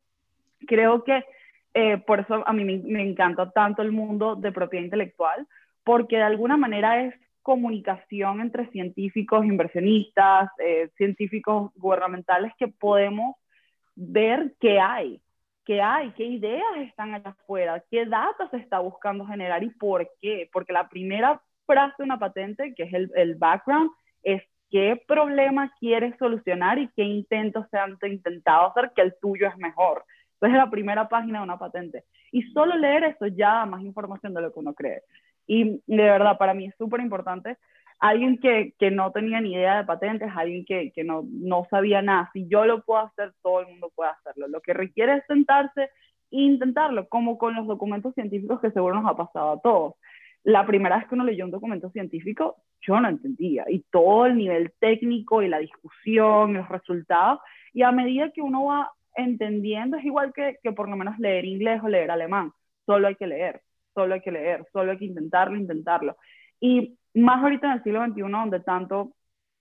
creo 0.67 1.03
que 1.03 1.25
eh, 1.73 1.97
por 1.97 2.19
eso 2.19 2.47
a 2.47 2.53
mí 2.53 2.63
me, 2.63 2.77
me, 2.77 3.01
encanta 3.01 3.49
tanto 3.49 3.81
el 3.81 3.91
mundo 3.91 4.35
de 4.35 4.51
propiedad 4.51 4.85
intelectual, 4.85 5.47
porque 5.83 6.17
de 6.17 6.23
alguna 6.29 6.57
manera 6.57 7.03
es 7.03 7.15
comunicación 7.49 8.41
entre 8.41 8.69
científicos, 8.69 9.43
inversionistas, 9.43 10.51
eh, 10.59 10.91
científicos 10.97 11.71
gubernamentales 11.73 12.53
que 12.59 12.67
podemos 12.67 13.37
ver 13.95 14.53
qué 14.59 14.79
hay, 14.79 15.19
qué 15.65 15.81
hay, 15.81 16.11
qué 16.11 16.25
ideas 16.25 16.77
están 16.77 17.15
allá 17.15 17.31
afuera, 17.31 17.83
qué 17.89 18.05
datos 18.05 18.51
se 18.51 18.57
está 18.57 18.77
buscando 18.77 19.25
generar 19.25 19.63
y 19.63 19.71
por 19.71 20.07
qué. 20.21 20.47
Porque 20.53 20.73
la 20.73 20.89
primera 20.89 21.41
frase 21.65 21.95
de 21.97 22.03
una 22.03 22.19
patente, 22.19 22.75
que 22.75 22.83
es 22.83 22.93
el, 22.93 23.09
el 23.15 23.33
background, 23.33 23.89
es 24.21 24.43
qué 24.69 25.01
problema 25.07 25.73
quieres 25.79 26.15
solucionar 26.19 26.77
y 26.77 26.87
qué 26.95 27.01
intentos 27.01 27.65
se 27.71 27.79
han 27.79 27.97
intentado 28.03 28.67
hacer 28.67 28.91
que 28.95 29.01
el 29.01 29.15
tuyo 29.19 29.47
es 29.47 29.57
mejor. 29.57 30.05
Entonces 30.33 30.53
es 30.55 30.65
la 30.65 30.69
primera 30.69 31.09
página 31.09 31.39
de 31.39 31.45
una 31.45 31.57
patente. 31.57 32.03
Y 32.31 32.43
solo 32.53 32.77
leer 32.77 33.05
eso 33.05 33.25
ya 33.25 33.55
da 33.55 33.65
más 33.65 33.81
información 33.81 34.35
de 34.35 34.41
lo 34.41 34.53
que 34.53 34.59
uno 34.59 34.75
cree. 34.75 35.01
Y 35.49 35.81
de 35.87 36.03
verdad, 36.03 36.37
para 36.37 36.53
mí 36.53 36.67
es 36.67 36.75
súper 36.77 37.01
importante. 37.01 37.57
Alguien 37.99 38.37
que, 38.37 38.73
que, 38.77 38.91
no 38.91 39.11
tenía 39.11 39.41
ni 39.41 39.53
idea 39.53 39.77
de 39.77 39.85
patentes, 39.85 40.31
alguien 40.35 40.63
que, 40.63 40.91
que 40.93 41.03
no, 41.03 41.23
no 41.29 41.65
sabía 41.69 42.01
nada, 42.01 42.29
si 42.31 42.47
yo 42.47 42.65
lo 42.65 42.83
puedo 42.83 43.01
hacer, 43.01 43.33
todo 43.41 43.61
el 43.61 43.67
mundo 43.67 43.91
puede 43.95 44.11
hacerlo. 44.11 44.47
Lo 44.47 44.61
que 44.61 44.73
requiere 44.73 45.15
es 45.15 45.23
sentarse 45.27 45.89
e 46.31 46.41
intentarlo, 46.41 47.09
como 47.09 47.37
con 47.39 47.55
los 47.55 47.67
documentos 47.67 48.13
científicos 48.13 48.61
que 48.61 48.71
seguro 48.71 49.01
nos 49.01 49.11
ha 49.11 49.17
pasado 49.17 49.51
a 49.51 49.61
todos 49.61 49.95
la 50.43 50.65
primera 50.65 50.97
vez 50.97 51.07
que 51.07 51.15
uno 51.15 51.23
leyó 51.23 51.45
un 51.45 51.51
documento 51.51 51.89
científico, 51.89 52.57
yo 52.81 52.99
no 52.99 53.09
entendía. 53.09 53.65
Y 53.67 53.83
todo 53.91 54.25
el 54.25 54.37
nivel 54.37 54.73
técnico 54.79 55.41
y 55.41 55.49
la 55.49 55.59
discusión, 55.59 56.53
los 56.53 56.69
resultados. 56.69 57.39
Y 57.73 57.83
a 57.83 57.91
medida 57.91 58.31
que 58.31 58.41
uno 58.41 58.65
va 58.65 58.91
entendiendo, 59.15 59.97
es 59.97 60.05
igual 60.05 60.31
que, 60.33 60.57
que 60.63 60.71
por 60.71 60.89
lo 60.89 60.95
menos 60.95 61.19
leer 61.19 61.45
inglés 61.45 61.81
o 61.83 61.89
leer 61.89 62.11
alemán. 62.11 62.53
Solo 62.85 63.07
hay 63.07 63.15
que 63.15 63.27
leer, 63.27 63.61
solo 63.99 64.13
hay 64.13 64.21
que 64.21 64.31
leer, 64.31 64.65
solo 64.71 64.91
hay 64.91 64.97
que 64.97 65.05
intentarlo, 65.05 65.57
intentarlo. 65.57 66.17
Y 66.59 66.97
más 67.13 67.43
ahorita 67.43 67.67
en 67.67 67.73
el 67.73 67.83
siglo 67.83 68.05
XXI, 68.05 68.21
donde 68.21 68.59
tanto 68.61 69.13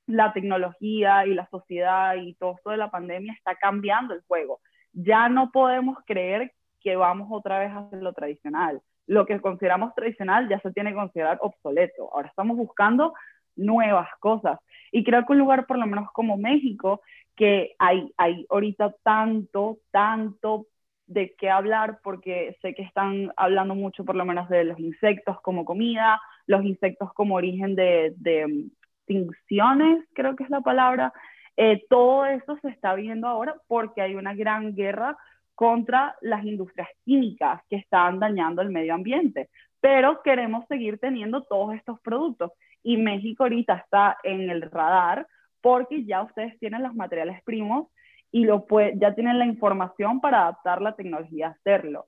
la 0.07 0.33
tecnología 0.33 1.27
y 1.27 1.35
la 1.35 1.49
sociedad 1.51 2.15
y 2.17 2.35
todo 2.35 2.55
esto 2.57 2.71
de 2.71 2.77
la 2.77 2.91
pandemia 2.91 3.35
está 3.35 3.55
cambiando 3.57 4.15
el 4.15 4.23
juego. 4.27 4.61
Ya 4.93 5.29
no 5.29 5.51
podemos 5.51 5.99
creer 6.07 6.53
que 6.81 6.97
vamos 6.97 7.29
otra 7.31 7.59
vez 7.59 7.71
a 7.71 7.81
hacer 7.81 8.03
lo 8.03 8.13
tradicional 8.13 8.81
lo 9.09 9.25
que 9.27 9.41
consideramos 9.41 9.95
tradicional 9.95 10.49
ya 10.49 10.61
se 10.61 10.71
tiene 10.71 10.91
que 10.91 10.97
considerar 10.97 11.39
obsoleto. 11.41 12.15
Ahora 12.15 12.29
estamos 12.29 12.57
buscando 12.57 13.15
nuevas 13.57 14.09
cosas. 14.21 14.61
Y 14.93 15.03
creo 15.03 15.25
que 15.25 15.33
un 15.33 15.39
lugar, 15.39 15.67
por 15.67 15.79
lo 15.79 15.87
menos 15.87 16.13
como 16.13 16.37
México, 16.37 17.01
que 17.35 17.75
hay, 17.79 18.13
hay 18.19 18.47
ahorita 18.51 18.95
tanto, 19.03 19.79
tanto 19.91 20.67
de 21.09 21.35
qué 21.39 21.51
hablar, 21.51 21.99
porque 22.05 22.57
sé 22.63 22.75
que 22.75 22.83
están 22.83 23.33
hablando 23.37 23.75
mucho, 23.75 24.05
por 24.05 24.15
lo 24.15 24.25
menos, 24.25 24.49
de 24.49 24.65
los 24.65 24.79
insectos 24.79 25.41
como 25.41 25.65
comida, 25.65 26.21
los 26.47 26.65
insectos 26.65 27.13
como 27.15 27.35
origen 27.35 27.75
de, 27.75 28.15
de 28.17 28.69
extinciones, 29.07 30.05
creo 30.15 30.37
que 30.37 30.45
es 30.45 30.51
la 30.51 30.61
palabra. 30.61 31.13
Eh, 31.57 31.85
todo 31.89 32.27
eso 32.27 32.57
se 32.63 32.69
está 32.69 32.95
viendo 32.95 33.27
ahora 33.27 33.57
porque 33.67 34.03
hay 34.03 34.15
una 34.15 34.35
gran 34.35 34.75
guerra 34.75 35.17
contra 35.55 36.15
las 36.21 36.45
industrias 36.45 36.89
químicas 37.05 37.61
que 37.69 37.77
están 37.77 38.21
dañando 38.21 38.63
el 38.63 38.71
medio 38.71 38.95
ambiente. 38.95 39.49
Pero 39.81 40.23
queremos 40.23 40.67
seguir 40.69 40.99
teniendo 40.99 41.43
todos 41.45 41.75
estos 41.75 42.01
productos 42.01 42.53
y 42.83 42.97
México 42.97 43.45
ahorita 43.45 43.75
está 43.75 44.19
en 44.23 44.51
el 44.51 44.63
radar 44.63 45.27
porque 45.61 46.05
ya 46.05 46.23
ustedes 46.23 46.57
tienen 46.61 46.83
los 46.83 46.95
materiales 46.95 47.43
primos 47.43 47.89
y 48.31 48.45
lo 48.45 48.67
ya 48.97 49.15
tienen 49.15 49.39
la 49.39 49.47
información 49.47 50.21
para 50.21 50.43
adaptar 50.43 50.83
la 50.83 50.95
tecnología 50.95 51.49
a 51.49 51.51
hacerlo. 51.51 52.07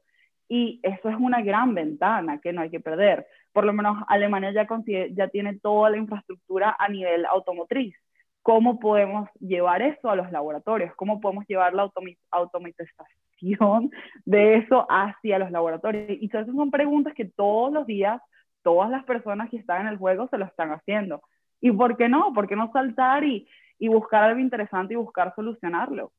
Y 0.48 0.80
eso 0.82 1.08
es 1.08 1.16
una 1.16 1.42
gran 1.42 1.74
ventana 1.74 2.40
que 2.40 2.52
no 2.52 2.62
hay 2.62 2.70
que 2.70 2.80
perder. 2.80 3.26
Por 3.52 3.64
lo 3.64 3.72
menos 3.72 4.02
Alemania 4.08 4.52
ya, 4.52 4.66
ya 5.12 5.28
tiene 5.28 5.58
toda 5.58 5.90
la 5.90 5.96
infraestructura 5.96 6.76
a 6.78 6.88
nivel 6.88 7.24
automotriz. 7.26 7.94
¿Cómo 8.42 8.80
podemos 8.80 9.28
llevar 9.38 9.82
eso 9.82 10.10
a 10.10 10.16
los 10.16 10.32
laboratorios? 10.32 10.94
¿Cómo 10.96 11.20
podemos 11.20 11.44
llevar 11.46 11.74
la 11.74 11.90
automatización 12.30 13.90
de 14.24 14.56
eso 14.56 14.86
hacia 14.90 15.38
los 15.38 15.50
laboratorios. 15.50 16.18
Y 16.20 16.26
esas 16.26 16.46
son 16.46 16.70
preguntas 16.70 17.14
que 17.14 17.24
todos 17.24 17.72
los 17.72 17.86
días 17.86 18.20
todas 18.62 18.90
las 18.90 19.04
personas 19.04 19.50
que 19.50 19.56
están 19.56 19.82
en 19.82 19.88
el 19.88 19.98
juego 19.98 20.28
se 20.28 20.38
lo 20.38 20.44
están 20.44 20.70
haciendo. 20.70 21.22
¿Y 21.60 21.72
por 21.72 21.96
qué 21.96 22.08
no? 22.08 22.32
¿Por 22.32 22.48
qué 22.48 22.56
no 22.56 22.70
saltar 22.72 23.24
y, 23.24 23.46
y 23.78 23.88
buscar 23.88 24.24
algo 24.24 24.40
interesante 24.40 24.94
y 24.94 24.96
buscar 24.96 25.34
solucionarlo? 25.34 26.12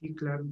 Sí, 0.00 0.14
claro. 0.14 0.46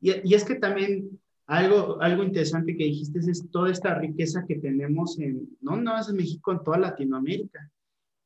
Y, 0.00 0.30
y, 0.30 0.34
es 0.34 0.44
que 0.44 0.56
también 0.56 1.20
algo, 1.46 2.00
algo 2.00 2.22
interesante 2.22 2.76
que 2.76 2.84
dijiste 2.84 3.18
es, 3.18 3.50
toda 3.50 3.70
esta 3.70 3.94
riqueza 3.94 4.44
que 4.46 4.56
tenemos 4.56 5.18
en, 5.18 5.48
no 5.60 5.76
nada 5.76 5.98
más 5.98 6.08
en 6.08 6.16
México, 6.16 6.52
en 6.52 6.62
toda 6.62 6.78
Latinoamérica. 6.78 7.70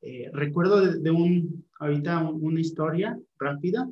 Eh, 0.02 0.30
recuerdo 0.32 0.80
de, 0.80 1.10
un, 1.10 1.66
ahorita 1.80 2.28
una 2.28 2.60
historia 2.60 3.18
rápida. 3.38 3.88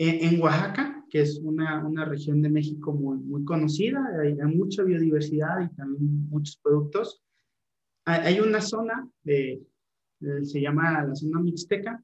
En, 0.00 0.40
Oaxaca, 0.40 1.04
que 1.10 1.22
es 1.22 1.40
una, 1.42 1.84
una 1.84 2.04
región 2.04 2.40
de 2.40 2.50
México 2.50 2.92
muy, 2.92 3.18
muy 3.18 3.44
conocida, 3.44 4.06
hay, 4.22 4.36
mucha 4.44 4.84
biodiversidad 4.84 5.60
y 5.60 5.74
también 5.74 6.28
muchos 6.28 6.56
productos. 6.62 7.20
Hay, 8.04 8.38
una 8.38 8.60
zona, 8.60 9.08
de, 9.24 9.60
se 10.42 10.60
llama 10.60 11.04
la 11.04 11.14
zona 11.14 11.40
mixteca, 11.40 12.02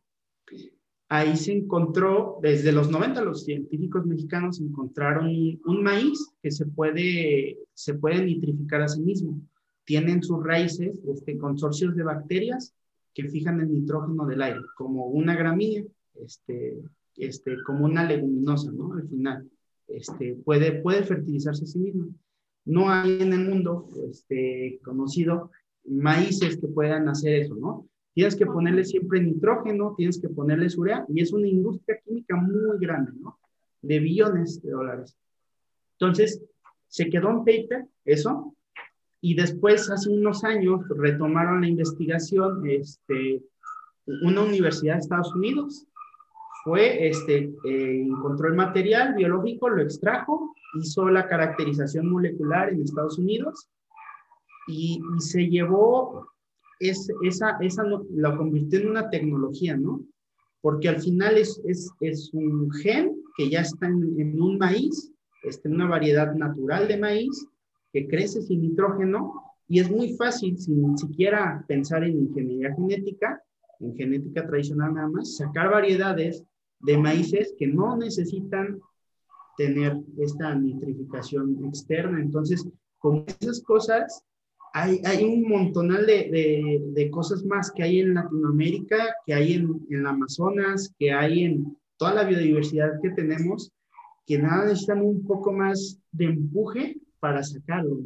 ahí 1.08 1.36
se 1.36 1.52
encontró, 1.52 2.38
desde 2.42 2.72
los 2.72 2.90
90 2.90 3.22
los 3.22 3.44
científicos 3.44 4.06
mexicanos 4.06 4.60
encontraron 4.60 5.28
un 5.64 5.82
maíz 5.82 6.32
que 6.42 6.50
se 6.50 6.66
puede, 6.66 7.58
se 7.74 7.94
puede 7.94 8.24
nitrificar 8.24 8.82
a 8.82 8.88
sí 8.88 9.00
mismo. 9.00 9.40
Tienen 9.84 10.22
sus 10.22 10.42
raíces 10.42 11.00
este, 11.06 11.36
consorcios 11.36 11.94
de 11.94 12.02
bacterias 12.02 12.74
que 13.12 13.28
fijan 13.28 13.60
el 13.60 13.72
nitrógeno 13.72 14.26
del 14.26 14.42
aire, 14.42 14.60
como 14.76 15.06
una 15.06 15.36
gramínea, 15.36 15.84
este, 16.14 16.82
este, 17.16 17.62
como 17.64 17.84
una 17.84 18.04
leguminosa, 18.04 18.72
¿no? 18.72 18.94
Al 18.94 19.08
final, 19.08 19.48
este, 19.86 20.34
puede, 20.44 20.80
puede 20.82 21.04
fertilizarse 21.04 21.64
a 21.64 21.68
sí 21.68 21.78
misma. 21.78 22.08
No 22.64 22.90
hay 22.90 23.20
en 23.20 23.32
el 23.34 23.48
mundo 23.48 23.88
este, 24.10 24.80
conocido 24.82 25.50
maíces 25.84 26.56
que 26.56 26.66
puedan 26.66 27.08
hacer 27.08 27.34
eso, 27.34 27.54
¿no? 27.54 27.86
Tienes 28.14 28.36
que 28.36 28.46
ponerle 28.46 28.84
siempre 28.84 29.20
nitrógeno, 29.20 29.94
tienes 29.96 30.20
que 30.20 30.28
ponerle 30.28 30.68
urea, 30.76 31.04
y 31.08 31.20
es 31.20 31.32
una 31.32 31.48
industria 31.48 32.00
química 32.04 32.36
muy 32.36 32.78
grande, 32.78 33.12
¿no? 33.20 33.38
De 33.82 33.98
billones 33.98 34.62
de 34.62 34.70
dólares. 34.70 35.16
Entonces, 35.98 36.42
se 36.88 37.10
quedó 37.10 37.30
en 37.30 37.38
paper 37.38 37.86
eso, 38.04 38.54
y 39.20 39.34
después, 39.34 39.90
hace 39.90 40.10
unos 40.10 40.44
años, 40.44 40.82
retomaron 40.96 41.62
la 41.62 41.68
investigación, 41.68 42.62
este, 42.68 43.42
una 44.22 44.42
universidad 44.42 44.94
de 44.94 45.00
Estados 45.00 45.34
Unidos, 45.34 45.86
fue, 46.64 47.08
este, 47.08 47.52
eh, 47.64 48.02
encontró 48.06 48.48
el 48.48 48.54
material 48.54 49.14
biológico, 49.14 49.68
lo 49.68 49.82
extrajo, 49.82 50.54
hizo 50.74 51.08
la 51.08 51.28
caracterización 51.28 52.10
molecular 52.10 52.70
en 52.70 52.82
Estados 52.82 53.18
Unidos 53.18 53.68
y, 54.66 55.00
se 55.18 55.46
llevó, 55.48 56.26
es, 56.80 57.08
esa, 57.22 57.56
esa 57.60 57.84
lo, 57.84 58.36
convirtió 58.36 58.80
en 58.80 58.90
una 58.90 59.10
tecnología, 59.10 59.76
¿no? 59.76 60.00
Porque 60.60 60.88
al 60.88 61.00
final 61.00 61.36
es, 61.36 61.60
es, 61.66 61.90
es 62.00 62.30
un 62.32 62.70
gen 62.70 63.14
que 63.36 63.50
ya 63.50 63.60
está 63.60 63.86
en, 63.86 64.18
en 64.18 64.40
un 64.40 64.58
maíz, 64.58 65.12
este, 65.42 65.68
una 65.68 65.86
variedad 65.86 66.34
natural 66.34 66.88
de 66.88 66.96
maíz 66.96 67.46
que 67.92 68.08
crece 68.08 68.42
sin 68.42 68.62
nitrógeno 68.62 69.42
y 69.68 69.80
es 69.80 69.90
muy 69.90 70.14
fácil, 70.14 70.58
sin 70.58 70.96
siquiera 70.98 71.64
pensar 71.66 72.04
en 72.04 72.18
ingeniería 72.18 72.74
genética, 72.74 73.42
en 73.80 73.94
genética 73.94 74.46
tradicional 74.46 74.94
nada 74.94 75.08
más, 75.08 75.36
sacar 75.36 75.70
variedades 75.70 76.44
de 76.80 76.98
maíces 76.98 77.54
que 77.58 77.66
no 77.66 77.96
necesitan 77.96 78.80
tener 79.56 79.96
esta 80.18 80.54
nitrificación 80.54 81.64
externa. 81.64 82.20
Entonces, 82.20 82.66
con 82.98 83.24
esas 83.40 83.62
cosas, 83.62 84.22
hay, 84.74 85.24
un 85.24 85.48
montonal 85.48 86.04
de, 86.04 86.82
de, 86.92 87.10
cosas 87.10 87.44
más 87.44 87.70
que 87.70 87.84
hay 87.84 88.00
en 88.00 88.14
Latinoamérica, 88.14 89.14
que 89.24 89.32
hay 89.32 89.52
en, 89.52 89.86
en 89.88 90.04
Amazonas, 90.04 90.92
que 90.98 91.12
hay 91.12 91.44
en 91.44 91.76
toda 91.96 92.14
la 92.14 92.24
biodiversidad 92.24 93.00
que 93.00 93.10
tenemos, 93.10 93.70
que 94.26 94.36
nada 94.36 94.64
necesitan 94.64 95.00
un 95.00 95.24
poco 95.24 95.52
más 95.52 96.00
de 96.10 96.24
empuje 96.24 96.96
para 97.20 97.44
sacarlo 97.44 98.00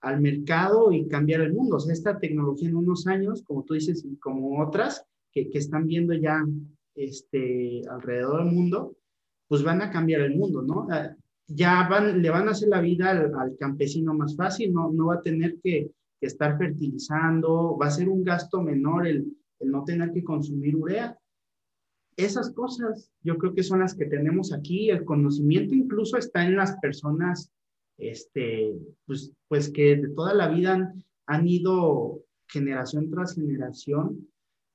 al 0.00 0.20
mercado 0.20 0.90
y 0.90 1.06
cambiar 1.06 1.42
el 1.42 1.52
mundo. 1.52 1.76
O 1.76 1.80
sea, 1.80 1.92
esta 1.92 2.18
tecnología 2.18 2.68
en 2.68 2.76
unos 2.76 3.06
años, 3.06 3.44
como 3.44 3.62
tú 3.62 3.74
dices, 3.74 4.04
y 4.04 4.16
como 4.16 4.60
otras, 4.60 5.04
que, 5.30 5.48
que 5.48 5.58
están 5.58 5.86
viendo 5.86 6.12
ya 6.14 6.44
este, 6.96 7.82
alrededor 7.88 8.42
del 8.42 8.52
mundo, 8.52 8.96
pues 9.46 9.62
van 9.62 9.80
a 9.80 9.92
cambiar 9.92 10.22
el 10.22 10.34
mundo, 10.34 10.62
¿no? 10.62 10.88
Ya 11.52 11.88
van, 11.88 12.22
le 12.22 12.30
van 12.30 12.48
a 12.48 12.52
hacer 12.52 12.68
la 12.68 12.80
vida 12.80 13.10
al, 13.10 13.56
campesino 13.58 14.14
más 14.14 14.36
fácil, 14.36 14.72
no, 14.72 14.92
no 14.92 15.06
va 15.06 15.16
a 15.16 15.22
tener 15.22 15.58
que, 15.62 15.90
estar 16.20 16.58
fertilizando, 16.58 17.78
va 17.78 17.86
a 17.86 17.90
ser 17.90 18.10
un 18.10 18.22
gasto 18.22 18.60
menor 18.60 19.06
el, 19.06 19.34
el 19.58 19.70
no 19.70 19.84
tener 19.84 20.12
que 20.12 20.22
consumir 20.22 20.76
urea. 20.76 21.18
Esas 22.14 22.52
cosas 22.52 23.10
yo 23.22 23.38
creo 23.38 23.54
que 23.54 23.62
son 23.62 23.80
las 23.80 23.94
que 23.94 24.04
tenemos 24.04 24.52
aquí, 24.52 24.90
el 24.90 25.04
conocimiento 25.06 25.74
incluso 25.74 26.18
está 26.18 26.44
en 26.44 26.56
las 26.56 26.76
personas, 26.80 27.50
este, 27.96 28.74
pues, 29.06 29.32
pues 29.48 29.70
que 29.72 29.96
de 29.96 30.08
toda 30.10 30.34
la 30.34 30.48
vida 30.48 30.74
han, 30.74 31.04
han 31.26 31.48
ido 31.48 32.20
generación 32.48 33.10
tras 33.10 33.34
generación 33.34 34.28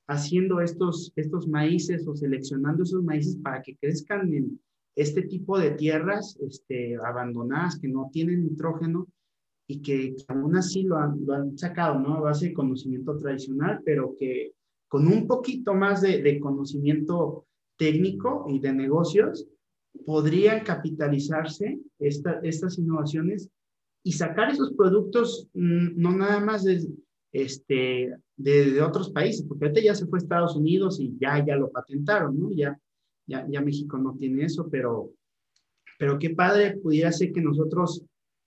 haciendo 0.08 0.62
estos, 0.62 1.12
estos 1.16 1.48
maíces 1.48 2.08
o 2.08 2.16
seleccionando 2.16 2.84
esos 2.84 3.04
maíces 3.04 3.38
para 3.38 3.62
que 3.62 3.76
crezcan 3.76 4.34
en, 4.34 4.60
este 4.96 5.24
tipo 5.24 5.60
de 5.60 5.72
tierras 5.72 6.38
este, 6.42 6.96
abandonadas 6.96 7.80
que 7.80 7.88
no 7.88 8.10
tienen 8.12 8.44
nitrógeno 8.44 9.08
y 9.68 9.82
que, 9.82 10.16
aún 10.28 10.56
así 10.56 10.84
lo 10.84 10.98
han, 10.98 11.26
lo 11.26 11.34
han, 11.34 11.58
sacado, 11.58 12.00
¿no? 12.00 12.16
A 12.16 12.22
base 12.22 12.48
de 12.48 12.54
conocimiento 12.54 13.18
tradicional, 13.18 13.82
pero 13.84 14.16
que 14.18 14.54
con 14.88 15.08
un 15.08 15.28
poquito 15.28 15.74
más 15.74 16.02
de, 16.02 16.22
de 16.22 16.40
conocimiento 16.40 17.46
técnico 17.78 18.46
y 18.48 18.60
de 18.60 18.74
negocios, 18.74 19.48
podrían 20.06 20.64
capitalizarse 20.64 21.80
esta, 22.00 22.40
estas 22.44 22.78
innovaciones 22.78 23.50
y 24.04 24.12
sacar 24.12 24.52
esos 24.52 24.74
productos 24.74 25.48
mm, 25.54 26.00
no 26.00 26.12
nada 26.12 26.40
más 26.40 26.64
de, 26.64 26.86
este, 27.32 28.14
de, 28.36 28.82
otros 28.82 29.12
países, 29.12 29.46
porque 29.48 29.66
ahorita 29.66 29.82
ya 29.82 29.96
se 29.96 30.06
fue 30.08 30.20
a 30.20 30.22
Estados 30.22 30.56
Unidos 30.56 31.00
y 31.00 31.18
ya, 31.20 31.44
ya 31.46 31.56
lo 31.56 31.72
patentaron, 31.72 32.40
¿no? 32.40 32.52
Ya, 32.52 32.78
ya, 33.28 33.48
ya 33.50 33.62
México 33.62 33.98
no 33.98 34.16
tiene 34.16 34.46
eso, 34.46 34.70
pero, 34.70 35.12
pero 35.98 36.20
qué 36.20 36.32
padre 36.32 36.78
pudiera 36.78 37.12
ser 37.12 37.32
que 37.32 37.42
nosotros, 37.42 38.04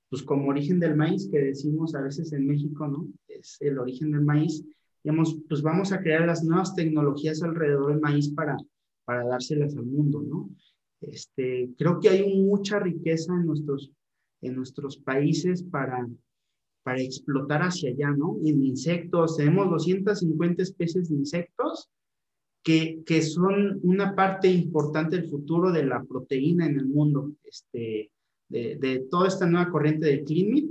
pues 0.08 0.22
como 0.22 0.48
origen 0.48 0.80
del 0.80 0.96
maíz, 0.96 1.28
que 1.30 1.38
decimos 1.38 1.94
a 1.94 2.02
veces 2.02 2.32
en 2.32 2.46
México, 2.46 2.86
¿no? 2.86 3.08
Es 3.26 3.56
el 3.60 3.78
origen 3.78 4.12
del 4.12 4.22
maíz, 4.22 4.64
digamos, 5.02 5.38
pues 5.48 5.62
vamos 5.62 5.92
a 5.92 6.00
crear 6.00 6.26
las 6.26 6.44
nuevas 6.44 6.74
tecnologías 6.74 7.42
alrededor 7.42 7.92
del 7.92 8.00
maíz 8.00 8.30
para, 8.30 8.56
para 9.04 9.26
dárselas 9.26 9.76
al 9.76 9.86
mundo, 9.86 10.22
¿no? 10.22 10.50
Este, 11.00 11.70
creo 11.78 12.00
que 12.00 12.08
hay 12.08 12.42
mucha 12.42 12.80
riqueza 12.80 13.32
en 13.34 13.46
nuestros, 13.46 13.92
en 14.42 14.56
nuestros 14.56 14.98
países 14.98 15.62
para, 15.62 16.08
para 16.82 17.00
explotar 17.00 17.62
hacia 17.62 17.90
allá, 17.90 18.10
¿no? 18.10 18.36
En 18.44 18.64
insectos, 18.64 19.36
tenemos 19.36 19.70
250 19.70 20.62
especies 20.62 21.08
de 21.08 21.16
insectos 21.16 21.88
que, 22.68 23.02
que, 23.06 23.22
son 23.22 23.80
una 23.82 24.14
parte 24.14 24.46
importante 24.46 25.16
del 25.16 25.30
futuro 25.30 25.72
de 25.72 25.86
la 25.86 26.04
proteína 26.04 26.66
en 26.66 26.78
el 26.78 26.86
mundo, 26.86 27.32
este, 27.42 28.10
de, 28.46 28.76
de 28.76 29.06
toda 29.10 29.28
esta 29.28 29.46
nueva 29.46 29.70
corriente 29.70 30.06
de 30.06 30.22
climate, 30.22 30.68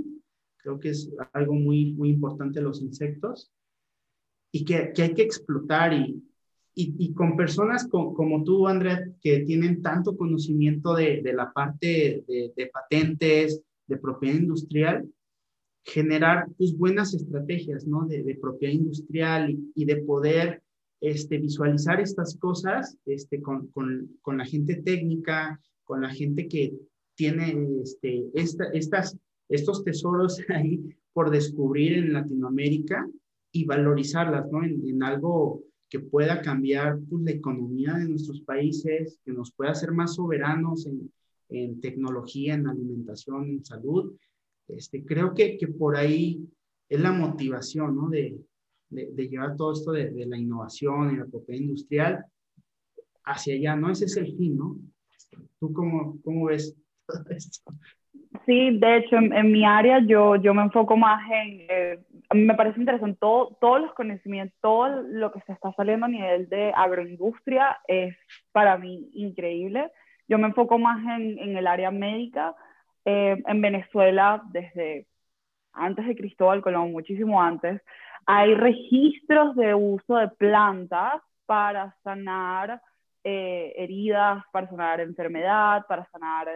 creo 0.57 0.79
que 0.79 0.89
es 0.89 1.11
algo 1.33 1.55
muy, 1.55 1.93
muy 1.93 2.09
importante 2.09 2.61
los 2.61 2.83
insectos 2.83 3.51
y 4.51 4.63
que, 4.63 4.91
que 4.93 5.01
hay 5.01 5.13
que 5.15 5.23
explotar 5.23 5.91
y, 5.91 6.21
y, 6.75 7.13
con 7.15 7.35
personas 7.35 7.87
como 7.87 8.43
tú, 8.43 8.67
Andrea, 8.67 9.03
que 9.19 9.39
tienen 9.39 9.81
tanto 9.81 10.15
conocimiento 10.15 10.93
de, 10.93 11.23
de 11.23 11.33
la 11.33 11.51
parte 11.51 12.23
de, 12.27 12.53
de, 12.55 12.67
patentes, 12.67 13.59
de 13.87 13.97
propiedad 13.97 14.35
industrial, 14.35 15.09
generar 15.83 16.45
pues, 16.59 16.77
buenas 16.77 17.15
estrategias 17.15 17.87
¿no? 17.87 18.05
de, 18.05 18.37
propiedad 18.39 18.75
industrial 18.75 19.57
y, 19.73 19.85
de 19.85 19.95
poder 20.03 20.61
este, 21.01 21.37
visualizar 21.37 21.99
estas 21.99 22.37
cosas 22.37 22.97
este, 23.05 23.41
con, 23.41 23.67
con, 23.67 24.17
con, 24.21 24.37
la 24.37 24.45
gente 24.45 24.75
técnica, 24.75 25.59
con 25.83 26.01
la 26.01 26.09
gente 26.09 26.47
que 26.47 26.73
tiene 27.15 27.81
este, 27.83 28.25
esta, 28.33 28.65
estas, 28.73 29.17
estos 29.49 29.83
tesoros 29.83 30.39
ahí 30.49 30.79
por 31.13 31.29
descubrir 31.29 31.93
en 31.93 32.13
Latinoamérica 32.13 33.07
y 33.51 33.65
valorizarlas 33.65 34.51
¿no? 34.51 34.63
en, 34.63 34.87
en 34.87 35.03
algo 35.03 35.63
que 35.89 35.99
pueda 35.99 36.41
cambiar 36.41 36.99
pues, 37.09 37.23
la 37.23 37.31
economía 37.31 37.93
de 37.93 38.09
nuestros 38.09 38.41
países, 38.41 39.19
que 39.23 39.31
nos 39.31 39.51
pueda 39.51 39.71
hacer 39.71 39.91
más 39.91 40.15
soberanos 40.15 40.85
en, 40.85 41.11
en 41.49 41.79
tecnología, 41.79 42.55
en 42.55 42.67
alimentación, 42.67 43.49
en 43.49 43.65
salud. 43.65 44.13
Este, 44.67 45.05
creo 45.05 45.33
que, 45.33 45.57
que 45.57 45.67
por 45.67 45.95
ahí 45.95 46.45
es 46.89 46.99
la 46.99 47.11
motivación 47.11 47.95
¿no? 47.95 48.09
de, 48.09 48.37
de, 48.89 49.09
de, 49.11 49.27
llevar 49.27 49.55
todo 49.55 49.73
esto 49.73 49.91
de, 49.91 50.11
de, 50.11 50.25
la 50.25 50.38
innovación 50.38 51.13
y 51.13 51.17
la 51.17 51.25
propiedad 51.25 51.61
industrial 51.61 52.25
hacia 53.23 53.55
allá, 53.55 53.75
¿no? 53.75 53.91
Ese 53.91 54.05
es 54.05 54.17
el 54.17 54.35
fin, 54.38 54.57
¿no? 54.57 54.75
¿Tú 55.59 55.73
cómo, 55.73 56.17
cómo 56.23 56.45
ves 56.45 56.75
todo 57.05 57.23
esto? 57.29 57.71
Sí, 58.45 58.77
de 58.77 58.97
hecho, 58.97 59.17
en, 59.17 59.33
en, 59.33 59.51
mi 59.51 59.65
área 59.65 59.99
yo, 59.99 60.35
yo 60.38 60.53
me 60.53 60.61
enfoco 60.61 60.95
más 60.95 61.21
en, 61.29 61.65
eh, 61.69 61.99
me 62.33 62.55
parece 62.55 62.79
interesante, 62.79 63.17
todo, 63.19 63.57
todos 63.59 63.81
los 63.81 63.93
conocimientos, 63.93 64.57
todo 64.61 64.88
lo 65.03 65.31
que 65.31 65.41
se 65.41 65.53
está 65.53 65.73
saliendo 65.73 66.05
a 66.05 66.09
nivel 66.09 66.47
de 66.49 66.71
agroindustria 66.75 67.77
es 67.88 68.15
para 68.51 68.77
mí 68.77 69.09
increíble. 69.13 69.91
Yo 70.27 70.38
me 70.38 70.47
enfoco 70.47 70.77
más 70.77 70.99
en, 71.19 71.39
en 71.39 71.57
el 71.57 71.67
área 71.67 71.91
médica. 71.91 72.55
Eh, 73.09 73.41
en 73.47 73.61
Venezuela, 73.61 74.43
desde 74.51 75.07
antes 75.71 76.05
de 76.05 76.15
Cristóbal 76.17 76.61
Colón, 76.61 76.91
muchísimo 76.91 77.41
antes, 77.41 77.81
hay 78.28 78.53
registros 78.55 79.55
de 79.55 79.73
uso 79.73 80.17
de 80.17 80.28
plantas 80.28 81.21
para 81.45 81.95
sanar 82.03 82.82
eh, 83.23 83.73
heridas, 83.78 84.43
para 84.51 84.69
sanar 84.69 84.99
enfermedad, 84.99 85.86
para 85.88 86.05
sanar 86.11 86.47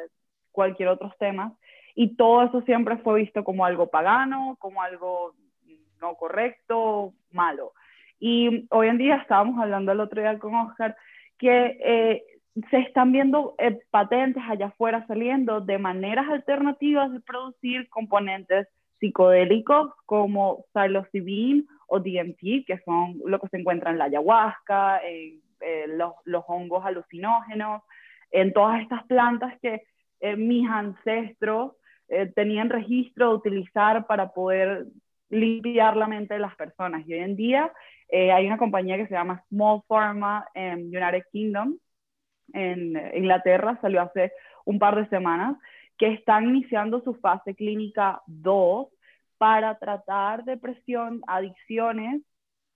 cualquier 0.52 0.90
otro 0.90 1.14
tema. 1.18 1.54
Y 1.96 2.16
todo 2.18 2.44
eso 2.44 2.62
siempre 2.64 2.98
fue 2.98 3.22
visto 3.22 3.46
como 3.46 3.66
algo 3.66 3.88
pagano, 3.88 4.58
como 4.60 4.82
algo 4.82 5.34
no 6.02 6.16
correcto, 6.16 7.14
malo. 7.32 7.72
Y 8.20 8.68
hoy 8.70 8.90
en 8.90 8.98
día 8.98 9.16
estábamos 9.16 9.58
hablando 9.60 9.94
el 9.94 10.02
otro 10.02 10.22
día 10.22 10.38
con 10.40 10.54
Oscar 10.54 10.98
que 11.38 11.78
eh, 11.84 12.24
se 12.70 12.80
están 12.80 13.14
viendo 13.14 13.56
eh, 13.60 13.80
patentes 13.92 14.44
allá 14.46 14.68
afuera 14.68 15.06
saliendo 15.08 15.62
de 15.62 15.78
maneras 15.78 16.28
alternativas 16.30 17.14
de 17.14 17.22
producir 17.22 17.88
componentes 17.90 18.68
psicodélicos 19.02 19.92
como 20.06 20.66
psilocybin 20.74 21.68
o 21.88 22.00
DMT, 22.00 22.66
que 22.66 22.80
son 22.86 23.20
lo 23.26 23.38
que 23.40 23.50
se 23.50 23.58
encuentra 23.58 23.92
en 23.92 23.98
la 23.98 24.06
ayahuasca, 24.06 25.02
en 25.06 25.42
eh, 25.60 25.86
los, 25.88 26.14
los, 26.24 26.46
hongos 26.48 26.86
alucinógenos, 26.86 27.82
en 28.32 28.54
todas 28.54 28.82
estas 28.82 29.04
plantas 29.08 29.60
que 29.62 29.84
eh, 30.22 30.36
mis 30.38 30.70
ancestros 30.70 31.74
eh, 32.08 32.32
tenían 32.36 32.70
registro 32.70 33.30
de 33.30 33.36
utilizar 33.36 34.06
para 34.08 34.32
poder 34.32 34.86
limpiar 35.30 35.98
la 35.98 36.08
mente 36.08 36.36
de 36.36 36.40
las 36.40 36.56
personas. 36.56 37.08
Y 37.08 37.14
hoy 37.14 37.20
en 37.20 37.36
día 37.36 37.72
eh, 38.10 38.32
hay 38.32 38.46
una 38.46 38.58
compañía 38.58 38.98
que 38.98 39.08
se 39.08 39.14
llama 39.14 39.44
Small 39.50 39.82
Pharma 39.88 40.48
en 40.54 40.88
United 40.88 41.24
Kingdom, 41.32 41.78
en 42.54 43.02
Inglaterra, 43.16 43.80
salió 43.82 44.02
hace 44.02 44.34
un 44.66 44.78
par 44.78 44.96
de 44.96 45.08
semanas, 45.08 45.58
que 46.02 46.08
están 46.08 46.50
iniciando 46.50 47.00
su 47.04 47.14
fase 47.14 47.54
clínica 47.54 48.24
2 48.26 48.88
para 49.38 49.78
tratar 49.78 50.44
depresión, 50.44 51.22
adicciones 51.28 52.24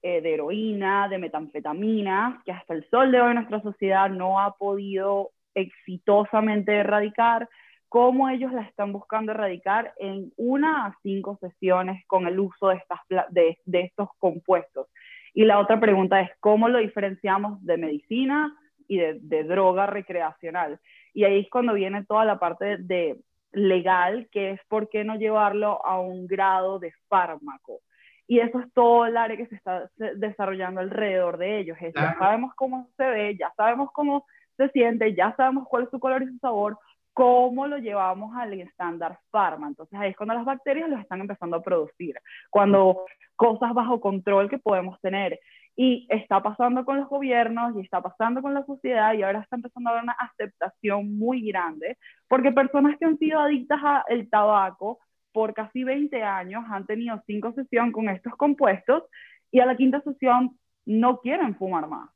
eh, 0.04 0.22
de 0.22 0.36
heroína, 0.36 1.08
de 1.10 1.18
metanfetamina, 1.18 2.44
que 2.46 2.52
hasta 2.52 2.76
el 2.76 2.88
sol 2.92 3.12
de 3.12 3.20
hoy 3.20 3.34
nuestra 3.34 3.64
sociedad 3.64 4.12
no 4.12 4.40
ha 4.40 4.52
podido 4.54 5.32
exitosamente 5.56 6.72
erradicar, 6.76 7.50
cómo 7.90 8.30
ellos 8.30 8.54
la 8.54 8.62
están 8.62 8.92
buscando 8.94 9.32
erradicar 9.32 9.96
en 9.98 10.32
una 10.38 10.86
a 10.86 10.98
cinco 11.02 11.40
sesiones 11.42 12.06
con 12.06 12.28
el 12.28 12.40
uso 12.40 12.68
de, 12.68 12.76
estas, 12.76 13.00
de, 13.32 13.58
estos 13.82 14.10
compuestos. 14.20 14.88
Y 15.34 15.46
la 15.46 15.58
otra 15.58 15.80
pregunta 15.80 16.22
es, 16.22 16.30
¿cómo 16.42 16.70
lo 16.70 16.78
diferenciamos 16.78 17.60
de 17.66 17.78
medicina 17.78 18.56
y 18.88 18.98
de, 18.98 19.44
droga 19.46 19.88
recreacional? 19.88 20.80
Y 21.16 21.24
ahí 21.24 21.40
es 21.40 21.50
cuando 21.50 21.74
viene 21.74 22.06
toda 22.06 22.26
la 22.26 22.38
parte 22.38 22.78
de 22.78 23.18
legal, 23.54 24.28
que 24.32 24.52
es 24.52 24.62
por 24.68 24.90
qué 24.90 25.06
no 25.06 25.16
llevarlo 25.16 25.84
a 25.86 26.00
un 26.00 26.28
grado 26.28 26.78
de 26.78 26.92
fármaco. 27.08 27.80
Y 28.28 28.40
eso 28.40 28.60
es 28.60 28.72
todo 28.74 29.06
el 29.06 29.16
área 29.16 29.38
que 29.38 29.48
se 29.48 29.56
está 29.56 29.90
desarrollando 29.96 30.82
alrededor 30.82 31.38
de 31.38 31.60
ellos. 31.60 31.78
Es, 31.80 31.94
Ya 31.94 32.18
sabemos 32.20 32.54
cómo 32.56 32.90
se 32.98 33.06
ve, 33.06 33.38
ya 33.40 33.52
sabemos 33.56 33.92
cómo 33.94 34.26
se 34.58 34.68
siente, 34.70 35.16
ya 35.16 35.34
sabemos 35.38 35.68
cuál 35.70 35.84
es 35.84 35.90
su 35.90 36.00
color 36.00 36.24
y 36.24 36.28
su 36.28 36.38
sabor, 36.40 36.78
cómo 37.14 37.66
lo 37.66 37.78
llevamos 37.78 38.36
al 38.36 38.54
estándar 38.60 39.18
pharma. 39.32 39.68
Entonces 39.68 39.98
ahí 39.98 40.10
es 40.10 40.18
cuando 40.18 40.34
las 40.34 40.44
bacterias 40.44 40.90
los 40.90 41.00
están 41.00 41.22
empezando 41.22 41.56
a 41.56 41.64
producir, 41.64 42.20
cuando 42.50 43.06
cosas 43.38 43.74
bajo 43.74 44.02
control 44.02 44.50
que 44.50 44.58
podemos 44.58 45.00
tener. 45.00 45.40
Y 45.76 46.08
está 46.10 46.42
pasando 46.42 46.86
con 46.86 46.98
los 46.98 47.10
gobiernos 47.10 47.76
y 47.76 47.82
está 47.82 48.02
pasando 48.02 48.42
con 48.42 48.54
la 48.54 48.66
sociedad 48.66 49.14
y 49.14 49.24
ahora 49.24 49.42
está 49.42 49.58
empezando 49.58 49.90
a 49.90 49.94
haber 49.94 50.04
una 50.04 50.14
aceptación 50.14 51.18
muy 51.18 51.48
grande, 51.48 51.98
porque 52.30 52.52
personas 52.52 52.98
que 52.98 53.06
han 53.06 53.18
sido 53.18 53.40
adictas 53.40 53.80
al 53.84 54.30
tabaco 54.30 55.00
por 55.34 55.54
casi 55.54 55.84
20 55.84 56.24
años 56.24 56.64
han 56.70 56.86
tenido 56.86 57.22
cinco 57.28 57.52
sesiones 57.52 57.94
con 57.94 58.08
estos 58.08 58.34
compuestos 58.38 59.04
y 59.52 59.60
a 59.60 59.66
la 59.66 59.76
quinta 59.76 60.00
sesión 60.02 60.58
no 60.86 61.20
quieren 61.20 61.56
fumar 61.58 61.88
más. 61.88 62.10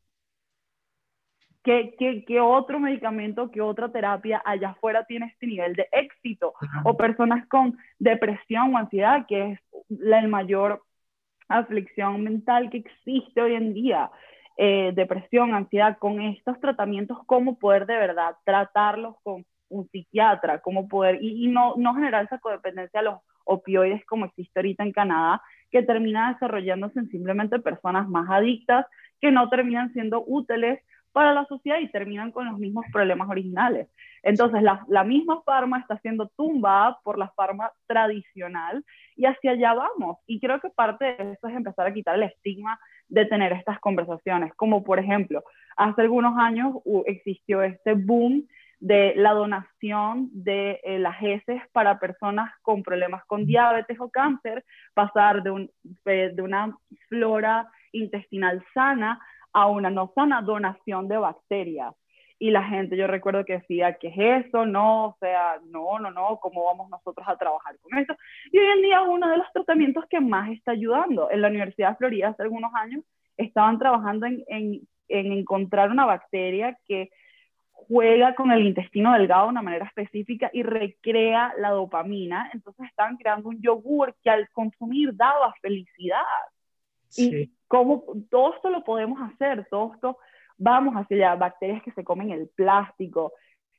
¿Qué, 1.63 1.95
qué, 1.99 2.23
qué 2.25 2.39
otro 2.39 2.79
medicamento, 2.79 3.51
qué 3.51 3.59
otra 3.59 3.91
terapia 3.91 4.41
allá 4.45 4.69
afuera 4.69 5.03
tiene 5.05 5.25
este 5.25 5.47
nivel 5.47 5.75
de 5.75 5.87
éxito? 5.91 6.53
O 6.85 6.95
personas 6.95 7.45
con 7.47 7.77
depresión 7.99 8.73
o 8.73 8.77
ansiedad, 8.77 9.25
que 9.27 9.51
es 9.51 9.59
la 9.89 10.25
mayor 10.27 10.81
aflicción 11.49 12.23
mental 12.23 12.69
que 12.69 12.77
existe 12.77 13.41
hoy 13.41 13.55
en 13.55 13.73
día. 13.73 14.09
Eh, 14.57 14.91
depresión, 14.93 15.53
ansiedad, 15.53 15.97
con 15.97 16.21
estos 16.21 16.59
tratamientos, 16.59 17.17
cómo 17.25 17.57
poder 17.57 17.85
de 17.85 17.97
verdad 17.97 18.35
tratarlos 18.45 19.15
con 19.23 19.45
un 19.69 19.87
psiquiatra, 19.89 20.59
cómo 20.59 20.87
poder, 20.87 21.19
y, 21.21 21.47
no, 21.47 21.75
no 21.77 21.93
generar 21.95 22.25
esa 22.25 22.39
codependencia 22.39 22.99
a 22.99 23.03
los 23.03 23.19
opioides 23.45 24.05
como 24.05 24.25
existe 24.25 24.59
ahorita 24.59 24.83
en 24.83 24.91
Canadá, 24.91 25.41
que 25.71 25.83
termina 25.83 26.33
desarrollándose 26.33 26.99
en 26.99 27.09
simplemente 27.09 27.59
personas 27.59 28.07
más 28.09 28.29
adictas 28.29 28.85
que 29.21 29.31
no 29.31 29.49
terminan 29.49 29.93
siendo 29.93 30.23
útiles 30.25 30.79
para 31.11 31.33
la 31.33 31.45
sociedad 31.45 31.79
y 31.79 31.89
terminan 31.89 32.31
con 32.31 32.45
los 32.45 32.57
mismos 32.59 32.85
problemas 32.91 33.29
originales. 33.29 33.87
Entonces, 34.23 34.61
la, 34.61 35.03
misma 35.03 35.41
farma 35.43 35.79
está 35.79 35.97
siendo 35.99 36.27
tumbada 36.35 36.99
por 37.03 37.17
la 37.17 37.29
farma 37.29 37.71
tradicional 37.87 38.83
y 39.15 39.25
hacia 39.25 39.51
allá 39.51 39.73
vamos. 39.73 40.17
Y 40.27 40.39
creo 40.39 40.59
que 40.59 40.69
parte 40.69 41.05
de 41.05 41.31
eso 41.33 41.47
es 41.47 41.55
empezar 41.55 41.87
a 41.87 41.93
quitar 41.93 42.15
el 42.15 42.23
estigma 42.23 42.79
de 43.07 43.25
tener 43.25 43.53
estas 43.53 43.79
conversaciones, 43.79 44.53
como 44.55 44.83
por 44.83 44.99
ejemplo, 44.99 45.43
hace 45.77 46.01
algunos 46.01 46.37
años 46.37 46.75
existió 47.05 47.63
este 47.63 47.93
boom 47.93 48.47
de 48.79 49.13
la 49.15 49.33
donación 49.33 50.29
de 50.31 50.79
eh, 50.83 50.99
las 50.99 51.21
heces 51.21 51.61
para 51.73 51.99
personas 51.99 52.51
con 52.61 52.81
problemas 52.81 53.25
con 53.25 53.45
diabetes 53.45 53.99
o 53.99 54.09
cáncer, 54.09 54.63
pasar 54.93 55.43
de, 55.43 55.69
de 56.05 56.41
una 56.41 56.77
flora 57.09 57.67
intestinal 57.91 58.63
sana 58.73 59.19
a 59.53 59.67
una 59.67 59.89
no 59.89 60.11
sana 60.15 60.41
donación 60.41 61.07
de 61.07 61.17
bacterias. 61.17 61.93
Y 62.41 62.51
la 62.51 62.63
gente, 62.63 62.95
yo 62.95 63.05
recuerdo 63.05 63.43
que 63.43 63.57
decía, 63.57 63.97
¿qué 63.99 64.07
es 64.07 64.45
eso? 64.45 64.65
No, 64.65 65.07
o 65.07 65.17
sea, 65.19 65.59
no, 65.65 65.99
no, 65.99 66.09
no, 66.09 66.39
¿cómo 66.41 66.65
vamos 66.65 66.89
nosotros 66.89 67.27
a 67.27 67.35
trabajar 67.35 67.77
con 67.79 67.97
eso? 67.99 68.15
Y 68.51 68.57
hoy 68.57 68.67
en 68.77 68.81
día 68.81 69.01
uno 69.01 69.29
de 69.29 69.37
los 69.37 69.51
tratamientos 69.51 70.05
que 70.09 70.21
más 70.21 70.49
está 70.49 70.71
ayudando. 70.71 71.29
En 71.29 71.41
la 71.41 71.49
Universidad 71.49 71.89
de 71.91 71.95
Florida 71.97 72.29
hace 72.29 72.43
algunos 72.43 72.73
años 72.75 73.03
estaban 73.35 73.77
trabajando 73.77 74.25
en, 74.25 74.43
en, 74.47 74.81
en 75.09 75.31
encontrar 75.33 75.91
una 75.91 76.05
bacteria 76.05 76.77
que 76.87 77.09
juega 77.89 78.35
con 78.35 78.51
el 78.51 78.65
intestino 78.65 79.13
delgado 79.13 79.45
de 79.45 79.49
una 79.49 79.61
manera 79.61 79.85
específica 79.85 80.49
y 80.53 80.63
recrea 80.63 81.53
la 81.57 81.71
dopamina. 81.71 82.49
Entonces 82.53 82.85
estaban 82.87 83.17
creando 83.17 83.49
un 83.49 83.61
yogur 83.61 84.15
que 84.23 84.29
al 84.29 84.49
consumir 84.51 85.13
daba 85.13 85.53
felicidad. 85.61 86.21
Y 87.17 87.51
cómo 87.67 88.03
todo 88.29 88.53
esto 88.55 88.69
lo 88.69 88.83
podemos 88.83 89.19
hacer, 89.21 89.67
todo 89.69 89.93
esto 89.93 90.17
vamos 90.57 90.93
hacia 90.95 91.17
allá, 91.17 91.35
bacterias 91.35 91.81
que 91.83 91.91
se 91.91 92.03
comen 92.03 92.31
el 92.31 92.49
plástico, 92.55 93.33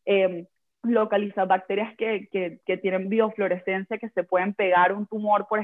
eh, 0.05 0.47
localizar 0.83 1.47
bacterias 1.47 1.95
que, 1.97 2.29
que, 2.33 2.61
que, 2.65 2.77
tienen 2.79 3.09
biofluorescencia, 3.09 3.99
que 3.99 4.09
se 4.11 4.25
pueden 4.25 4.55
pegar 4.55 4.93
un 4.93 5.07
tumor 5.07 5.47
por, 5.47 5.61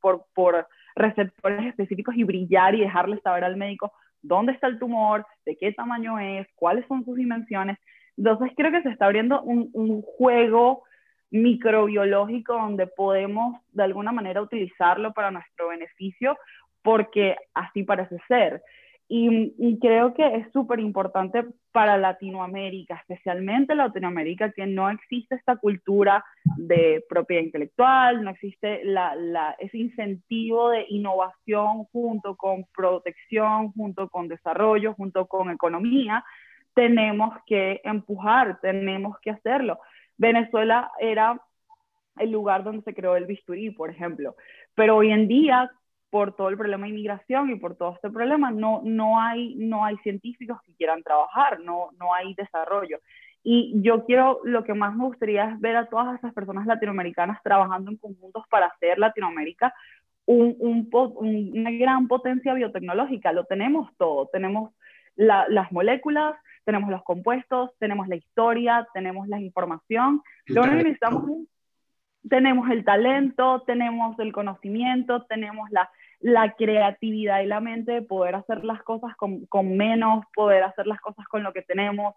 por, 0.00 0.24
por 0.34 0.66
receptores 0.96 1.66
específicos 1.66 2.14
y 2.16 2.24
brillar 2.24 2.74
y 2.74 2.80
dejarle 2.80 3.20
saber 3.20 3.44
al 3.44 3.56
médico 3.56 3.92
dónde 4.22 4.52
está 4.52 4.66
el 4.68 4.78
tumor, 4.78 5.26
de 5.44 5.56
qué 5.56 5.72
tamaño 5.72 6.18
es, 6.18 6.46
cuáles 6.54 6.86
son 6.86 7.04
sus 7.04 7.16
dimensiones. 7.16 7.78
Entonces 8.16 8.52
creo 8.56 8.72
que 8.72 8.82
se 8.82 8.88
está 8.88 9.04
abriendo 9.04 9.42
un, 9.42 9.68
un 9.74 10.00
juego 10.00 10.84
microbiológico 11.30 12.54
donde 12.54 12.86
podemos 12.86 13.60
de 13.72 13.82
alguna 13.82 14.12
manera 14.12 14.40
utilizarlo 14.40 15.12
para 15.12 15.30
nuestro 15.30 15.68
beneficio, 15.68 16.38
porque 16.84 17.34
así 17.54 17.82
parece 17.82 18.18
ser. 18.28 18.62
Y, 19.08 19.78
creo 19.80 20.14
que 20.14 20.24
es 20.36 20.50
súper 20.52 20.80
importante 20.80 21.44
para 21.72 21.98
Latinoamérica, 21.98 22.96
especialmente 22.96 23.74
Latinoamérica, 23.74 24.52
que 24.52 24.66
no 24.66 24.88
existe 24.88 25.34
esta 25.34 25.56
cultura 25.56 26.24
de 26.56 27.04
propiedad 27.08 27.42
intelectual, 27.42 28.22
no 28.22 28.30
existe 28.30 28.82
la, 28.84 29.14
la, 29.14 29.56
ese 29.58 29.78
incentivo 29.78 30.70
de 30.70 30.86
innovación 30.88 31.84
junto 31.92 32.36
con 32.36 32.64
protección, 32.74 33.72
junto 33.72 34.08
con 34.08 34.28
desarrollo, 34.28 34.94
junto 34.94 35.26
con 35.26 35.50
economía. 35.50 36.24
Tenemos 36.74 37.34
que 37.46 37.80
empujar, 37.84 38.58
tenemos 38.60 39.18
que 39.20 39.30
hacerlo. 39.30 39.78
Venezuela 40.16 40.90
era 40.98 41.40
el 42.16 42.30
lugar 42.30 42.64
donde 42.64 42.82
se 42.82 42.94
creó 42.94 43.16
el 43.16 43.26
bisturí, 43.26 43.70
por 43.70 43.90
ejemplo, 43.90 44.34
pero 44.74 44.96
hoy 44.96 45.10
en 45.10 45.28
día 45.28 45.70
por 46.14 46.36
todo 46.36 46.48
el 46.48 46.56
problema 46.56 46.84
de 46.84 46.90
inmigración 46.90 47.50
y 47.50 47.56
por 47.56 47.74
todo 47.74 47.94
este 47.94 48.08
problema, 48.08 48.52
no, 48.52 48.82
no, 48.84 49.20
hay, 49.20 49.56
no 49.56 49.84
hay 49.84 49.96
científicos 50.04 50.60
que 50.64 50.72
quieran 50.76 51.02
trabajar, 51.02 51.58
no, 51.58 51.88
no 51.98 52.14
hay 52.14 52.34
desarrollo. 52.34 53.00
Y 53.42 53.82
yo 53.82 54.04
quiero, 54.04 54.38
lo 54.44 54.62
que 54.62 54.74
más 54.74 54.94
me 54.94 55.06
gustaría 55.06 55.50
es 55.50 55.60
ver 55.60 55.74
a 55.74 55.86
todas 55.86 56.16
esas 56.16 56.32
personas 56.32 56.66
latinoamericanas 56.66 57.42
trabajando 57.42 57.90
en 57.90 57.96
conjuntos 57.96 58.44
para 58.48 58.66
hacer 58.66 58.96
Latinoamérica 58.96 59.74
un, 60.24 60.54
un, 60.60 60.88
una 61.52 61.72
gran 61.72 62.06
potencia 62.06 62.54
biotecnológica. 62.54 63.32
Lo 63.32 63.46
tenemos 63.46 63.90
todo, 63.96 64.28
tenemos 64.28 64.70
las 65.16 65.72
moléculas, 65.72 66.36
tenemos 66.64 66.90
los 66.90 67.02
compuestos, 67.02 67.72
tenemos 67.80 68.06
la 68.06 68.14
historia, 68.14 68.86
tenemos 68.94 69.26
la 69.26 69.40
información. 69.40 70.22
Lo 70.46 70.62
único 70.62 70.76
que 70.76 70.84
necesitamos 70.84 71.24
tenemos 72.28 72.70
el 72.70 72.84
talento, 72.84 73.62
tenemos 73.66 74.18
el 74.18 74.32
conocimiento, 74.32 75.24
tenemos 75.24 75.70
la, 75.70 75.90
la 76.24 76.54
creatividad 76.54 77.42
y 77.42 77.46
la 77.46 77.60
mente 77.60 77.92
de 77.92 78.00
poder 78.02 78.34
hacer 78.34 78.64
las 78.64 78.82
cosas 78.82 79.14
con, 79.16 79.44
con, 79.44 79.76
menos, 79.76 80.24
poder 80.34 80.62
hacer 80.62 80.86
las 80.86 80.98
cosas 81.02 81.26
con 81.28 81.42
lo 81.42 81.52
que 81.52 81.60
tenemos 81.60 82.14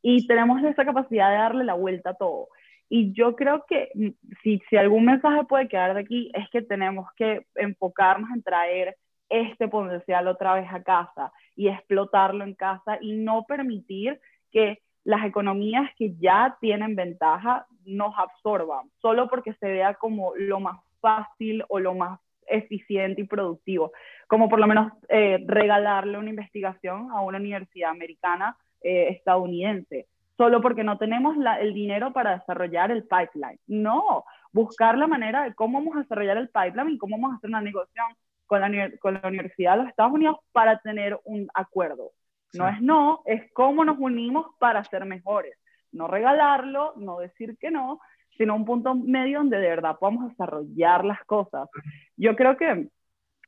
y 0.00 0.26
tenemos 0.26 0.64
esa 0.64 0.86
capacidad 0.86 1.28
de 1.28 1.36
darle 1.36 1.64
la 1.64 1.74
vuelta 1.74 2.10
a 2.10 2.14
todo. 2.14 2.48
Y 2.88 3.12
yo 3.12 3.36
creo 3.36 3.66
que 3.68 3.90
mm, 3.94 4.08
si, 4.42 4.62
si 4.70 4.76
algún 4.78 5.04
mensaje 5.04 5.44
puede 5.44 5.68
quedar 5.68 5.92
de 5.92 6.00
aquí 6.00 6.32
es 6.32 6.48
que 6.48 6.62
tenemos 6.62 7.06
que 7.16 7.44
enfocarnos 7.54 8.30
en 8.34 8.42
traer 8.42 8.96
este 9.28 9.68
potencial 9.68 10.26
otra 10.26 10.54
vez 10.54 10.66
a 10.72 10.82
casa 10.82 11.30
y 11.54 11.68
explotarlo 11.68 12.44
en 12.44 12.54
casa 12.54 12.96
y 12.98 13.12
no 13.12 13.44
permitir 13.46 14.18
que 14.50 14.78
las 15.04 15.22
economías 15.26 15.90
que 15.98 16.14
ya 16.16 16.56
tienen 16.62 16.96
ventaja 16.96 17.66
nos 17.84 18.14
absorban, 18.16 18.90
solo 19.02 19.28
porque 19.28 19.52
se 19.52 19.68
vea 19.68 19.92
como 19.92 20.32
lo 20.36 20.60
más 20.60 20.80
fácil 21.02 21.62
o 21.68 21.78
lo 21.78 21.94
más 21.94 22.20
eficiente 22.50 23.22
y 23.22 23.24
productivo, 23.26 23.92
como 24.26 24.48
por 24.48 24.60
lo 24.60 24.66
menos 24.66 24.92
eh, 25.08 25.42
regalarle 25.46 26.18
una 26.18 26.30
investigación 26.30 27.10
a 27.10 27.20
una 27.20 27.38
universidad 27.38 27.90
americana 27.90 28.56
eh, 28.82 29.08
estadounidense, 29.10 30.06
solo 30.36 30.60
porque 30.60 30.84
no 30.84 30.98
tenemos 30.98 31.36
el 31.60 31.74
dinero 31.74 32.12
para 32.12 32.38
desarrollar 32.38 32.90
el 32.90 33.04
pipeline. 33.04 33.58
No, 33.66 34.24
buscar 34.52 34.96
la 34.96 35.06
manera 35.06 35.44
de 35.44 35.54
cómo 35.54 35.78
vamos 35.78 35.96
a 35.96 36.00
desarrollar 36.00 36.36
el 36.36 36.48
pipeline 36.48 36.90
y 36.90 36.98
cómo 36.98 37.16
vamos 37.16 37.32
a 37.32 37.36
hacer 37.36 37.50
una 37.50 37.60
negociación 37.60 38.16
con 38.46 38.60
la, 38.60 38.90
con 38.98 39.14
la 39.14 39.28
Universidad 39.28 39.72
de 39.72 39.78
los 39.78 39.88
Estados 39.88 40.12
Unidos 40.12 40.38
para 40.52 40.78
tener 40.80 41.18
un 41.24 41.48
acuerdo. 41.54 42.12
No 42.52 42.68
es 42.68 42.80
no, 42.80 43.22
es 43.26 43.52
cómo 43.52 43.84
nos 43.84 43.98
unimos 43.98 44.46
para 44.58 44.82
ser 44.84 45.04
mejores. 45.04 45.56
No 45.92 46.08
regalarlo, 46.08 46.94
no 46.96 47.18
decir 47.18 47.56
que 47.58 47.70
no, 47.70 48.00
sino 48.36 48.56
un 48.56 48.64
punto 48.64 48.94
medio 48.94 49.38
donde 49.38 49.58
de 49.58 49.68
verdad 49.68 49.96
podamos 49.98 50.30
desarrollar 50.30 51.04
las 51.04 51.24
cosas. 51.24 51.68
Yo 52.16 52.34
creo 52.36 52.56
que 52.56 52.88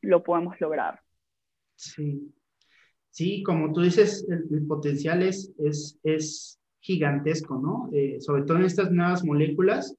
lo 0.03 0.23
podemos 0.23 0.61
lograr. 0.61 1.01
Sí, 1.77 2.33
sí 3.11 3.43
como 3.43 3.73
tú 3.73 3.81
dices, 3.83 4.27
el, 4.29 4.67
potencial 4.67 5.23
es, 5.23 5.53
es, 5.59 5.99
es, 6.03 6.59
gigantesco, 6.85 7.61
¿no? 7.61 7.89
Eh, 7.93 8.21
sobre 8.21 8.43
todo 8.43 8.57
en 8.59 8.65
estas 8.65 8.91
nuevas 8.91 9.25
moléculas. 9.25 9.97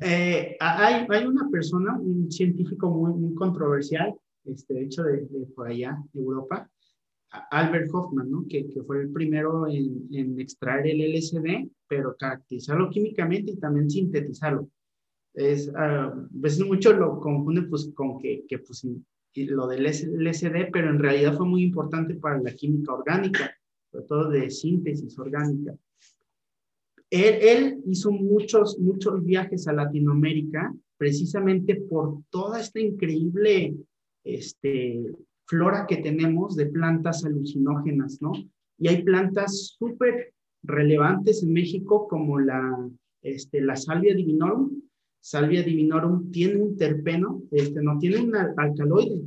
Eh, 0.00 0.56
hay, 0.58 1.06
hay, 1.08 1.24
una 1.24 1.48
persona, 1.48 1.96
un 2.00 2.32
científico 2.32 2.90
muy, 2.90 3.12
muy 3.12 3.32
controversial, 3.36 4.12
este, 4.44 4.74
de 4.74 4.82
hecho 4.82 5.04
de, 5.04 5.20
de 5.20 5.46
por 5.54 5.68
allá, 5.68 6.02
de 6.12 6.20
Europa, 6.20 6.68
Albert 7.50 7.88
Hoffman, 7.92 8.30
¿no? 8.30 8.46
que, 8.48 8.68
que 8.68 8.82
fue 8.82 9.02
el 9.02 9.10
primero 9.10 9.66
en, 9.66 10.08
en, 10.12 10.40
extraer 10.40 10.86
el 10.86 11.14
LSD, 11.14 11.68
pero 11.88 12.16
caracterizarlo 12.16 12.90
químicamente 12.90 13.52
y 13.52 13.56
también 13.56 13.90
sintetizarlo. 13.90 14.68
Es, 15.34 15.72
a 15.74 16.12
veces 16.30 16.64
mucho 16.64 16.92
lo 16.92 17.20
confunden 17.20 17.68
pues, 17.68 17.90
con 17.94 18.18
que, 18.18 18.44
que 18.48 18.58
pues, 18.58 18.86
lo 19.34 19.66
del 19.66 19.84
LSD, 19.84 20.70
pero 20.72 20.90
en 20.90 20.98
realidad 20.98 21.36
fue 21.36 21.46
muy 21.46 21.62
importante 21.62 22.14
para 22.14 22.40
la 22.40 22.54
química 22.54 22.94
orgánica, 22.94 23.54
sobre 23.90 24.06
todo 24.06 24.30
de 24.30 24.50
síntesis 24.50 25.18
orgánica. 25.18 25.76
Él, 27.10 27.34
él 27.40 27.82
hizo 27.86 28.10
muchos, 28.10 28.78
muchos 28.78 29.22
viajes 29.22 29.68
a 29.68 29.72
Latinoamérica 29.72 30.74
precisamente 30.96 31.76
por 31.76 32.22
toda 32.30 32.60
esta 32.60 32.80
increíble 32.80 33.76
este, 34.24 35.14
flora 35.46 35.86
que 35.86 35.98
tenemos 35.98 36.56
de 36.56 36.66
plantas 36.66 37.24
alucinógenas, 37.24 38.20
¿no? 38.20 38.32
Y 38.78 38.88
hay 38.88 39.02
plantas 39.02 39.76
súper 39.78 40.34
relevantes 40.62 41.42
en 41.42 41.52
México 41.52 42.06
como 42.08 42.38
la, 42.38 42.88
este, 43.22 43.60
la 43.60 43.76
salvia 43.76 44.14
divinorum. 44.14 44.82
Salvia 45.20 45.62
divinorum 45.62 46.30
tiene 46.30 46.62
un 46.62 46.76
terpeno, 46.76 47.42
este, 47.50 47.82
no 47.82 47.98
tiene 47.98 48.18
un 48.18 48.36
alcaloide 48.36 49.22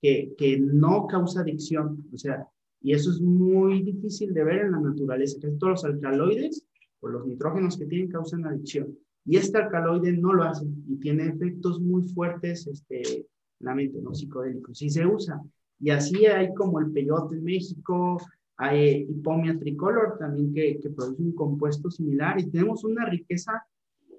que, 0.00 0.34
que 0.36 0.58
no 0.58 1.06
causa 1.06 1.40
adicción, 1.40 2.04
o 2.12 2.18
sea, 2.18 2.48
y 2.84 2.92
eso 2.92 3.10
es 3.10 3.20
muy 3.20 3.82
difícil 3.82 4.34
de 4.34 4.44
ver 4.44 4.58
en 4.66 4.72
la 4.72 4.80
naturaleza, 4.80 5.40
que 5.40 5.52
todos 5.52 5.70
los 5.70 5.84
alcaloides 5.86 6.66
o 7.00 7.08
los 7.08 7.26
nitrógenos 7.26 7.78
que 7.78 7.86
tienen 7.86 8.10
causan 8.10 8.46
adicción. 8.46 8.94
Y 9.24 9.38
este 9.38 9.56
alcaloide 9.56 10.12
no 10.12 10.34
lo 10.34 10.42
hace 10.42 10.66
y 10.86 10.96
tiene 10.96 11.28
efectos 11.28 11.80
muy 11.80 12.02
fuertes 12.02 12.66
este, 12.66 13.26
la 13.60 13.74
mente, 13.74 14.02
¿no? 14.02 14.14
Psicodélicos. 14.14 14.82
Y 14.82 14.90
se 14.90 15.06
usa. 15.06 15.40
Y 15.84 15.90
así 15.90 16.24
hay 16.24 16.54
como 16.54 16.80
el 16.80 16.90
peyote 16.92 17.36
en 17.36 17.44
México, 17.44 18.16
hay 18.56 19.02
Hipomia 19.06 19.58
tricolor 19.58 20.16
también 20.18 20.54
que, 20.54 20.80
que 20.80 20.88
produce 20.88 21.20
un 21.20 21.34
compuesto 21.34 21.90
similar 21.90 22.40
y 22.40 22.50
tenemos 22.50 22.84
una 22.84 23.04
riqueza 23.04 23.62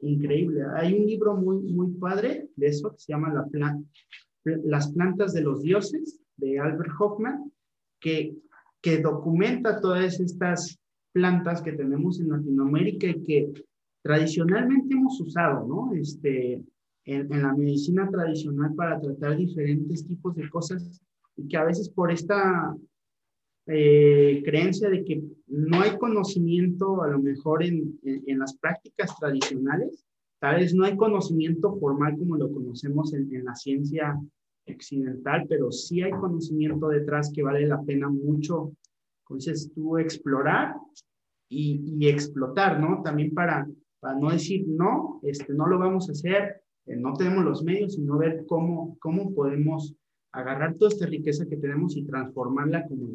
increíble. 0.04 0.62
Hay 0.76 0.94
un 0.94 1.08
libro 1.08 1.36
muy, 1.36 1.64
muy 1.64 1.92
padre 1.94 2.50
de 2.56 2.68
eso 2.68 2.92
que 2.92 3.00
se 3.00 3.14
llama 3.14 3.34
La 3.34 3.80
Las 4.44 4.92
plantas 4.92 5.34
de 5.34 5.42
los 5.42 5.64
dioses 5.64 6.20
de 6.38 6.60
Albert 6.60 6.92
Hoffman, 7.00 7.52
que, 8.00 8.36
que 8.80 9.00
documenta 9.00 9.82
todas 9.82 10.20
estas 10.20 10.78
plantas 11.14 11.64
que 11.64 11.72
tenemos 11.72 12.20
en 12.20 12.30
Latinoamérica 12.30 13.08
y 13.08 13.24
que 13.24 13.54
tradicionalmente 14.04 14.94
hemos 14.94 15.20
usado, 15.20 15.66
¿no? 15.66 15.94
Este, 15.96 16.62
en, 17.06 17.34
en, 17.34 17.42
la 17.42 17.56
medicina 17.56 18.08
tradicional 18.08 18.76
para 18.76 19.02
tratar 19.02 19.36
diferentes 19.36 20.06
tipos 20.06 20.36
de 20.36 20.48
cosas 20.48 21.02
y 21.38 21.48
que 21.48 21.58
a 21.58 21.64
veces 21.64 21.90
por 21.90 22.12
esta 22.12 22.76
eh, 23.68 24.42
creencia 24.46 24.90
de 24.90 25.04
que 25.04 25.24
no 25.48 25.82
hay 25.82 25.98
conocimiento 25.98 27.02
a 27.02 27.08
lo 27.08 27.20
mejor 27.20 27.64
en, 27.64 28.00
en, 28.04 28.40
las 28.40 28.56
prácticas 28.58 29.18
tradicionales, 29.18 30.06
tal 30.40 30.58
vez 30.58 30.74
no 30.74 30.86
hay 30.86 30.96
conocimiento 30.96 31.76
formal 31.80 32.18
como 32.18 32.38
lo 32.38 32.52
conocemos 32.52 33.14
en, 33.14 33.34
en 33.34 33.46
la 33.46 33.56
ciencia 33.56 34.20
occidental, 34.68 35.46
pero 35.48 35.72
sí 35.72 36.02
hay 36.02 36.12
conocimiento 36.12 36.90
detrás 36.90 37.32
que 37.34 37.44
vale 37.44 37.68
la 37.68 37.82
pena 37.82 38.10
mucho, 38.10 38.74
entonces 39.24 39.72
tú 39.74 39.98
explorar 39.98 40.76
y, 41.50 41.82
y 41.98 42.08
explotar, 42.08 42.80
¿no? 42.80 43.02
También 43.04 43.34
para, 43.34 43.68
para 44.00 44.20
no 44.20 44.30
decir, 44.30 44.66
no, 44.68 45.20
este, 45.24 45.54
no 45.54 45.68
lo 45.68 45.80
vamos 45.80 46.10
a 46.10 46.12
hacer, 46.12 46.62
eh, 46.86 46.96
no 46.96 47.14
tenemos 47.14 47.44
los 47.44 47.64
medios, 47.64 47.96
sino 47.96 48.18
ver 48.18 48.46
cómo, 48.48 48.98
cómo 49.00 49.34
podemos 49.34 49.96
agarrar 50.36 50.76
toda 50.76 50.90
esta 50.90 51.06
riqueza 51.06 51.46
que 51.50 51.58
tenemos 51.58 51.96
y 51.96 52.06
transformarla 52.06 52.86
como 52.88 53.08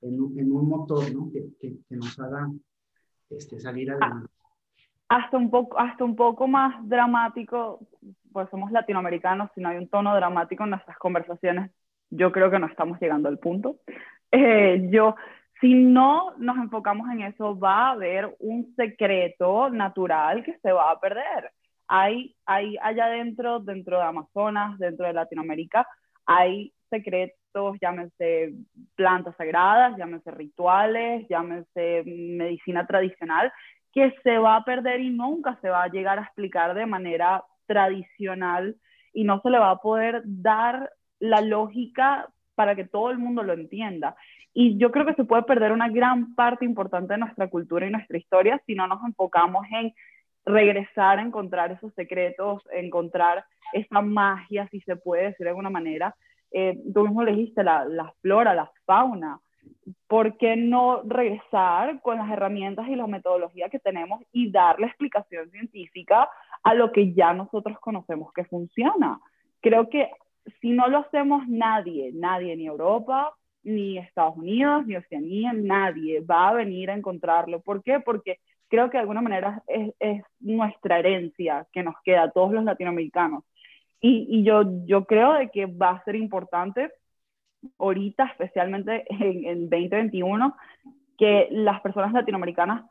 en, 0.00 0.20
un, 0.20 0.38
en 0.38 0.52
un 0.52 0.68
motor, 0.68 1.04
¿no? 1.14 1.30
Que, 1.30 1.44
que, 1.60 1.76
que, 1.88 1.96
nos 1.96 2.18
haga 2.18 2.48
este, 3.30 3.60
salir 3.60 3.90
ah, 3.90 3.94
adelante. 3.94 4.32
Hasta 5.08 5.36
un, 5.36 5.50
poco, 5.50 5.78
hasta 5.78 6.04
un 6.04 6.16
poco 6.16 6.48
más 6.48 6.74
dramático, 6.88 7.86
pues 8.32 8.48
somos 8.50 8.72
latinoamericanos, 8.72 9.50
si 9.54 9.60
no 9.60 9.68
hay 9.68 9.76
un 9.76 9.88
tono 9.88 10.14
dramático 10.14 10.64
en 10.64 10.70
nuestras 10.70 10.96
conversaciones, 10.98 11.70
yo 12.10 12.32
creo 12.32 12.50
que 12.50 12.58
no 12.58 12.66
estamos 12.66 12.98
llegando 13.00 13.28
al 13.28 13.38
punto. 13.38 13.76
Eh, 14.30 14.88
yo, 14.90 15.14
si 15.60 15.74
no 15.74 16.34
nos 16.38 16.56
enfocamos 16.56 17.10
en 17.10 17.22
eso, 17.22 17.58
va 17.58 17.88
a 17.88 17.90
haber 17.92 18.34
un 18.40 18.74
secreto 18.74 19.68
natural 19.68 20.42
que 20.42 20.58
se 20.58 20.72
va 20.72 20.90
a 20.90 21.00
perder. 21.00 21.52
Hay, 21.86 22.34
hay 22.46 22.76
allá 22.80 23.08
dentro, 23.08 23.60
dentro 23.60 23.98
de 23.98 24.04
Amazonas, 24.04 24.78
dentro 24.78 25.06
de 25.06 25.12
Latinoamérica, 25.12 25.86
hay 26.26 26.72
secretos, 26.90 27.76
llámense 27.80 28.54
plantas 28.94 29.36
sagradas, 29.36 29.96
llámense 29.96 30.30
rituales, 30.30 31.26
llámense 31.28 32.02
medicina 32.04 32.86
tradicional, 32.86 33.52
que 33.92 34.14
se 34.22 34.38
va 34.38 34.56
a 34.56 34.64
perder 34.64 35.00
y 35.00 35.10
nunca 35.10 35.58
se 35.60 35.68
va 35.68 35.84
a 35.84 35.88
llegar 35.88 36.18
a 36.18 36.22
explicar 36.22 36.74
de 36.74 36.86
manera 36.86 37.44
tradicional 37.66 38.76
y 39.12 39.24
no 39.24 39.40
se 39.40 39.50
le 39.50 39.58
va 39.58 39.70
a 39.70 39.80
poder 39.80 40.22
dar 40.24 40.90
la 41.18 41.40
lógica 41.40 42.28
para 42.54 42.74
que 42.74 42.84
todo 42.84 43.10
el 43.10 43.18
mundo 43.18 43.42
lo 43.42 43.52
entienda. 43.52 44.16
Y 44.54 44.76
yo 44.78 44.90
creo 44.90 45.06
que 45.06 45.14
se 45.14 45.24
puede 45.24 45.42
perder 45.44 45.72
una 45.72 45.88
gran 45.88 46.34
parte 46.34 46.64
importante 46.64 47.14
de 47.14 47.20
nuestra 47.20 47.48
cultura 47.48 47.86
y 47.86 47.90
nuestra 47.90 48.18
historia 48.18 48.60
si 48.66 48.74
no 48.74 48.86
nos 48.86 49.02
enfocamos 49.04 49.66
en 49.70 49.94
regresar 50.44 51.18
a 51.18 51.22
encontrar 51.22 51.72
esos 51.72 51.94
secretos, 51.94 52.62
encontrar 52.72 53.44
esa 53.72 54.00
magia, 54.00 54.68
si 54.70 54.80
se 54.80 54.96
puede 54.96 55.24
decir 55.24 55.44
de 55.44 55.50
alguna 55.50 55.70
manera. 55.70 56.14
Eh, 56.50 56.78
tú 56.92 57.04
mismo 57.04 57.24
le 57.24 57.32
dijiste 57.32 57.64
la, 57.64 57.84
la 57.84 58.12
flora, 58.20 58.54
la 58.54 58.70
fauna. 58.84 59.40
¿Por 60.06 60.36
qué 60.36 60.56
no 60.56 61.02
regresar 61.02 62.00
con 62.02 62.18
las 62.18 62.30
herramientas 62.30 62.88
y 62.88 62.96
la 62.96 63.06
metodología 63.06 63.68
que 63.68 63.78
tenemos 63.78 64.20
y 64.32 64.50
darle 64.50 64.86
explicación 64.86 65.50
científica 65.50 66.28
a 66.62 66.74
lo 66.74 66.92
que 66.92 67.12
ya 67.14 67.32
nosotros 67.32 67.78
conocemos 67.80 68.32
que 68.32 68.44
funciona? 68.44 69.20
Creo 69.60 69.88
que 69.88 70.10
si 70.60 70.70
no 70.70 70.88
lo 70.88 70.98
hacemos 70.98 71.46
nadie, 71.48 72.10
nadie, 72.12 72.56
ni 72.56 72.66
Europa, 72.66 73.34
ni 73.62 73.98
Estados 73.98 74.36
Unidos, 74.36 74.86
ni 74.86 74.96
Oceanía, 74.96 75.52
nadie 75.52 76.20
va 76.20 76.48
a 76.48 76.54
venir 76.54 76.90
a 76.90 76.94
encontrarlo. 76.94 77.60
¿Por 77.60 77.82
qué? 77.82 78.00
Porque 78.00 78.38
creo 78.68 78.90
que 78.90 78.96
de 78.96 79.02
alguna 79.02 79.20
manera 79.20 79.62
es, 79.66 79.94
es 80.00 80.22
nuestra 80.40 80.98
herencia 80.98 81.66
que 81.72 81.82
nos 81.82 81.94
queda 82.04 82.24
a 82.24 82.30
todos 82.30 82.52
los 82.52 82.64
latinoamericanos. 82.64 83.44
Y, 84.02 84.26
y, 84.28 84.44
yo, 84.44 84.64
yo 84.84 85.04
creo 85.04 85.34
de 85.34 85.48
que 85.50 85.66
va 85.66 85.90
a 85.90 86.04
ser 86.04 86.16
importante 86.16 86.90
ahorita, 87.78 88.24
especialmente 88.24 89.04
en, 89.08 89.46
en 89.46 89.70
2021, 89.70 90.54
que 91.16 91.48
las 91.50 91.80
personas 91.80 92.12
latinoamericanas 92.12 92.84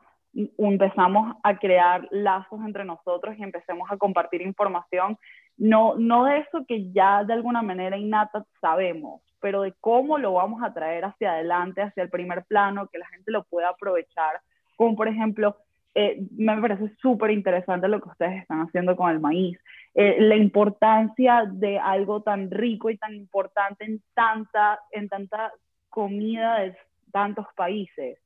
empezamos 0.58 1.36
a 1.42 1.58
crear 1.58 2.08
lazos 2.10 2.60
entre 2.64 2.84
nosotros 2.84 3.36
y 3.38 3.42
empecemos 3.42 3.90
a 3.90 3.98
compartir 3.98 4.42
información, 4.42 5.18
no, 5.58 5.94
no 5.96 6.24
de 6.24 6.38
eso 6.38 6.64
que 6.66 6.90
ya 6.92 7.24
de 7.24 7.34
alguna 7.34 7.62
manera 7.62 7.98
innata 7.98 8.44
sabemos, 8.60 9.20
pero 9.40 9.62
de 9.62 9.74
cómo 9.80 10.18
lo 10.18 10.32
vamos 10.32 10.62
a 10.62 10.72
traer 10.72 11.04
hacia 11.04 11.32
adelante, 11.32 11.82
hacia 11.82 12.02
el 12.02 12.10
primer 12.10 12.44
plano, 12.44 12.88
que 12.88 12.98
la 12.98 13.06
gente 13.08 13.30
lo 13.30 13.44
pueda 13.44 13.68
aprovechar, 13.68 14.40
como 14.76 14.96
por 14.96 15.08
ejemplo 15.08 15.56
eh, 15.94 16.22
me 16.36 16.58
parece 16.60 16.90
súper 17.00 17.30
interesante 17.30 17.86
lo 17.88 18.00
que 18.00 18.08
ustedes 18.08 18.40
están 18.40 18.60
haciendo 18.62 18.96
con 18.96 19.10
el 19.10 19.20
maíz. 19.20 19.58
Eh, 19.94 20.16
la 20.20 20.36
importancia 20.36 21.44
de 21.46 21.78
algo 21.78 22.22
tan 22.22 22.50
rico 22.50 22.90
y 22.90 22.96
tan 22.96 23.14
importante 23.14 23.84
en 23.84 24.02
tanta, 24.14 24.80
en 24.90 25.08
tanta 25.08 25.52
comida 25.90 26.60
de 26.60 26.76
tantos 27.10 27.46
países. 27.54 28.18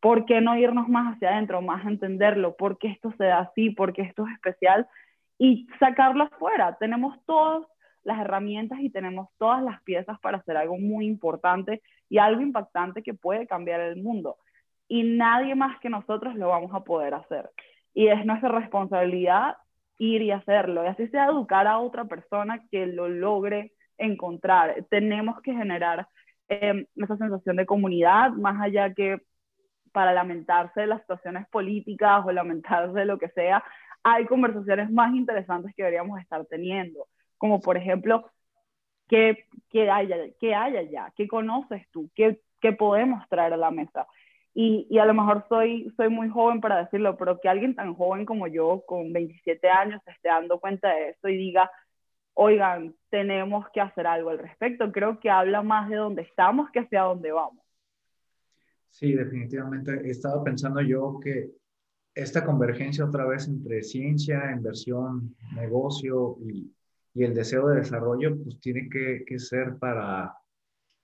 ¿Por 0.00 0.24
qué 0.24 0.40
no 0.40 0.56
irnos 0.56 0.88
más 0.88 1.14
hacia 1.14 1.30
adentro, 1.30 1.60
más 1.60 1.84
entenderlo? 1.84 2.56
¿Por 2.56 2.78
qué 2.78 2.88
esto 2.88 3.12
se 3.18 3.24
da 3.24 3.40
así? 3.40 3.70
¿Por 3.70 3.92
qué 3.92 4.02
esto 4.02 4.26
es 4.26 4.32
especial? 4.32 4.88
Y 5.38 5.66
sacarlo 5.78 6.24
afuera. 6.24 6.76
Tenemos 6.80 7.18
todas 7.26 7.66
las 8.02 8.18
herramientas 8.18 8.80
y 8.80 8.88
tenemos 8.88 9.28
todas 9.36 9.62
las 9.62 9.82
piezas 9.82 10.18
para 10.20 10.38
hacer 10.38 10.56
algo 10.56 10.78
muy 10.78 11.06
importante 11.06 11.82
y 12.08 12.16
algo 12.16 12.40
impactante 12.40 13.02
que 13.02 13.12
puede 13.12 13.46
cambiar 13.46 13.80
el 13.80 14.02
mundo 14.02 14.38
y 14.90 15.04
nadie 15.04 15.54
más 15.54 15.78
que 15.78 15.88
nosotros 15.88 16.34
lo 16.34 16.48
vamos 16.48 16.74
a 16.74 16.82
poder 16.82 17.14
hacer. 17.14 17.48
Y 17.94 18.08
es 18.08 18.26
nuestra 18.26 18.48
responsabilidad 18.48 19.56
ir 20.00 20.22
y 20.22 20.30
hacerlo, 20.30 20.82
y 20.82 20.88
así 20.88 21.06
sea 21.08 21.26
educar 21.26 21.66
a 21.66 21.78
otra 21.78 22.06
persona 22.06 22.64
que 22.70 22.86
lo 22.86 23.08
logre 23.08 23.72
encontrar. 23.98 24.86
Tenemos 24.88 25.40
que 25.42 25.52
generar 25.52 26.08
eh, 26.48 26.86
esa 26.96 27.16
sensación 27.18 27.56
de 27.56 27.66
comunidad, 27.66 28.30
más 28.30 28.60
allá 28.62 28.94
que 28.94 29.18
para 29.92 30.14
lamentarse 30.14 30.80
de 30.80 30.86
las 30.86 31.02
situaciones 31.02 31.46
políticas 31.48 32.24
o 32.24 32.32
lamentarse 32.32 32.98
de 32.98 33.04
lo 33.04 33.18
que 33.18 33.28
sea, 33.28 33.62
hay 34.02 34.24
conversaciones 34.24 34.90
más 34.90 35.14
interesantes 35.14 35.74
que 35.76 35.82
deberíamos 35.82 36.18
estar 36.18 36.46
teniendo, 36.46 37.06
como 37.36 37.60
por 37.60 37.76
ejemplo, 37.76 38.24
¿qué, 39.06 39.44
qué, 39.68 39.90
hay, 39.90 40.08
qué 40.40 40.54
hay 40.54 40.78
allá? 40.78 41.12
¿Qué 41.14 41.28
conoces 41.28 41.86
tú? 41.90 42.10
¿Qué, 42.14 42.40
¿Qué 42.58 42.72
podemos 42.72 43.28
traer 43.28 43.52
a 43.52 43.58
la 43.58 43.70
mesa? 43.70 44.06
Y, 44.52 44.86
y, 44.90 44.98
a 44.98 45.04
lo 45.06 45.14
mejor 45.14 45.44
soy, 45.48 45.92
soy 45.96 46.08
muy 46.08 46.28
joven 46.28 46.60
para 46.60 46.82
decirlo, 46.82 47.16
pero 47.16 47.40
que 47.40 47.48
alguien 47.48 47.74
tan 47.74 47.94
joven 47.94 48.24
como 48.26 48.48
yo, 48.48 48.82
con 48.86 49.12
27 49.12 49.68
años, 49.68 50.02
esté 50.06 50.28
dando 50.28 50.58
cuenta 50.58 50.88
de 50.88 51.10
esto 51.10 51.28
y 51.28 51.36
diga, 51.36 51.70
oigan, 52.34 52.94
tenemos 53.10 53.66
que 53.72 53.80
hacer 53.80 54.06
algo 54.06 54.30
al 54.30 54.38
respecto. 54.38 54.90
Creo 54.90 55.20
que 55.20 55.30
habla 55.30 55.62
más 55.62 55.88
de 55.88 55.96
dónde 55.96 56.22
estamos 56.22 56.70
que 56.70 56.80
hacia 56.80 57.02
dónde 57.02 57.30
vamos. 57.30 57.64
Sí, 58.88 59.12
definitivamente. 59.12 60.10
Estaba 60.10 60.42
pensando 60.42 60.80
yo 60.80 61.20
que 61.22 61.50
esta 62.14 62.44
convergencia 62.44 63.04
otra 63.04 63.24
vez 63.24 63.46
entre 63.46 63.82
ciencia, 63.82 64.50
inversión, 64.50 65.36
negocio 65.54 66.38
y, 66.48 66.74
y 67.14 67.24
el 67.24 67.34
deseo 67.34 67.68
de 67.68 67.76
desarrollo, 67.76 68.36
pues 68.42 68.60
tiene 68.60 68.88
que, 68.90 69.24
que 69.26 69.38
ser 69.38 69.76
para, 69.78 70.34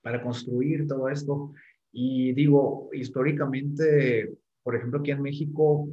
para 0.01 0.21
construir 0.21 0.87
todo 0.87 1.09
esto. 1.09 1.53
Y 1.91 2.33
digo, 2.33 2.89
históricamente, 2.93 4.33
por 4.63 4.75
ejemplo, 4.75 4.99
aquí 4.99 5.11
en 5.11 5.21
México 5.21 5.87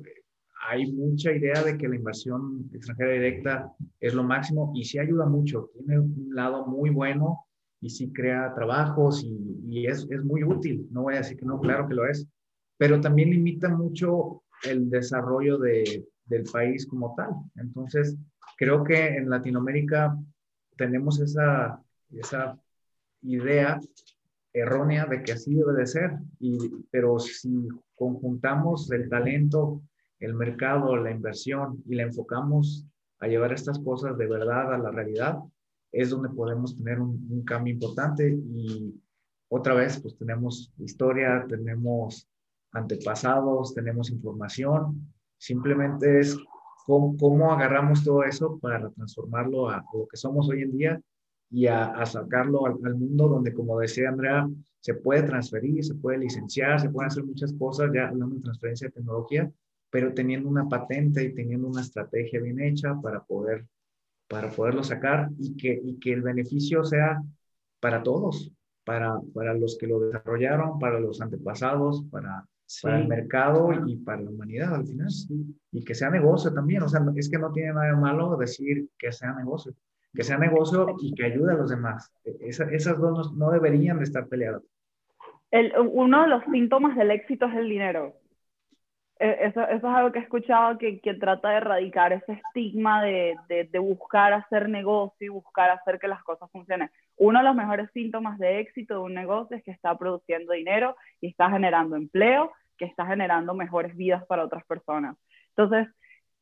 hay 0.68 0.90
mucha 0.92 1.32
idea 1.32 1.62
de 1.62 1.76
que 1.76 1.88
la 1.88 1.96
inversión 1.96 2.70
extranjera 2.72 3.12
directa 3.12 3.72
es 4.00 4.14
lo 4.14 4.22
máximo 4.22 4.72
y 4.74 4.84
sí 4.84 4.98
ayuda 4.98 5.26
mucho, 5.26 5.70
tiene 5.74 5.98
un 5.98 6.30
lado 6.34 6.66
muy 6.66 6.90
bueno 6.90 7.46
y 7.80 7.90
sí 7.90 8.10
crea 8.12 8.54
trabajos 8.54 9.22
y, 9.22 9.60
y 9.68 9.86
es, 9.86 10.06
es, 10.10 10.24
muy 10.24 10.42
útil, 10.42 10.88
no 10.90 11.02
voy 11.02 11.14
a 11.14 11.18
decir 11.18 11.36
que 11.36 11.44
no, 11.44 11.60
claro 11.60 11.86
que 11.86 11.94
lo 11.94 12.06
es, 12.06 12.26
pero 12.78 12.98
también 13.00 13.30
limita 13.30 13.68
mucho 13.68 14.42
el 14.64 14.88
desarrollo 14.88 15.58
de, 15.58 16.06
del 16.26 16.44
país 16.44 16.86
como 16.86 17.14
tal. 17.14 17.30
Entonces, 17.56 18.16
creo 18.56 18.82
que 18.84 19.16
en 19.16 19.28
Latinoamérica 19.28 20.16
tenemos 20.76 21.20
esa, 21.20 21.80
esa 22.10 22.58
idea 23.22 23.80
errónea 24.54 25.04
de 25.06 25.22
que 25.22 25.32
así 25.32 25.54
debe 25.54 25.72
de 25.74 25.86
ser, 25.86 26.12
y, 26.38 26.56
pero 26.90 27.18
si 27.18 27.68
conjuntamos 27.96 28.90
el 28.92 29.08
talento, 29.10 29.82
el 30.20 30.34
mercado, 30.34 30.96
la 30.96 31.10
inversión 31.10 31.82
y 31.86 31.96
la 31.96 32.04
enfocamos 32.04 32.86
a 33.18 33.26
llevar 33.26 33.52
estas 33.52 33.80
cosas 33.80 34.16
de 34.16 34.28
verdad 34.28 34.72
a 34.72 34.78
la 34.78 34.90
realidad, 34.92 35.38
es 35.90 36.10
donde 36.10 36.28
podemos 36.28 36.76
tener 36.76 37.00
un, 37.00 37.42
cambio 37.44 37.74
importante. 37.74 38.30
Y 38.30 38.94
otra 39.48 39.74
vez 39.74 40.00
pues 40.00 40.16
tenemos 40.16 40.72
historia, 40.78 41.44
tenemos 41.48 42.28
antepasados, 42.72 43.74
tenemos 43.74 44.10
información, 44.10 45.12
simplemente 45.36 46.20
es 46.20 46.36
cómo, 46.86 47.16
cómo, 47.16 47.52
agarramos 47.52 48.04
todo 48.04 48.24
eso 48.24 48.58
para 48.60 48.88
transformarlo 48.90 49.68
a 49.68 49.84
lo 49.92 50.06
que 50.06 50.16
somos 50.16 50.48
hoy 50.48 50.62
en 50.62 50.76
día 50.76 51.00
y 51.54 51.68
a, 51.68 52.04
sacarlo 52.04 52.66
al, 52.66 52.96
mundo 52.96 53.28
donde, 53.28 53.54
como 53.54 53.78
decía 53.78 54.08
Andrea, 54.08 54.48
se 54.80 54.94
puede 54.94 55.22
transferir, 55.22 55.84
se 55.84 55.94
puede 55.94 56.18
licenciar, 56.18 56.80
se 56.80 56.90
pueden 56.90 57.06
hacer 57.06 57.22
muchas 57.22 57.52
cosas, 57.52 57.92
ya 57.94 58.08
hablando 58.08 58.34
de 58.34 58.42
transferencia 58.42 58.88
de 58.88 58.94
tecnología, 58.94 59.48
pero 59.88 60.12
teniendo 60.12 60.48
una 60.48 60.68
patente 60.68 61.22
y 61.22 61.32
teniendo 61.32 61.68
una 61.68 61.82
estrategia 61.82 62.40
bien 62.40 62.58
hecha 62.60 63.00
para 63.00 63.22
poder 63.22 63.66
para 64.26 64.50
poderlo 64.50 64.82
sacar 64.82 65.28
y 65.38 65.56
que, 65.56 65.80
y 65.80 66.00
que 66.00 66.12
el 66.12 66.22
beneficio 66.22 66.82
sea 66.82 67.22
para 67.78 68.02
todos, 68.02 68.50
para, 68.82 69.20
para 69.32 69.54
los 69.54 69.78
que 69.78 69.86
lo 69.86 70.00
desarrollaron, 70.00 70.80
para 70.80 70.98
los 70.98 71.20
antepasados, 71.20 72.02
para, 72.10 72.44
para 72.82 73.00
el 73.00 73.06
mercado 73.06 73.70
y 73.86 73.96
para 73.98 74.22
la 74.22 74.30
humanidad 74.30 74.74
al 74.74 74.86
final. 74.86 75.08
Y 75.70 75.84
que 75.84 75.94
sea 75.94 76.10
negocio 76.10 76.52
también, 76.52 76.82
o 76.82 76.88
sea, 76.88 77.00
es 77.14 77.28
que 77.28 77.38
no 77.38 77.52
tiene 77.52 77.74
nada 77.74 77.94
malo 77.94 78.36
decir 78.36 78.88
que 78.98 79.12
sea 79.12 79.34
negocio, 79.34 79.72
que 80.14 80.22
sea 80.22 80.38
negocio 80.38 80.96
y 81.00 81.14
que 81.14 81.26
ayude 81.26 81.52
a 81.52 81.56
los 81.56 81.70
demás. 81.70 82.12
esas 82.24 82.98
dos 82.98 83.34
no, 83.34 83.50
deberían 83.50 83.98
de 83.98 84.04
estar 84.04 84.28
peleadas. 84.28 84.62
El, 85.50 85.72
uno 85.78 86.22
de 86.22 86.28
los 86.28 86.44
síntomas 86.44 86.96
del 86.96 87.10
éxito 87.10 87.46
es 87.46 87.54
el 87.54 87.68
dinero. 87.68 88.14
E, 89.18 89.46
eso, 89.46 89.62
eso, 89.62 89.76
es 89.76 89.84
algo 89.84 90.12
que 90.12 90.18
he 90.18 90.22
escuchado 90.22 90.78
que, 90.78 91.00
que 91.00 91.14
trata 91.14 91.50
de 91.50 91.56
erradicar 91.56 92.12
ese 92.12 92.32
estigma 92.32 93.02
de, 93.02 93.36
de, 93.48 93.64
de, 93.64 93.78
buscar 93.78 94.32
hacer 94.32 94.68
negocio 94.68 95.26
y 95.26 95.28
buscar 95.28 95.70
hacer 95.70 95.98
que 95.98 96.08
las 96.08 96.22
cosas 96.24 96.50
funcionen. 96.50 96.90
Uno 97.16 97.38
de 97.38 97.44
los 97.44 97.54
mejores 97.54 97.90
síntomas 97.92 98.38
de 98.38 98.60
éxito 98.60 98.94
de 98.94 99.00
un 99.00 99.14
negocio 99.14 99.56
es 99.56 99.62
que 99.62 99.70
está 99.70 99.96
produciendo 99.96 100.52
dinero 100.52 100.96
y 101.20 101.28
está 101.28 101.48
generando 101.50 101.94
empleo, 101.96 102.52
que 102.76 102.86
está 102.86 103.06
generando 103.06 103.54
mejores 103.54 103.96
vidas 103.96 104.24
para 104.26 104.44
otras 104.44 104.64
personas. 104.64 105.16
Entonces, 105.50 105.86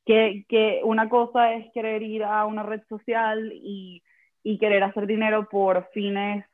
que, 0.05 0.45
que 0.49 0.81
una 0.85 1.09
cosa 1.09 1.55
es 1.55 1.71
querer 1.73 2.03
ir 2.03 2.25
a 2.25 2.45
una 2.47 2.63
red 2.63 2.83
social 2.89 3.53
y, 3.55 4.03
y 4.43 4.59
querer 4.59 4.83
hacer 4.83 5.07
dinero 5.07 5.49
por 5.49 5.89
fines 5.93 6.45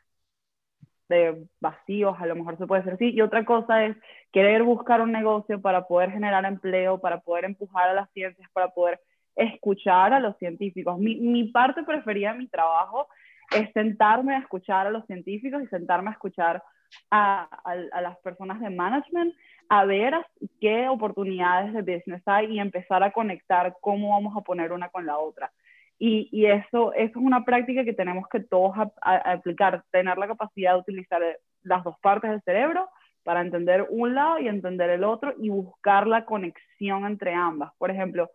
de 1.09 1.47
vacíos, 1.61 2.17
a 2.21 2.27
lo 2.27 2.37
mejor 2.37 2.59
se 2.59 2.67
puede 2.67 2.83
decir 2.83 2.95
así, 2.95 3.15
y 3.15 3.23
otra 3.23 3.45
cosa 3.45 3.85
es 3.85 3.97
querer 4.31 4.63
buscar 4.63 5.01
un 5.01 5.13
negocio 5.13 5.61
para 5.61 5.87
poder 5.87 6.11
generar 6.11 6.45
empleo, 6.45 7.01
para 7.01 7.21
poder 7.21 7.47
empujar 7.47 7.89
a 7.89 7.95
las 7.95 8.11
ciencias, 8.13 8.51
para 8.53 8.69
poder 8.69 9.01
escuchar 9.35 10.13
a 10.13 10.21
los 10.21 10.37
científicos. 10.37 10.99
Mi, 10.99 11.17
mi 11.17 11.45
parte 11.45 11.83
preferida 11.83 12.33
de 12.33 12.41
mi 12.41 12.49
trabajo 12.49 13.09
es 13.51 13.73
sentarme 13.73 14.35
a 14.35 14.41
escuchar 14.41 14.87
a 14.87 14.91
los 14.91 15.07
científicos 15.07 15.63
y 15.63 15.67
sentarme 15.69 16.11
a 16.11 16.13
escuchar 16.13 16.63
a, 17.11 17.49
a, 17.65 17.73
a, 17.93 18.01
las 18.03 18.19
personas 18.19 18.61
de 18.61 18.71
management, 18.71 19.35
a 19.69 19.85
ver 19.85 20.15
qué 20.61 20.89
oportunidades 20.89 21.73
de 21.73 21.83
business 21.83 22.23
hay 22.27 22.47
y 22.47 22.61
empezar 22.61 23.03
a 23.03 23.13
conectar 23.13 23.77
cómo 23.81 24.11
vamos 24.11 24.37
a 24.37 24.41
poner 24.41 24.73
una 24.73 24.89
con 24.89 25.07
la 25.07 25.19
otra. 25.19 25.53
Y, 25.99 26.29
y 26.31 26.47
eso, 26.47 26.93
es 26.93 27.15
una 27.17 27.45
práctica 27.45 27.85
que 27.85 27.93
tenemos 27.93 28.27
que 28.29 28.41
todos 28.41 28.73
aplicar, 29.03 29.85
tener 29.91 30.17
la 30.17 30.29
capacidad 30.29 30.75
de 30.75 30.81
utilizar 30.81 31.23
las 31.63 31.85
dos 31.85 31.99
partes 32.01 32.31
del 32.31 32.43
cerebro 32.43 32.89
para 33.25 33.41
entender 33.41 33.87
un 33.91 34.15
lado 34.15 34.39
y 34.39 34.49
entender 34.49 34.91
el 34.91 35.05
otro 35.05 35.35
y 35.39 35.51
buscar 35.51 36.07
la 36.07 36.25
conexión 36.25 37.05
entre 37.05 37.35
ambas. 37.35 37.73
Por 37.77 37.91
ejemplo, 37.91 38.31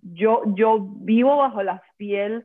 yo, 0.00 0.42
yo 0.54 0.78
vivo 0.80 1.36
bajo 1.36 1.62
la 1.62 1.82
fiel 1.96 2.44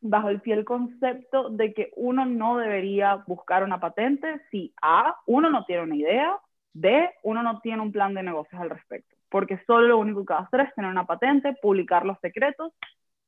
bajo 0.00 0.30
el 0.30 0.40
fiel 0.40 0.64
concepto 0.64 1.50
de 1.50 1.74
que 1.74 1.92
uno 1.96 2.24
no 2.24 2.56
debería 2.56 3.16
buscar 3.26 3.62
una 3.62 3.80
patente 3.80 4.40
si 4.50 4.72
A, 4.80 5.16
uno 5.26 5.50
no 5.50 5.64
tiene 5.66 5.82
una 5.82 5.96
idea, 5.96 6.38
B, 6.72 7.10
uno 7.22 7.42
no 7.42 7.60
tiene 7.60 7.82
un 7.82 7.92
plan 7.92 8.14
de 8.14 8.22
negocios 8.22 8.60
al 8.60 8.70
respecto, 8.70 9.16
porque 9.28 9.60
solo 9.66 9.88
lo 9.88 9.98
único 9.98 10.24
que 10.24 10.34
va 10.34 10.40
a 10.40 10.44
hacer 10.44 10.60
es 10.60 10.74
tener 10.74 10.90
una 10.90 11.06
patente, 11.06 11.54
publicar 11.60 12.06
los 12.06 12.18
secretos 12.20 12.72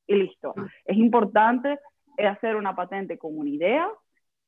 y 0.07 0.15
listo. 0.15 0.53
Es 0.85 0.97
importante 0.97 1.79
hacer 2.17 2.55
una 2.55 2.75
patente 2.75 3.17
con 3.17 3.37
una 3.37 3.49
idea 3.49 3.87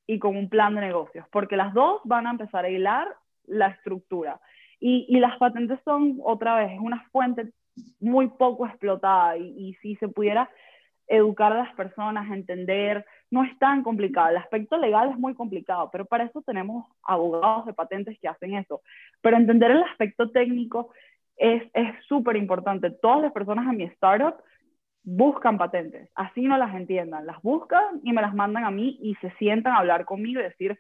y 0.08 0.20
con 0.20 0.36
un 0.38 0.50
plan 0.50 0.76
de 0.76 0.82
negocios, 0.82 1.26
porque 1.32 1.58
las 1.58 1.74
dos 1.74 2.02
van 2.04 2.28
a 2.28 2.32
empezar 2.32 2.66
a 2.66 2.70
hilar 2.70 3.08
la 3.46 3.68
estructura. 3.68 4.40
Y, 4.80 5.06
y 5.10 5.20
las 5.20 5.38
patentes 5.38 5.80
son, 5.84 6.20
otra 6.24 6.56
vez, 6.56 6.74
es 6.74 6.80
una 6.80 7.04
fuente 7.12 7.52
muy 8.00 8.28
poco 8.28 8.68
explotada 8.68 9.38
y, 9.38 9.54
y, 9.58 9.74
si 9.76 9.96
se 9.98 10.08
pudiera 10.08 10.50
educar 11.08 11.52
a 11.54 11.64
las 11.64 11.76
personas, 11.76 12.32
entender, 12.32 13.06
no 13.32 13.44
es 13.44 13.58
tan 13.60 13.84
complicado. 13.84 14.30
El 14.30 14.38
aspecto 14.38 14.78
legal 14.78 15.10
es 15.12 15.18
muy 15.18 15.34
complicado, 15.36 15.90
pero 15.92 16.06
para 16.06 16.26
eso 16.26 16.42
tenemos 16.42 16.86
abogados 17.04 17.66
de 17.66 17.74
patentes 17.74 18.18
que 18.20 18.28
hacen 18.28 18.56
eso. 18.56 18.82
Pero 19.22 19.38
entender 19.38 19.72
el 19.72 19.84
aspecto 19.84 20.32
técnico 20.32 20.92
es 21.38 21.64
súper 22.08 22.38
importante. 22.38 22.92
Todas 22.92 23.22
las 23.22 23.34
personas 23.34 23.66
en 23.68 23.78
mi 23.78 23.84
startup 23.86 24.36
buscan 25.06 25.58
patentes, 25.58 26.10
así 26.16 26.42
no 26.42 26.58
las 26.58 26.74
entiendan, 26.74 27.28
las 27.28 27.40
buscan 27.44 28.02
y 28.04 28.12
me 28.12 28.24
las 28.24 28.34
mandan 28.34 28.66
a 28.66 28.72
mí 28.72 28.98
y 29.02 29.14
se 29.16 29.30
sientan 29.38 29.74
a 29.74 29.78
hablar 29.78 30.04
conmigo 30.04 30.40
y 30.40 30.44
decir, 30.44 30.80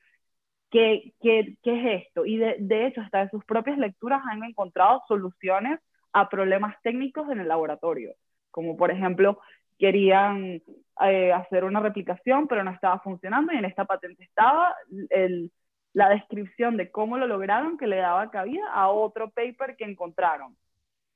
¿qué, 0.71 1.13
qué, 1.21 1.55
qué 1.61 1.99
es 1.99 2.07
esto? 2.07 2.25
Y 2.25 2.37
de, 2.37 2.55
de, 2.59 2.87
hecho, 2.87 3.01
hasta 3.01 3.23
de 3.23 3.29
sus 3.29 3.45
propias 3.45 3.77
lecturas 3.77 4.23
han 4.29 4.43
encontrado 4.43 5.03
soluciones 5.07 5.79
a 6.11 6.27
problemas 6.27 6.75
técnicos 6.81 7.29
en 7.29 7.39
el 7.39 7.47
laboratorio, 7.47 8.15
como 8.49 8.75
por 8.75 8.89
ejemplo, 8.89 9.39
querían 9.77 10.61
eh, 11.01 11.33
hacer 11.33 11.63
una 11.63 11.79
replicación, 11.79 12.47
pero 12.47 12.63
no 12.63 12.71
estaba 12.71 12.99
funcionando 12.99 13.53
y 13.53 13.57
en 13.57 13.65
esta 13.65 13.85
patente 13.85 14.23
estaba 14.23 14.75
el, 15.09 15.51
la 15.93 16.09
descripción 16.09 16.77
de 16.77 16.91
cómo 16.91 17.17
lo 17.17 17.27
lograron 17.27 17.77
que 17.77 17.87
le 17.87 17.97
daba 17.97 18.29
cabida 18.31 18.67
a 18.73 18.89
otro 18.89 19.29
paper 19.29 19.75
que 19.77 19.85
encontraron. 19.85 20.55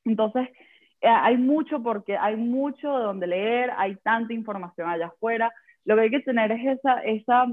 Entonces, 0.06 0.50
eh, 1.02 1.08
hay 1.08 1.38
mucho 1.38 1.82
porque 1.82 2.18
hay 2.18 2.36
mucho 2.36 2.98
de 2.98 3.04
donde 3.04 3.28
leer, 3.28 3.72
hay 3.78 3.96
tanta 3.98 4.34
información 4.34 4.90
allá 4.90 5.08
afuera. 5.08 5.52
Lo 5.86 5.96
que 5.96 6.02
hay 6.02 6.10
que 6.10 6.22
tener 6.22 6.52
es 6.52 6.80
esa, 6.80 7.02
esa 7.04 7.48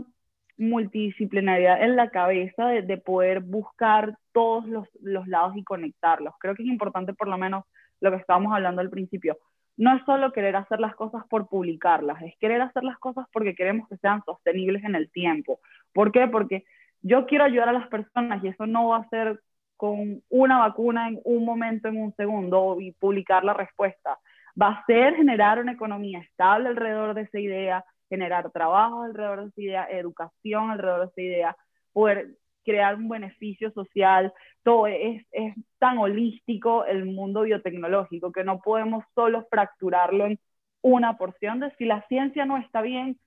multidisciplinaridad 0.56 1.82
en 1.82 1.96
la 1.96 2.10
cabeza 2.10 2.66
de, 2.66 2.82
de 2.82 2.96
poder 2.96 3.40
buscar 3.40 4.16
todos 4.32 4.66
los, 4.66 4.88
los, 5.00 5.26
lados 5.28 5.56
y 5.56 5.64
conectarlos. 5.64 6.34
Creo 6.40 6.54
que 6.54 6.62
es 6.62 6.68
importante 6.68 7.14
por 7.14 7.28
lo 7.28 7.38
menos 7.38 7.64
lo 8.00 8.10
que 8.10 8.16
estábamos 8.18 8.52
hablando 8.52 8.80
al 8.80 8.90
principio. 8.90 9.36
No 9.76 9.94
es 9.94 10.04
solo 10.04 10.32
querer 10.32 10.56
hacer 10.56 10.80
las 10.80 10.94
cosas 10.94 11.24
por 11.28 11.48
publicarlas, 11.48 12.22
es 12.22 12.36
querer 12.38 12.62
hacer 12.62 12.82
las 12.82 12.98
cosas 12.98 13.26
porque 13.32 13.54
queremos 13.54 13.88
que 13.88 13.96
sean 13.98 14.22
sostenibles 14.24 14.84
en 14.84 14.94
el 14.94 15.10
tiempo. 15.10 15.60
¿Por 15.92 16.12
qué? 16.12 16.28
Porque 16.28 16.64
yo 17.02 17.26
quiero 17.26 17.44
ayudar 17.44 17.68
a 17.68 17.72
las 17.72 17.88
personas 17.88 18.42
y 18.42 18.48
eso 18.48 18.66
no 18.66 18.88
va 18.88 18.98
a 18.98 19.08
ser 19.08 19.40
con 19.76 20.22
una 20.30 20.58
vacuna 20.58 21.08
en 21.08 21.20
un 21.24 21.44
momento, 21.44 21.88
en 21.88 22.00
un 22.00 22.14
segundo, 22.16 22.78
y 22.80 22.92
publicar 22.92 23.44
la 23.44 23.54
respuesta. 23.54 24.18
Va 24.60 24.68
a 24.68 24.86
ser 24.86 25.14
generar 25.16 25.58
una 25.58 25.72
economía 25.72 26.20
estable 26.20 26.68
alrededor 26.68 27.14
de 27.14 27.22
esa 27.22 27.38
idea, 27.38 27.84
generar 28.08 28.50
trabajo 28.50 29.02
alrededor 29.02 29.42
de 29.42 29.48
esa 29.48 29.60
idea, 29.60 29.86
educación 29.90 30.70
alrededor 30.70 31.00
de 31.00 31.06
esa 31.06 31.20
idea, 31.20 31.56
poder 31.92 32.30
crear 32.66 32.96
un 32.96 33.08
beneficio 33.08 33.70
social. 33.70 34.32
Todo 34.62 34.88
es, 34.88 35.24
es 35.32 35.54
tan 35.78 35.98
holístico 35.98 36.84
el 36.84 37.06
mundo 37.06 37.42
biotecnológico 37.42 38.32
que 38.32 38.44
no 38.44 38.60
podemos 38.60 39.04
solo 39.14 39.46
fracturarlo 39.50 40.26
en 40.26 40.38
una 40.82 41.16
porción 41.16 41.60
de 41.60 41.70
si 41.76 41.84
la 41.86 42.06
ciencia 42.08 42.44
no 42.44 42.58
está 42.58 42.82
bien, 42.82 43.18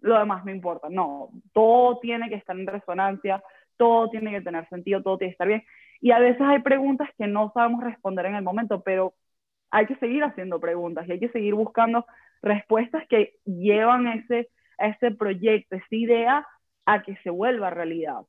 lo 0.00 0.18
demás 0.18 0.44
no 0.44 0.50
importa. 0.50 0.88
No, 0.90 1.30
todo 1.52 1.98
tiene 2.00 2.28
que 2.28 2.36
estar 2.36 2.58
en 2.58 2.66
resonancia, 2.66 3.42
todo 3.76 4.10
tiene 4.10 4.32
que 4.32 4.42
tener 4.42 4.68
sentido, 4.68 5.02
todo 5.02 5.18
tiene 5.18 5.30
que 5.30 5.34
estar 5.34 5.48
bien. 5.48 5.62
Y 6.00 6.12
a 6.12 6.18
veces 6.18 6.42
hay 6.42 6.60
preguntas 6.60 7.08
que 7.16 7.26
no 7.26 7.50
sabemos 7.54 7.84
responder 7.84 8.26
en 8.26 8.34
el 8.34 8.42
momento, 8.42 8.82
pero 8.82 9.14
hay 9.70 9.86
que 9.86 9.96
seguir 9.96 10.24
haciendo 10.24 10.60
preguntas 10.60 11.06
y 11.08 11.12
hay 11.12 11.20
que 11.20 11.30
seguir 11.30 11.54
buscando 11.54 12.04
respuestas 12.42 13.06
que 13.08 13.34
llevan 13.44 14.08
ese, 14.08 14.50
ese 14.78 15.10
proyecto, 15.12 15.76
esa 15.76 15.86
idea 15.90 16.46
a 16.86 17.02
que 17.02 17.16
se 17.22 17.30
vuelva 17.30 17.70
realidad. 17.70 18.22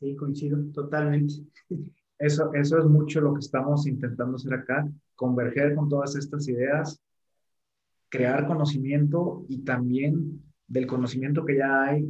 Sí, 0.00 0.16
coincido 0.16 0.58
totalmente. 0.72 1.34
Eso, 2.16 2.54
eso 2.54 2.78
es 2.78 2.84
mucho 2.86 3.20
lo 3.20 3.34
que 3.34 3.40
estamos 3.40 3.88
intentando 3.88 4.36
hacer 4.36 4.54
acá, 4.54 4.88
converger 5.16 5.74
con 5.74 5.88
todas 5.88 6.14
estas 6.14 6.46
ideas, 6.46 7.02
crear 8.08 8.46
conocimiento 8.46 9.44
y 9.48 9.64
también 9.64 10.40
del 10.68 10.86
conocimiento 10.86 11.44
que 11.44 11.56
ya 11.56 11.82
hay, 11.82 12.06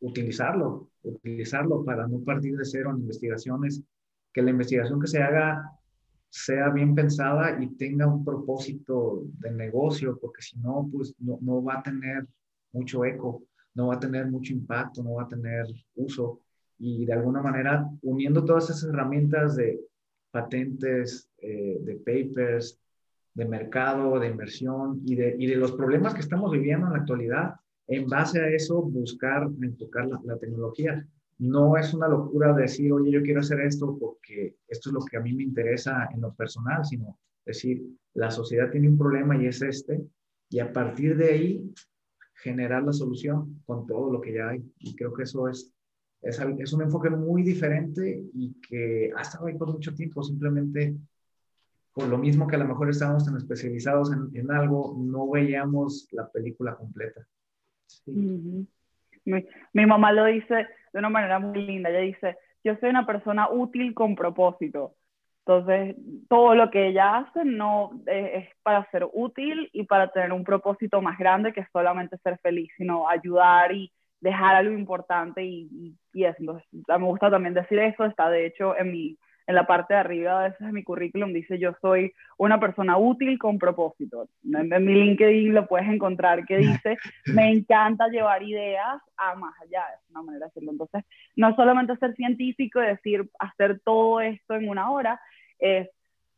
utilizarlo, 0.00 0.90
utilizarlo 1.02 1.82
para 1.86 2.06
no 2.06 2.20
partir 2.20 2.54
de 2.54 2.66
cero 2.66 2.90
en 2.90 3.00
investigaciones, 3.00 3.82
que 4.32 4.42
la 4.42 4.50
investigación 4.50 5.00
que 5.00 5.06
se 5.06 5.22
haga 5.22 5.72
sea 6.28 6.68
bien 6.68 6.94
pensada 6.94 7.62
y 7.62 7.68
tenga 7.76 8.06
un 8.06 8.24
propósito 8.24 9.22
de 9.38 9.50
negocio, 9.52 10.18
porque 10.20 10.42
si 10.42 10.58
no, 10.58 10.86
pues 10.92 11.14
no, 11.18 11.38
no 11.40 11.64
va 11.64 11.78
a 11.78 11.82
tener 11.82 12.26
mucho 12.72 13.04
eco, 13.06 13.44
no 13.74 13.88
va 13.88 13.94
a 13.94 14.00
tener 14.00 14.30
mucho 14.30 14.52
impacto, 14.52 15.02
no 15.02 15.14
va 15.14 15.22
a 15.22 15.28
tener 15.28 15.66
uso. 15.94 16.42
Y 16.78 17.06
de 17.06 17.12
alguna 17.12 17.42
manera, 17.42 17.88
uniendo 18.02 18.44
todas 18.44 18.70
esas 18.70 18.90
herramientas 18.90 19.56
de 19.56 19.80
patentes, 20.30 21.28
eh, 21.38 21.78
de 21.80 21.94
papers, 21.96 22.78
de 23.34 23.44
mercado, 23.44 24.18
de 24.18 24.28
inversión 24.28 25.00
y 25.04 25.14
de, 25.14 25.36
y 25.38 25.46
de 25.46 25.56
los 25.56 25.72
problemas 25.72 26.14
que 26.14 26.20
estamos 26.20 26.50
viviendo 26.50 26.86
en 26.86 26.92
la 26.92 26.98
actualidad, 27.00 27.54
en 27.86 28.08
base 28.08 28.40
a 28.40 28.48
eso 28.48 28.82
buscar 28.82 29.48
enfocar 29.62 30.06
la, 30.06 30.20
la, 30.24 30.38
tecnología. 30.38 31.06
No 31.38 31.76
es 31.76 31.92
una 31.94 32.08
locura 32.08 32.54
decir, 32.54 32.92
oye, 32.92 33.10
yo 33.10 33.22
quiero 33.22 33.40
hacer 33.40 33.60
esto 33.60 33.96
porque 33.98 34.56
esto 34.68 34.88
es 34.90 34.94
lo 34.94 35.00
que 35.04 35.18
a 35.18 35.20
mí 35.20 35.32
me 35.32 35.42
interesa 35.42 36.08
en 36.12 36.22
lo 36.22 36.34
personal, 36.34 36.84
sino 36.84 37.18
decir, 37.44 37.82
la 38.14 38.30
sociedad 38.30 38.70
tiene 38.70 38.88
un 38.88 38.98
problema 38.98 39.36
y 39.36 39.46
es 39.46 39.62
este, 39.62 40.02
y 40.48 40.58
a 40.58 40.72
partir 40.72 41.16
de 41.16 41.30
ahí 41.30 41.74
generar 42.34 42.82
la 42.82 42.92
solución 42.92 43.62
con 43.64 43.86
todo 43.86 44.12
lo 44.12 44.20
que 44.20 44.34
ya 44.34 44.50
hay. 44.50 44.64
Y 44.78 44.94
creo 44.94 45.12
que 45.12 45.24
eso 45.24 45.48
es, 45.48 45.72
es, 46.22 46.40
es 46.40 46.72
un 46.72 46.82
enfoque 46.82 47.10
muy 47.10 47.42
diferente 47.42 48.22
y 48.34 48.54
que 48.60 49.10
ha 49.16 49.22
estado 49.22 49.46
ahí 49.46 49.54
por 49.54 49.72
mucho 49.72 49.94
tiempo, 49.94 50.22
simplemente 50.22 50.96
por 51.92 52.08
lo 52.08 52.18
mismo 52.18 52.46
que 52.46 52.56
a 52.56 52.58
lo 52.58 52.66
mejor 52.66 52.90
estábamos 52.90 53.24
tan 53.24 53.36
especializados 53.36 54.12
en, 54.12 54.28
en 54.38 54.50
algo, 54.50 54.94
no 54.98 55.30
veíamos 55.30 56.08
la 56.12 56.28
película 56.28 56.74
completa. 56.74 57.26
mi, 58.04 58.66
mi, 59.72 59.86
mamá 59.86 60.12
lo 60.12 60.26
dice 60.26 60.66
de 60.92 60.98
una 60.98 61.08
manera 61.08 61.38
muy 61.38 61.62
linda, 61.62 61.88
ella 61.88 62.00
dice, 62.00 62.36
yo 62.62 62.76
soy 62.76 62.90
una 62.90 63.06
persona 63.06 63.48
útil 63.50 63.94
con 63.94 64.14
propósito. 64.14 64.94
Entonces, 65.46 65.96
todo 66.28 66.54
lo 66.54 66.70
que 66.70 66.88
ella 66.88 67.18
hace 67.18 67.44
no 67.44 67.92
es, 68.06 68.44
es 68.44 68.48
para 68.62 68.84
ser 68.90 69.06
útil 69.12 69.70
y 69.72 69.84
para 69.84 70.08
tener 70.08 70.32
un 70.32 70.44
propósito 70.44 71.00
más 71.00 71.16
grande 71.18 71.52
que 71.52 71.66
solamente 71.72 72.18
ser 72.18 72.38
feliz, 72.40 72.68
sino 72.76 73.08
ayudar 73.08 73.72
y 73.72 73.90
dejar 74.20 74.56
algo 74.56 74.76
importante 74.76 75.44
y, 75.44 75.68
y, 75.72 75.94
y 76.12 76.24
eso. 76.24 76.36
Entonces, 76.38 76.68
me 76.72 77.06
gusta 77.06 77.30
también 77.30 77.54
decir 77.54 77.78
eso, 77.78 78.04
está 78.04 78.30
de 78.30 78.46
hecho 78.46 78.76
en 78.76 78.92
mi, 78.92 79.18
en 79.46 79.54
la 79.54 79.66
parte 79.66 79.94
de 79.94 80.00
arriba 80.00 80.48
de 80.48 80.72
mi 80.72 80.82
currículum 80.82 81.32
dice 81.32 81.58
yo 81.58 81.72
soy 81.80 82.12
una 82.36 82.58
persona 82.58 82.96
útil 82.98 83.38
con 83.38 83.58
propósito. 83.58 84.28
En, 84.44 84.84
mi 84.84 84.94
LinkedIn 84.94 85.54
lo 85.54 85.66
puedes 85.66 85.88
encontrar 85.88 86.44
que 86.44 86.58
dice 86.58 86.98
me 87.26 87.50
encanta 87.50 88.08
llevar 88.08 88.42
ideas 88.42 89.00
a 89.16 89.34
más 89.36 89.54
allá, 89.62 89.84
es 89.94 90.10
una 90.10 90.22
manera 90.22 90.46
de 90.46 90.50
decirlo. 90.50 90.72
Entonces, 90.72 91.04
no 91.36 91.54
solamente 91.54 91.96
ser 91.96 92.14
científico 92.16 92.82
y 92.82 92.86
decir 92.86 93.30
hacer 93.38 93.80
todo 93.84 94.20
esto 94.20 94.54
en 94.54 94.68
una 94.68 94.90
hora, 94.90 95.20
es 95.58 95.88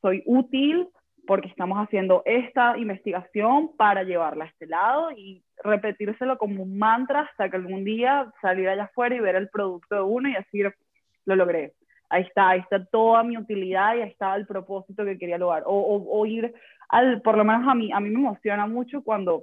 soy 0.00 0.22
útil 0.26 0.88
porque 1.28 1.48
estamos 1.48 1.78
haciendo 1.78 2.22
esta 2.24 2.76
investigación 2.76 3.76
para 3.76 4.02
llevarla 4.02 4.46
a 4.46 4.48
este 4.48 4.66
lado 4.66 5.12
y 5.12 5.44
repetírselo 5.62 6.38
como 6.38 6.64
un 6.64 6.78
mantra 6.78 7.20
hasta 7.20 7.48
que 7.48 7.56
algún 7.56 7.84
día 7.84 8.32
salir 8.42 8.68
allá 8.68 8.84
afuera 8.84 9.14
y 9.14 9.20
ver 9.20 9.36
el 9.36 9.48
producto 9.48 9.94
de 9.94 10.02
uno 10.02 10.28
y 10.28 10.34
decir, 10.34 10.74
lo 11.24 11.36
logré 11.36 11.74
ahí 12.08 12.22
está, 12.22 12.50
ahí 12.50 12.60
está 12.60 12.84
toda 12.86 13.22
mi 13.22 13.36
utilidad 13.36 13.96
y 13.96 14.02
ahí 14.02 14.08
está 14.08 14.34
el 14.36 14.46
propósito 14.46 15.04
que 15.04 15.18
quería 15.18 15.38
lograr. 15.38 15.64
O, 15.66 16.06
o, 16.10 16.26
ir 16.26 16.54
al, 16.88 17.22
por 17.22 17.36
lo 17.36 17.44
menos 17.44 17.68
a 17.68 17.74
mí, 17.74 17.92
a 17.92 18.00
mí 18.00 18.10
me 18.10 18.20
emociona 18.20 18.66
mucho 18.66 19.02
cuando 19.02 19.42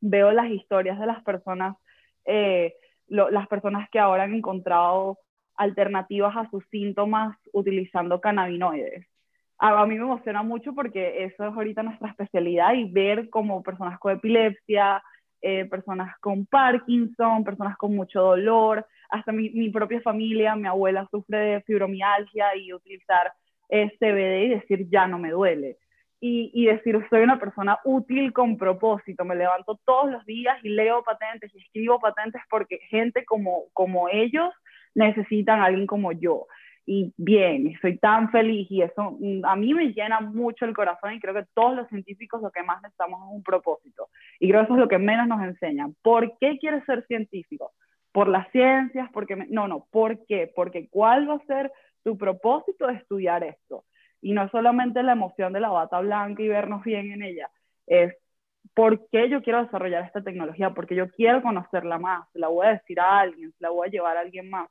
veo 0.00 0.30
las 0.32 0.50
historias 0.50 0.98
de 0.98 1.06
las 1.06 1.22
personas, 1.24 1.76
eh, 2.24 2.74
las 3.08 3.48
personas 3.48 3.88
que 3.90 3.98
ahora 3.98 4.24
han 4.24 4.34
encontrado 4.34 5.18
alternativas 5.56 6.36
a 6.36 6.48
sus 6.50 6.64
síntomas 6.70 7.36
utilizando 7.52 8.20
cannabinoides. 8.20 9.06
A, 9.60 9.84
mí 9.86 9.96
me 9.96 10.04
emociona 10.04 10.42
mucho 10.44 10.72
porque 10.72 11.24
eso 11.24 11.48
es 11.48 11.54
ahorita 11.54 11.82
nuestra 11.82 12.10
especialidad 12.10 12.74
y 12.74 12.84
ver 12.84 13.28
como 13.28 13.62
personas 13.62 13.98
con 13.98 14.12
epilepsia, 14.12 15.02
eh, 15.42 15.64
personas 15.64 16.16
con 16.20 16.46
Parkinson, 16.46 17.42
personas 17.42 17.76
con 17.76 17.94
mucho 17.96 18.22
dolor, 18.22 18.86
hasta 19.10 19.32
mi, 19.32 19.50
mi, 19.50 19.70
propia 19.70 20.00
familia, 20.00 20.54
mi 20.54 20.68
abuela 20.68 21.08
sufre 21.10 21.38
de 21.38 21.62
fibromialgia 21.62 22.54
y 22.56 22.72
utilizar 22.72 23.32
eh, 23.68 23.90
CBD 23.98 24.44
y 24.44 24.48
decir 24.50 24.88
ya 24.90 25.08
no 25.08 25.18
me 25.18 25.30
duele. 25.30 25.78
Y, 26.20 26.50
y, 26.54 26.66
decir 26.66 26.96
soy 27.10 27.22
una 27.22 27.40
persona 27.40 27.78
útil 27.84 28.32
con 28.32 28.58
propósito, 28.58 29.24
me 29.24 29.36
levanto 29.36 29.78
todos 29.84 30.10
los 30.10 30.24
días 30.24 30.56
y 30.64 30.68
leo 30.68 31.02
patentes 31.02 31.52
y 31.54 31.58
escribo 31.58 31.98
patentes 31.98 32.42
porque 32.48 32.78
gente 32.90 33.24
como, 33.24 33.64
como 33.72 34.08
ellos 34.08 34.52
necesitan 34.94 35.60
a 35.60 35.66
alguien 35.66 35.86
como 35.86 36.12
yo 36.12 36.46
y 36.90 37.12
bien, 37.18 37.78
soy 37.82 37.98
tan 37.98 38.30
feliz 38.30 38.66
y 38.70 38.80
eso 38.80 39.18
mm, 39.20 39.44
a 39.44 39.56
mí 39.56 39.74
me 39.74 39.92
llena 39.92 40.20
mucho 40.20 40.64
el 40.64 40.74
corazón 40.74 41.12
y 41.12 41.20
creo 41.20 41.34
que 41.34 41.44
todos 41.52 41.76
los 41.76 41.86
científicos 41.88 42.40
lo 42.40 42.50
que 42.50 42.62
más 42.62 42.80
necesitamos 42.80 43.20
es 43.20 43.34
un 43.34 43.42
propósito 43.42 44.08
y 44.40 44.48
creo 44.48 44.62
que 44.62 44.64
eso 44.64 44.72
es 44.72 44.80
lo 44.80 44.88
que 44.88 44.96
menos 44.96 45.28
nos 45.28 45.42
enseñan. 45.42 45.94
¿Por 46.00 46.38
qué 46.38 46.58
quieres 46.58 46.82
ser 46.86 47.04
científico? 47.06 47.72
¿Por 48.10 48.28
las 48.28 48.50
ciencias? 48.52 49.10
Porque 49.12 49.36
no, 49.36 49.68
no, 49.68 49.86
¿por 49.90 50.24
qué? 50.24 50.50
Porque 50.56 50.88
cuál 50.88 51.28
va 51.28 51.34
a 51.34 51.46
ser 51.46 51.70
tu 52.04 52.16
propósito 52.16 52.86
de 52.86 52.94
estudiar 52.94 53.44
esto 53.44 53.84
y 54.22 54.32
no 54.32 54.48
solamente 54.48 55.02
la 55.02 55.12
emoción 55.12 55.52
de 55.52 55.60
la 55.60 55.68
bata 55.68 56.00
blanca 56.00 56.42
y 56.42 56.48
vernos 56.48 56.82
bien 56.84 57.12
en 57.12 57.22
ella, 57.22 57.50
es 57.86 58.16
¿por 58.72 59.06
qué 59.10 59.28
yo 59.28 59.42
quiero 59.42 59.62
desarrollar 59.62 60.04
esta 60.04 60.22
tecnología? 60.22 60.70
Porque 60.70 60.94
yo 60.94 61.10
quiero 61.10 61.42
conocerla 61.42 61.98
más, 61.98 62.26
la 62.32 62.48
voy 62.48 62.66
a 62.66 62.70
decir 62.70 62.98
a 62.98 63.20
alguien, 63.20 63.52
la 63.58 63.68
voy 63.68 63.88
a 63.88 63.90
llevar 63.90 64.16
a 64.16 64.20
alguien 64.20 64.48
más 64.48 64.70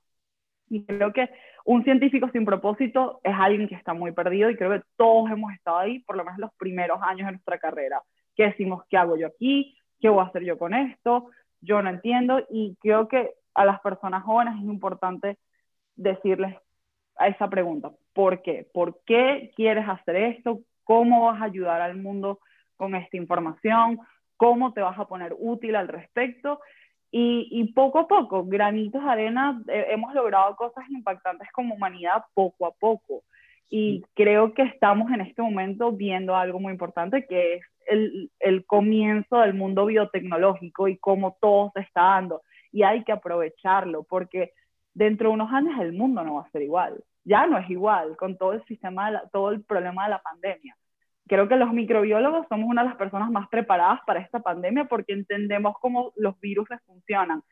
y 0.69 0.85
creo 0.85 1.13
que 1.13 1.29
un 1.65 1.83
científico 1.83 2.29
sin 2.31 2.45
propósito 2.45 3.19
es 3.23 3.33
alguien 3.37 3.67
que 3.67 3.75
está 3.75 3.93
muy 3.93 4.11
perdido 4.11 4.49
y 4.49 4.55
creo 4.55 4.71
que 4.71 4.85
todos 4.95 5.29
hemos 5.31 5.53
estado 5.53 5.77
ahí 5.77 5.99
por 5.99 6.15
lo 6.15 6.23
menos 6.23 6.39
los 6.39 6.53
primeros 6.55 6.99
años 7.01 7.25
de 7.25 7.33
nuestra 7.33 7.59
carrera, 7.59 8.01
que 8.35 8.43
decimos, 8.43 8.83
¿qué 8.89 8.97
hago 8.97 9.17
yo 9.17 9.27
aquí? 9.27 9.77
¿Qué 9.99 10.09
voy 10.09 10.23
a 10.23 10.27
hacer 10.27 10.43
yo 10.43 10.57
con 10.57 10.73
esto? 10.73 11.29
Yo 11.61 11.81
no 11.81 11.89
entiendo 11.89 12.45
y 12.49 12.77
creo 12.81 13.07
que 13.07 13.31
a 13.53 13.65
las 13.65 13.79
personas 13.81 14.23
jóvenes 14.23 14.55
es 14.57 14.63
importante 14.63 15.37
decirles 15.95 16.55
a 17.17 17.27
esa 17.27 17.49
pregunta, 17.49 17.91
¿por 18.13 18.41
qué? 18.43 18.67
¿Por 18.73 18.99
qué 19.05 19.51
quieres 19.55 19.87
hacer 19.89 20.15
esto? 20.15 20.61
¿Cómo 20.83 21.25
vas 21.25 21.41
a 21.41 21.45
ayudar 21.45 21.81
al 21.81 21.97
mundo 21.97 22.39
con 22.77 22.95
esta 22.95 23.17
información? 23.17 23.99
¿Cómo 24.37 24.73
te 24.73 24.81
vas 24.81 24.97
a 24.99 25.07
poner 25.07 25.35
útil 25.37 25.75
al 25.75 25.87
respecto? 25.87 26.59
Y, 27.11 27.47
y, 27.51 27.71
poco 27.71 27.99
a 27.99 28.07
poco, 28.07 28.43
granitos 28.45 29.01
de 29.01 29.09
arena, 29.09 29.61
eh, 29.69 29.87
hemos 29.91 30.13
logrado 30.13 30.55
cosas 30.55 30.83
impactantes 30.89 31.47
como 31.53 31.75
humanidad 31.75 32.25
poco 32.33 32.65
a 32.65 32.71
poco. 32.71 33.23
Y 33.69 34.03
creo 34.13 34.53
que 34.53 34.63
estamos 34.63 35.11
en 35.11 35.21
este 35.21 35.41
momento 35.41 35.91
viendo 35.91 36.35
algo 36.35 36.59
muy 36.59 36.71
importante, 36.73 37.25
que 37.25 37.55
es 37.55 37.61
el, 37.87 38.31
el 38.39 38.65
comienzo 38.65 39.37
del 39.39 39.53
mundo 39.53 39.85
biotecnológico 39.85 40.87
y 40.87 40.97
cómo 40.97 41.37
todo 41.39 41.71
se 41.73 41.81
está 41.81 42.01
dando. 42.01 42.41
Y 42.71 42.83
hay 42.83 43.03
que 43.03 43.13
aprovecharlo, 43.13 44.03
porque 44.03 44.51
dentro 44.93 45.29
de 45.29 45.35
unos 45.35 45.51
años 45.51 45.79
el 45.79 45.93
mundo 45.93 46.23
no 46.23 46.35
va 46.35 46.41
a 46.41 46.51
ser 46.51 46.61
igual. 46.61 47.03
Ya 47.23 47.45
no 47.47 47.57
es 47.57 47.69
igual 47.69 48.17
con 48.17 48.37
todo 48.37 48.53
el 48.53 48.63
sistema, 48.65 49.11
de 49.11 49.19
todo 49.31 49.51
el 49.51 49.63
problema 49.63 50.05
de 50.05 50.11
la 50.11 50.21
pandemia 50.21 50.75
creo 51.27 51.47
que 51.47 51.55
los 51.55 51.73
microbiólogos 51.73 52.47
somos 52.47 52.69
una 52.69 52.83
de 52.83 52.89
las 52.89 52.97
personas 52.97 53.29
más 53.31 53.47
preparadas 53.49 53.99
para 54.05 54.19
esta 54.19 54.39
pandemia 54.39 54.85
porque 54.85 55.13
entendemos 55.13 55.75
cómo 55.79 56.13
los 56.15 56.39
virus 56.39 56.67
funcionan. 56.85 57.43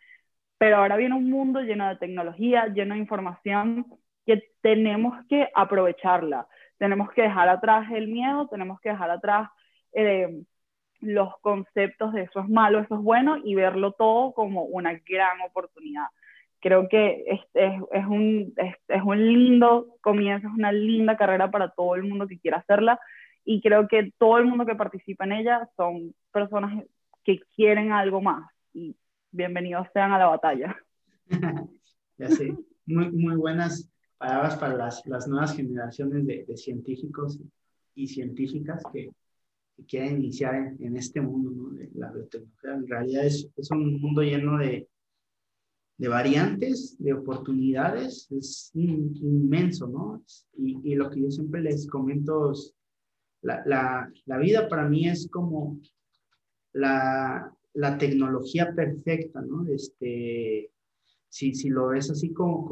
Pero 0.57 0.77
ahora 0.77 0.95
viene 0.95 1.15
un 1.15 1.29
mundo 1.29 1.61
lleno 1.61 1.87
de 1.87 1.97
tecnología, 1.97 2.67
lleno 2.67 2.93
de 2.95 3.01
información 3.01 3.85
que 4.25 4.43
tenemos 4.61 5.13
que 5.27 5.49
aprovecharla. 5.53 6.47
Tenemos 6.77 7.11
que 7.11 7.23
dejar 7.23 7.49
atrás 7.49 7.89
el 7.91 8.07
miedo, 8.07 8.47
tenemos 8.47 8.79
que 8.79 8.89
dejar 8.89 9.11
atrás 9.11 9.49
eh, 9.93 10.43
los 11.01 11.37
conceptos 11.39 12.13
de 12.13 12.23
eso 12.23 12.39
es 12.39 12.49
malo, 12.49 12.79
eso 12.79 12.95
es 12.95 13.01
bueno 13.01 13.37
y 13.43 13.55
verlo 13.55 13.91
todo 13.91 14.33
como 14.33 14.63
una 14.63 14.93
gran 15.07 15.41
oportunidad. 15.41 16.05
Creo 16.59 16.87
que 16.89 17.25
es, 17.27 17.41
es, 17.53 17.73
es 17.91 18.05
un, 18.05 18.53
es, 18.57 18.75
es 18.87 19.03
un 19.03 19.23
lindo 19.23 19.97
comienzo, 20.01 20.47
es 20.47 20.53
una 20.53 20.71
linda 20.71 21.15
carrera 21.17 21.51
para 21.51 21.69
todo 21.69 21.95
el 21.95 22.03
mundo 22.03 22.27
que 22.27 22.39
quiera 22.39 22.57
hacerla 22.57 22.99
y 23.45 23.61
creo 23.61 23.87
que 23.87 24.11
todo 24.17 24.39
el 24.39 24.45
mundo 24.45 24.65
que 24.65 24.75
participa 24.75 25.23
en 25.23 25.33
ella 25.33 25.69
son 25.77 26.13
personas 26.33 26.83
que 27.23 27.39
quieren 27.55 27.91
algo 27.91 28.19
más 28.19 28.51
y 28.73 28.95
bienvenidos 29.31 29.87
sean 29.93 30.11
a 30.11 30.17
la 30.17 30.27
batalla. 30.27 30.75
ya 32.17 32.29
sé, 32.29 32.57
muy, 32.87 33.11
muy 33.11 33.35
buenas 33.35 33.89
palabras 34.17 34.57
para 34.57 34.75
las, 34.75 35.05
las 35.05 35.27
nuevas 35.27 35.55
generaciones 35.55 36.25
de, 36.25 36.45
de, 36.45 36.57
científicos 36.57 37.39
y 37.93 38.07
científicas 38.07 38.81
que, 38.91 39.11
que 39.77 39.85
quieren 39.85 40.17
iniciar 40.17 40.55
en, 40.55 40.77
en 40.83 40.97
este 40.97 41.21
mundo 41.21 41.51
¿no? 41.51 41.69
de 41.77 41.89
la 41.93 42.11
biotecnología. 42.11 42.73
En 42.73 42.87
realidad 42.87 43.25
es, 43.25 43.47
es 43.55 43.69
un 43.69 44.01
mundo 44.01 44.23
lleno 44.23 44.57
de, 44.57 44.87
de 45.97 46.07
variantes, 46.07 46.95
de 46.97 47.13
oportunidades, 47.13 48.27
es 48.31 48.71
inmenso, 48.73 49.87
¿no? 49.87 50.23
Y, 50.57 50.91
y, 50.91 50.95
lo 50.95 51.09
que 51.09 51.21
yo 51.21 51.31
siempre 51.31 51.61
les 51.61 51.87
comento 51.87 52.53
la, 53.45 53.61
la, 53.65 54.11
la 54.25 54.37
vida 54.39 54.67
para 54.67 54.89
mí 54.89 55.07
es 55.07 55.29
como 55.31 55.79
la, 56.73 57.53
la 57.73 57.97
tecnología 57.97 58.73
perfecta, 58.73 59.41
¿no? 59.41 59.67
Este, 59.67 60.71
si, 61.29 61.53
si 61.53 61.69
lo 61.69 61.89
ves 61.89 62.09
así 62.09 62.33
como, 62.33 62.65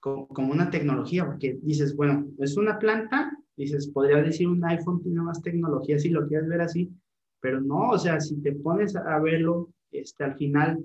como, 0.00 0.28
como, 0.28 0.52
una 0.52 0.70
tecnología, 0.70 1.26
porque 1.26 1.58
dices, 1.62 1.94
bueno, 1.94 2.28
es 2.38 2.56
una 2.56 2.78
planta, 2.78 3.30
dices, 3.56 3.88
podría 3.88 4.22
decir 4.22 4.48
un 4.48 4.64
iPhone 4.64 5.02
tiene 5.02 5.20
más 5.20 5.42
tecnología 5.42 5.98
si 5.98 6.08
lo 6.08 6.26
quieres 6.26 6.48
ver 6.48 6.62
así, 6.62 6.90
pero 7.40 7.60
no, 7.60 7.90
o 7.90 7.98
sea, 7.98 8.20
si 8.20 8.40
te 8.40 8.52
pones 8.52 8.96
a 8.96 9.18
verlo, 9.18 9.70
este, 9.90 10.24
al 10.24 10.36
final, 10.36 10.82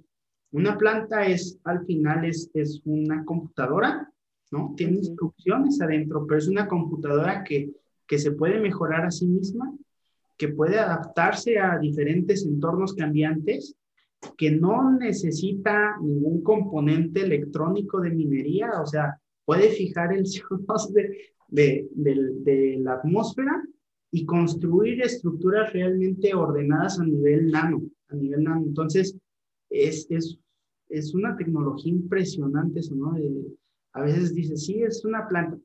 una 0.51 0.77
planta 0.77 1.25
es, 1.25 1.57
al 1.63 1.86
final 1.86 2.25
es, 2.25 2.51
es 2.53 2.81
una 2.84 3.23
computadora, 3.23 4.11
¿no? 4.51 4.73
Tiene 4.75 4.97
instrucciones 4.97 5.81
adentro, 5.81 6.27
pero 6.27 6.38
es 6.38 6.47
una 6.47 6.67
computadora 6.67 7.43
que 7.43 7.71
que 8.08 8.20
se 8.20 8.32
puede 8.32 8.60
mejorar 8.60 9.06
a 9.06 9.12
sí 9.12 9.26
misma, 9.26 9.74
que 10.38 10.49
puede 10.49 10.80
adaptarse 10.80 11.60
a 11.60 11.78
diferentes 11.78 12.45
entornos 12.45 12.93
cambiantes, 12.93 13.76
que 14.38 14.51
no 14.51 14.91
necesita 14.97 15.97
ningún 16.01 16.41
componente 16.43 17.22
electrónico 17.22 18.01
de 18.01 18.12
minería, 18.12 18.72
o 18.82 18.86
sea, 18.86 19.20
puede 19.45 19.70
fijar 19.70 20.14
el 20.14 20.24
CO2 20.26 20.91
de, 20.91 21.18
de, 21.49 21.88
de, 21.91 22.16
de 22.43 22.80
la 22.80 22.93
atmósfera 22.93 23.62
y 24.12 24.26
construir 24.26 25.01
estructuras 25.01 25.74
realmente 25.74 26.34
ordenadas 26.34 26.99
a 26.99 27.04
nivel 27.04 27.51
nano, 27.51 27.82
a 28.10 28.16
nivel 28.16 28.43
nano. 28.43 28.64
Entonces, 28.66 29.18
es, 29.70 30.06
es, 30.10 30.38
es 30.89 31.14
una 31.16 31.36
tecnología 31.36 31.91
impresionante 31.91 32.80
eso, 32.80 32.95
¿no? 32.95 33.16
a 33.93 34.01
veces 34.01 34.34
dices, 34.34 34.66
sí, 34.66 34.84
es 34.84 35.04
una 35.04 35.28
planta. 35.28 35.58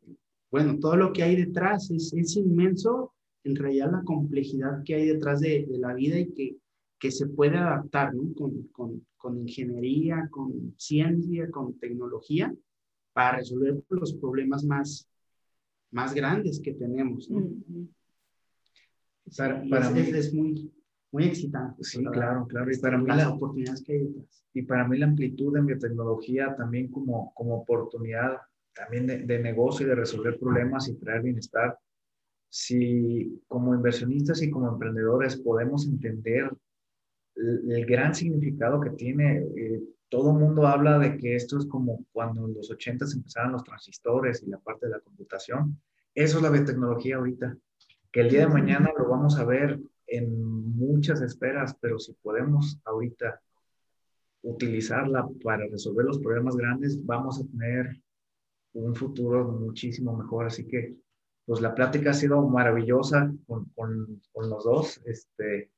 Bueno, 0.51 0.79
todo 0.79 0.97
lo 0.97 1.13
que 1.13 1.23
hay 1.23 1.37
detrás 1.37 1.91
es, 1.91 2.13
es 2.15 2.37
inmenso, 2.37 3.13
en 3.45 3.55
realidad 3.57 3.91
la 3.93 4.03
complejidad 4.03 4.83
que 4.85 4.95
hay 4.95 5.07
detrás 5.07 5.41
de, 5.41 5.67
de 5.69 5.79
la 5.79 5.95
vida 5.95 6.19
y 6.19 6.33
que, 6.33 6.57
que 6.99 7.11
se 7.11 7.27
puede 7.27 7.57
adaptar, 7.57 8.15
¿no? 8.15 8.33
Con, 8.35 8.63
con, 8.73 9.07
con 9.17 9.39
ingeniería, 9.39 10.29
con 10.31 10.75
ciencia, 10.77 11.51
con 11.51 11.79
tecnología, 11.79 12.55
para 13.13 13.39
resolver 13.39 13.83
los 13.91 14.15
problemas 14.15 14.65
más, 14.65 15.09
más 15.91 16.15
grandes 16.15 16.61
que 16.61 16.73
tenemos. 16.73 17.29
¿no? 17.31 17.47
Para, 19.37 19.63
para 19.69 19.91
mí, 19.91 20.01
es- 20.01 20.15
es 20.15 20.35
muy, 20.35 20.73
muy 21.13 21.25
excitante. 21.25 21.85
Sí, 21.85 22.03
la 22.03 22.11
claro, 22.11 22.47
claro, 22.47 22.73
y 22.73 22.79
para 22.79 22.99
mí 22.99 23.07
las 23.07 23.17
la- 23.19 23.31
oportunidades 23.31 23.83
que 23.83 23.93
hay 23.93 23.99
detrás. 24.05 24.45
y 24.55 24.63
para 24.63 24.89
mí 24.89 24.99
la 24.99 25.07
amplitud 25.07 25.57
en 25.57 25.67
biotecnología 25.67 26.55
también 26.57 26.89
como, 26.89 27.33
como 27.35 27.57
oportunidad 27.61 28.39
también 28.79 29.07
de, 29.07 29.19
de 29.19 29.39
negocio 29.41 29.85
y 29.85 29.89
de 29.89 29.97
resolver 29.97 30.39
problemas 30.39 30.89
y 30.89 30.95
traer 30.95 31.23
bienestar. 31.23 31.77
Si 32.49 33.43
como 33.49 33.75
inversionistas 33.75 34.41
y 34.43 34.51
como 34.51 34.69
emprendedores 34.69 35.37
podemos 35.37 35.87
entender 35.87 36.51
el, 37.35 37.73
el 37.73 37.87
gran 37.87 38.15
significado 38.15 38.81
que 38.81 38.91
tiene, 38.91 39.39
eh, 39.57 39.83
todo 40.09 40.33
mundo 40.33 40.67
habla 40.67 40.99
de 40.99 41.19
que 41.19 41.35
esto 41.35 41.59
es 41.59 41.67
como 41.67 42.05
cuando 42.13 42.47
en 42.47 42.55
los 42.55 42.71
80 42.71 43.05
empezaron 43.15 43.53
los 43.53 43.65
transistores 43.65 44.43
y 44.43 44.51
la 44.51 44.59
parte 44.59 44.87
de 44.87 44.93
la 44.93 45.01
computación. 45.01 45.81
Eso 46.15 46.39
es 46.39 46.43
la 46.43 46.51
biotecnología 46.51 47.17
ahorita, 47.17 47.57
que 48.11 48.21
el 48.21 48.31
día 48.31 48.41
de 48.41 48.53
mañana 48.53 48.91
lo 48.97 49.09
vamos 49.09 49.39
a 49.39 49.45
ver 49.45 49.79
en 50.07 50.75
muchas 50.77 51.21
esferas, 51.21 51.77
pero 51.81 51.99
si 51.99 52.15
podemos 52.15 52.81
ahorita 52.85 53.41
utilizarla 54.43 55.29
para 55.45 55.67
resolver 55.67 56.07
los 56.07 56.19
problemas 56.19 56.57
grandes, 56.57 57.05
vamos 57.05 57.41
a 57.41 57.47
tener 57.47 58.01
un 58.75 58.95
futuro 58.95 59.45
muchísimo 59.45 60.17
mejor. 60.17 60.47
Así 60.47 60.67
que, 60.67 60.97
pues 61.47 61.61
la 61.61 61.75
plática 61.75 62.11
ha 62.11 62.15
sido 62.15 62.47
maravillosa 62.49 63.33
con, 63.47 63.67
con, 63.75 64.21
con 64.33 64.51
los 64.51 64.65
dos. 64.65 65.01
Este, 65.05 65.71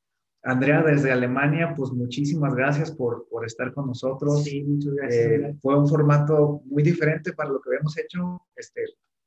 Andrea, 0.43 0.83
desde 0.83 1.13
Alemania, 1.13 1.75
pues 1.77 1.93
muchísimas 1.93 2.55
gracias 2.55 2.91
por, 2.91 3.29
por 3.29 3.45
estar 3.45 3.73
con 3.75 3.87
nosotros. 3.87 4.45
Sí, 4.45 4.63
muchas 4.63 4.95
gracias. 4.95 5.27
Eh, 5.27 5.57
fue 5.61 5.79
un 5.79 5.87
formato 5.87 6.63
muy 6.65 6.83
diferente 6.83 7.33
para 7.33 7.51
lo 7.51 7.61
que 7.61 7.71
habíamos 7.71 7.97
hecho. 7.99 8.43
Este, 8.57 8.85